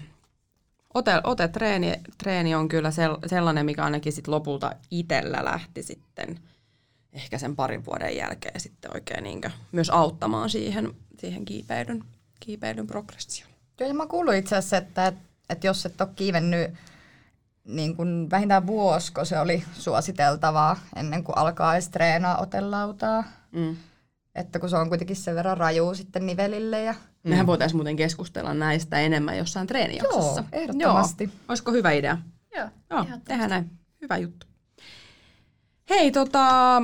ote, 0.93 1.11
ote 1.23 1.47
treeni, 1.47 1.93
treeni 2.17 2.55
on 2.55 2.67
kyllä 2.67 2.91
sel, 2.91 3.17
sellainen, 3.25 3.65
mikä 3.65 3.83
ainakin 3.83 4.13
sit 4.13 4.27
lopulta 4.27 4.71
itsellä 4.91 5.45
lähti 5.45 5.83
sitten 5.83 6.39
ehkä 7.13 7.37
sen 7.37 7.55
parin 7.55 7.85
vuoden 7.85 8.17
jälkeen 8.17 8.59
sitten 8.59 8.91
oikein 8.93 9.23
niinkö, 9.23 9.51
myös 9.71 9.89
auttamaan 9.89 10.49
siihen, 10.49 10.93
siihen 11.17 11.45
kiipeilyn, 11.45 12.03
kiipeilyn 12.39 12.87
progressioon. 12.87 13.53
Joo, 13.79 13.87
ja 13.87 13.93
mä 13.93 14.07
kuullut 14.07 14.35
itse 14.35 14.55
asiassa, 14.55 14.77
että, 14.77 15.13
että 15.49 15.67
jos 15.67 15.85
et 15.85 16.01
ole 16.01 16.09
kiivennyt 16.15 16.73
niin 17.63 17.95
kuin 17.95 18.29
vähintään 18.29 18.67
vuosi, 18.67 19.13
kun 19.13 19.25
se 19.25 19.39
oli 19.39 19.63
suositeltavaa 19.73 20.79
ennen 20.95 21.23
kuin 21.23 21.37
alkaa 21.37 21.73
edes 21.73 21.89
treenaa 21.89 22.37
otelautaa. 22.37 23.23
Mm. 23.51 23.75
Että 24.39 24.59
kun 24.59 24.69
se 24.69 24.77
on 24.77 24.89
kuitenkin 24.89 25.15
sen 25.15 25.35
verran 25.35 25.57
raju 25.57 25.95
sitten 25.95 26.25
nivelille. 26.25 26.83
Ja... 26.83 26.95
Mehän 27.23 27.47
voitaisiin 27.47 27.77
muuten 27.77 27.95
keskustella 27.95 28.53
näistä 28.53 28.99
enemmän 28.99 29.37
jossain 29.37 29.67
treenijaksossa. 29.67 30.41
Joo, 30.41 30.61
ehdottomasti. 30.61 31.23
Joo. 31.23 31.33
Olisiko 31.47 31.71
hyvä 31.71 31.91
idea? 31.91 32.17
Joo, 32.55 32.67
Joo, 32.89 33.05
tehdään 33.25 33.49
näin. 33.49 33.69
Hyvä 34.01 34.17
juttu. 34.17 34.47
Hei, 35.89 36.11
tota, 36.11 36.81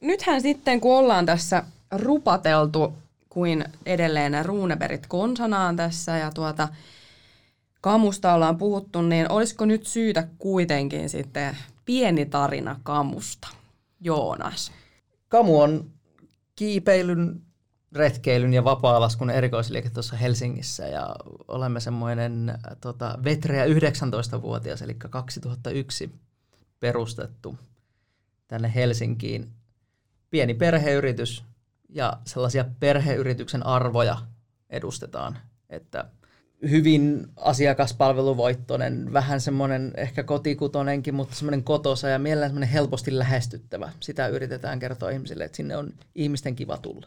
nythän 0.00 0.40
sitten 0.40 0.80
kun 0.80 0.96
ollaan 0.96 1.26
tässä 1.26 1.64
rupateltu 1.90 2.94
kuin 3.28 3.64
edelleen 3.86 4.32
ne 4.32 4.42
ruuneberit 4.42 5.06
konsanaan 5.06 5.76
tässä 5.76 6.16
ja 6.16 6.30
tuota, 6.30 6.68
kamusta 7.80 8.34
ollaan 8.34 8.58
puhuttu, 8.58 9.02
niin 9.02 9.32
olisiko 9.32 9.64
nyt 9.64 9.86
syytä 9.86 10.28
kuitenkin 10.38 11.08
sitten 11.08 11.56
pieni 11.84 12.26
tarina 12.26 12.80
kamusta? 12.82 13.48
Joonas. 14.00 14.72
Kamu 15.28 15.60
on 15.60 15.90
kiipeilyn, 16.56 17.42
retkeilyn 17.92 18.54
ja 18.54 18.64
vapaalaskun 18.64 19.30
erikoisliike 19.30 19.90
tuossa 19.90 20.16
Helsingissä 20.16 20.86
ja 20.86 21.16
olemme 21.48 21.80
semmoinen 21.80 22.50
äh, 22.50 22.56
tota, 22.80 23.18
vetreä 23.24 23.66
19-vuotias, 23.66 24.82
eli 24.82 24.94
2001 24.94 26.12
perustettu 26.80 27.58
tänne 28.48 28.74
Helsinkiin. 28.74 29.52
Pieni 30.30 30.54
perheyritys 30.54 31.44
ja 31.88 32.18
sellaisia 32.26 32.64
perheyrityksen 32.80 33.66
arvoja 33.66 34.16
edustetaan, 34.70 35.38
että 35.70 36.04
hyvin 36.70 37.26
asiakaspalveluvoittoinen, 37.36 39.12
vähän 39.12 39.40
semmoinen 39.40 39.92
ehkä 39.96 40.22
kotikutonenkin, 40.22 41.14
mutta 41.14 41.34
semmoinen 41.34 41.64
kotosa 41.64 42.08
ja 42.08 42.18
mielellään 42.18 42.50
semmoinen 42.50 42.68
helposti 42.68 43.18
lähestyttävä. 43.18 43.92
Sitä 44.00 44.28
yritetään 44.28 44.78
kertoa 44.78 45.10
ihmisille, 45.10 45.44
että 45.44 45.56
sinne 45.56 45.76
on 45.76 45.92
ihmisten 46.14 46.56
kiva 46.56 46.76
tulla. 46.78 47.06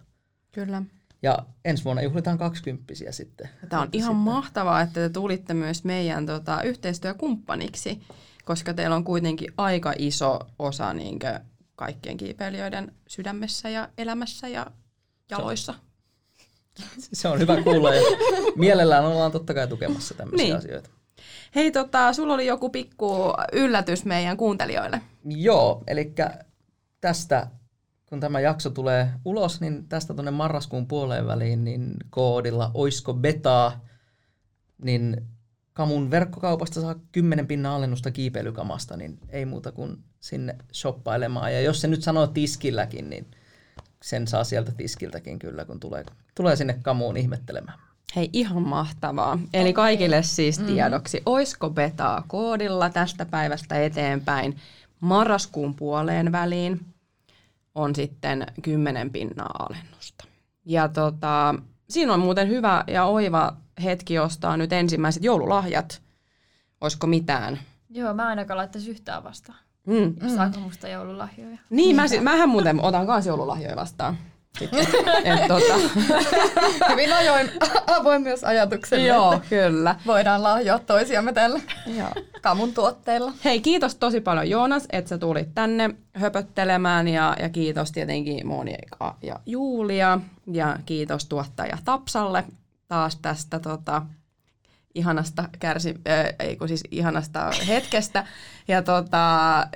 Kyllä. 0.51 0.83
Ja 1.21 1.37
ensi 1.65 1.83
vuonna 1.83 2.01
juhlitaan 2.01 2.37
20 2.37 2.93
sitten. 3.11 3.49
Tämä 3.69 3.81
on 3.81 3.85
Että 3.85 3.97
ihan 3.97 4.11
sitten- 4.11 4.33
mahtavaa, 4.33 4.81
että 4.81 4.93
te 4.99 5.09
tulitte 5.09 5.53
myös 5.53 5.83
meidän 5.83 6.25
tota, 6.25 6.61
yhteistyökumppaniksi, 6.61 8.01
koska 8.45 8.73
teillä 8.73 8.95
on 8.95 9.03
kuitenkin 9.03 9.53
aika 9.57 9.93
iso 9.97 10.39
osa 10.59 10.93
niinkö 10.93 11.39
kaikkien 11.75 12.17
kiipeilijöiden 12.17 12.91
sydämessä 13.07 13.69
ja 13.69 13.89
elämässä 13.97 14.47
ja 14.47 14.67
jaloissa. 15.31 15.73
Se 17.13 17.27
on 17.27 17.39
hyvä 17.39 17.61
kuulla 17.63 17.93
ja 17.93 18.01
mielellään 18.55 19.05
ollaan 19.05 19.31
totta 19.31 19.53
kai 19.53 19.67
tukemassa 19.67 20.13
tämmöisiä 20.13 20.45
Niin. 20.45 20.57
asioita. 20.57 20.89
Hei, 21.55 21.71
tota, 21.71 22.13
sulla 22.13 22.33
oli 22.33 22.45
joku 22.45 22.69
pikku 22.69 23.33
yllätys 23.51 24.05
meidän 24.05 24.37
kuuntelijoille. 24.37 25.01
Joo, 25.25 25.83
eli 25.87 26.13
tästä, 27.01 27.47
kun 28.05 28.19
tämä 28.19 28.39
jakso 28.39 28.69
tulee 28.69 29.09
ulos, 29.25 29.61
niin 29.61 29.87
tästä 29.87 30.13
tuonne 30.13 30.31
marraskuun 30.31 30.87
puoleen 30.87 31.27
väliin, 31.27 31.63
niin 31.63 31.93
koodilla 32.09 32.71
oisko 32.73 33.13
betaa, 33.13 33.85
niin 34.81 35.27
Kamun 35.73 36.11
verkkokaupasta 36.11 36.81
saa 36.81 36.95
10 37.11 37.47
pinnan 37.47 37.71
alennusta 37.71 38.11
kiipeilykamasta, 38.11 38.97
niin 38.97 39.19
ei 39.29 39.45
muuta 39.45 39.71
kuin 39.71 39.97
sinne 40.19 40.55
shoppailemaan. 40.73 41.53
Ja 41.53 41.61
jos 41.61 41.81
se 41.81 41.87
nyt 41.87 42.03
sanoo 42.03 42.27
tiskilläkin, 42.27 43.09
niin 43.09 43.27
sen 44.05 44.27
saa 44.27 44.43
sieltä 44.43 44.71
tiskiltäkin 44.71 45.39
kyllä, 45.39 45.65
kun 45.65 45.79
tulee, 45.79 46.05
tulee 46.35 46.55
sinne 46.55 46.79
Kamuun 46.81 47.17
ihmettelemään. 47.17 47.79
Hei, 48.15 48.29
ihan 48.33 48.61
mahtavaa. 48.61 49.39
Eli 49.53 49.73
kaikille 49.73 50.23
siis 50.23 50.59
tiedoksi, 50.59 51.21
oisko 51.25 51.69
betaa 51.69 52.23
koodilla 52.27 52.89
tästä 52.89 53.25
päivästä 53.25 53.83
eteenpäin 53.83 54.57
marraskuun 54.99 55.75
puoleen 55.75 56.31
väliin 56.31 56.85
on 57.75 57.95
sitten 57.95 58.45
10 58.61 59.09
pinnaa 59.09 59.55
alennusta. 59.59 60.25
Ja 60.65 60.87
tota, 60.87 61.55
siinä 61.89 62.13
on 62.13 62.19
muuten 62.19 62.49
hyvä 62.49 62.83
ja 62.87 63.05
oiva 63.05 63.57
hetki 63.83 64.19
ostaa 64.19 64.57
nyt 64.57 64.73
ensimmäiset 64.73 65.23
joululahjat. 65.23 66.01
Oisko 66.81 67.07
mitään? 67.07 67.59
Joo, 67.89 68.13
mä 68.13 68.27
ainakaan 68.27 68.57
laittaisin 68.57 68.91
yhtään 68.91 69.23
vastaan. 69.23 69.64
Mm. 69.85 70.29
Saako 70.35 70.59
musta 70.59 70.87
joululahjoja? 70.87 71.57
Niin, 71.69 71.95
mä, 71.95 72.03
mähän 72.21 72.49
muuten 72.49 72.81
otan 72.81 73.07
kanssa 73.07 73.29
joululahjoja 73.29 73.75
vastaan. 73.75 74.17
Sitten. 74.59 74.87
Et, 75.23 75.47
tota, 75.47 75.73
Hyvin 76.89 77.13
ajoin 77.13 77.51
avoin 77.87 78.21
myös 78.21 78.43
ajatukselle, 78.43 79.07
joo, 79.07 79.33
että 79.33 79.49
kyllä. 79.49 79.95
voidaan 80.05 80.43
lahjoa 80.43 80.79
toisiamme 80.79 81.33
tällä 81.33 81.59
Joo. 81.97 82.09
kamun 82.41 82.73
tuotteella. 82.73 83.33
Hei, 83.45 83.61
kiitos 83.61 83.95
tosi 83.95 84.21
paljon 84.21 84.49
Joonas, 84.49 84.85
että 84.91 85.09
sä 85.09 85.17
tulit 85.17 85.55
tänne 85.55 85.89
höpöttelemään 86.13 87.07
ja, 87.07 87.35
ja 87.39 87.49
kiitos 87.49 87.91
tietenkin 87.91 88.47
Monika 88.47 89.15
ja 89.21 89.39
Julia 89.45 90.19
ja 90.51 90.79
kiitos 90.85 91.25
tuottaja 91.25 91.77
Tapsalle 91.85 92.43
taas 92.87 93.15
tästä 93.15 93.59
tota, 93.59 94.01
ihanasta 94.95 95.49
kärsi, 95.59 95.95
äh, 96.07 96.25
ei 96.39 96.55
kun 96.55 96.67
siis 96.67 96.83
ihanasta 96.91 97.51
hetkestä. 97.67 98.27
Ja 98.67 98.81
tota, 98.81 99.67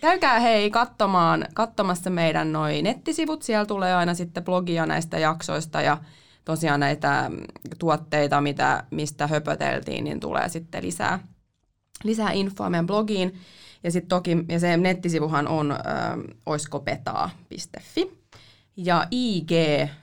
käykää 0.00 0.40
hei 0.40 0.70
katsomaan, 0.70 1.46
katsomassa 1.54 2.10
meidän 2.10 2.52
noi 2.52 2.82
nettisivut, 2.82 3.42
siellä 3.42 3.66
tulee 3.66 3.94
aina 3.94 4.14
sitten 4.14 4.44
blogia 4.44 4.86
näistä 4.86 5.18
jaksoista 5.18 5.80
ja 5.80 5.98
tosiaan 6.44 6.80
näitä 6.80 7.26
mm, 7.28 7.36
tuotteita, 7.78 8.40
mitä, 8.40 8.84
mistä 8.90 9.26
höpöteltiin, 9.26 10.04
niin 10.04 10.20
tulee 10.20 10.48
sitten 10.48 10.82
lisää 10.82 11.18
lisää 12.04 12.32
infoa 12.32 12.70
meidän 12.70 12.86
blogiin. 12.86 13.34
Ja 13.84 13.90
sitten 13.90 14.08
toki, 14.08 14.36
ja 14.48 14.60
se 14.60 14.76
nettisivuhan 14.76 15.48
on 15.48 15.72
ö, 15.72 15.76
oiskopetaa.fi. 16.46 18.23
Ja 18.76 19.06
IG, 19.10 19.50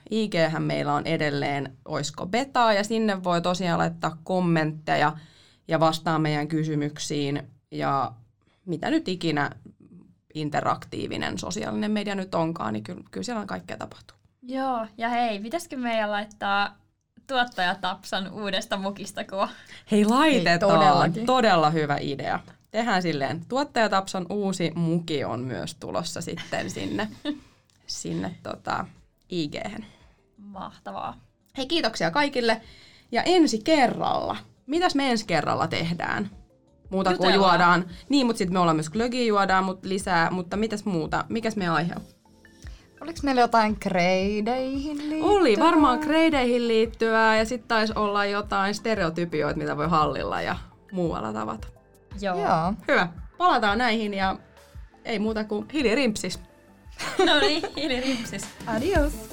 IGhän 0.09 0.63
meillä 0.63 0.93
on 0.93 1.07
edelleen 1.07 1.78
Oisko 1.86 2.26
Betaa, 2.26 2.74
ja 2.74 2.84
sinne 2.84 3.24
voi 3.24 3.41
tosiaan 3.41 3.80
laittaa 3.80 4.17
kommentteja 4.24 5.13
ja 5.67 5.80
vastaa 5.80 6.19
meidän 6.19 6.47
kysymyksiin, 6.47 7.43
ja 7.72 8.11
mitä 8.65 8.89
nyt 8.89 9.07
ikinä 9.07 9.49
interaktiivinen 10.34 11.38
sosiaalinen 11.38 11.91
media 11.91 12.15
nyt 12.15 12.36
onkaan, 12.36 12.74
niin 12.74 12.84
kyllä, 12.84 13.01
kyllä 13.11 13.24
siellä 13.24 13.41
on 13.41 13.47
kaikkea 13.47 13.78
tapahtuu. 13.78 14.17
Joo, 14.41 14.88
ja 14.97 15.09
hei, 15.09 15.39
pitäisikö 15.39 15.78
meidän 15.78 16.11
laittaa 16.11 16.78
tuottaja 17.28 17.76
Tapsan 17.76 18.32
uudesta 18.32 18.78
mukista 18.78 19.24
kuva? 19.24 19.49
Hei, 19.91 20.05
laitetaan. 20.05 20.80
todellakin. 20.80 21.26
Todella 21.26 21.69
hyvä 21.69 21.97
idea. 22.01 22.39
Tehdään 22.72 23.01
silleen. 23.01 23.45
Tuottaja 23.49 23.89
Tapsan 23.89 24.26
uusi 24.30 24.72
muki 24.76 25.24
on 25.24 25.39
myös 25.39 25.76
tulossa 25.76 26.22
sitten 26.22 26.69
sinne, 26.69 27.07
sinne 27.91 28.35
tota, 28.43 28.85
ig 29.29 29.55
Mahtavaa. 30.37 31.17
Hei, 31.57 31.65
kiitoksia 31.65 32.11
kaikille. 32.11 32.61
Ja 33.11 33.23
ensi 33.23 33.59
kerralla. 33.63 34.37
Mitäs 34.65 34.95
me 34.95 35.11
ensi 35.11 35.25
kerralla 35.25 35.67
tehdään? 35.67 36.29
Muuta 36.89 37.17
kuin 37.17 37.33
juodaan. 37.33 37.85
Niin, 38.09 38.25
mutta 38.25 38.37
sitten 38.37 38.53
me 38.53 38.59
ollaan 38.59 38.75
myös 38.75 38.89
glögiä 38.89 39.25
juodaan 39.25 39.63
mut 39.63 39.85
lisää. 39.85 40.31
Mutta 40.31 40.57
mitäs 40.57 40.85
muuta? 40.85 41.25
Mikäs 41.29 41.55
meidän 41.55 41.75
aihe 41.75 41.93
on? 41.95 42.01
Oliko 43.01 43.19
meillä 43.23 43.41
jotain 43.41 43.79
kreideihin 43.79 44.97
liittyen? 44.97 45.23
Oli 45.23 45.59
varmaan 45.59 45.99
kreideihin 45.99 46.67
liittyvää 46.67 47.37
ja 47.37 47.45
sitten 47.45 47.67
taisi 47.67 47.93
olla 47.95 48.25
jotain 48.25 48.75
stereotypioita, 48.75 49.57
mitä 49.57 49.77
voi 49.77 49.89
hallilla 49.89 50.41
ja 50.41 50.55
muualla 50.91 51.33
tavata. 51.33 51.67
Joo. 52.21 52.39
Joo. 52.39 52.73
Hyvä. 52.87 53.07
Palataan 53.37 53.77
näihin 53.77 54.13
ja 54.13 54.37
ei 55.05 55.19
muuta 55.19 55.43
kuin 55.43 55.67
hiljarimpsis. 55.73 56.39
No 57.25 57.39
niin, 57.39 57.63
hiili 57.75 57.99
rimpsis. 57.99 58.43
Adios. 58.67 59.30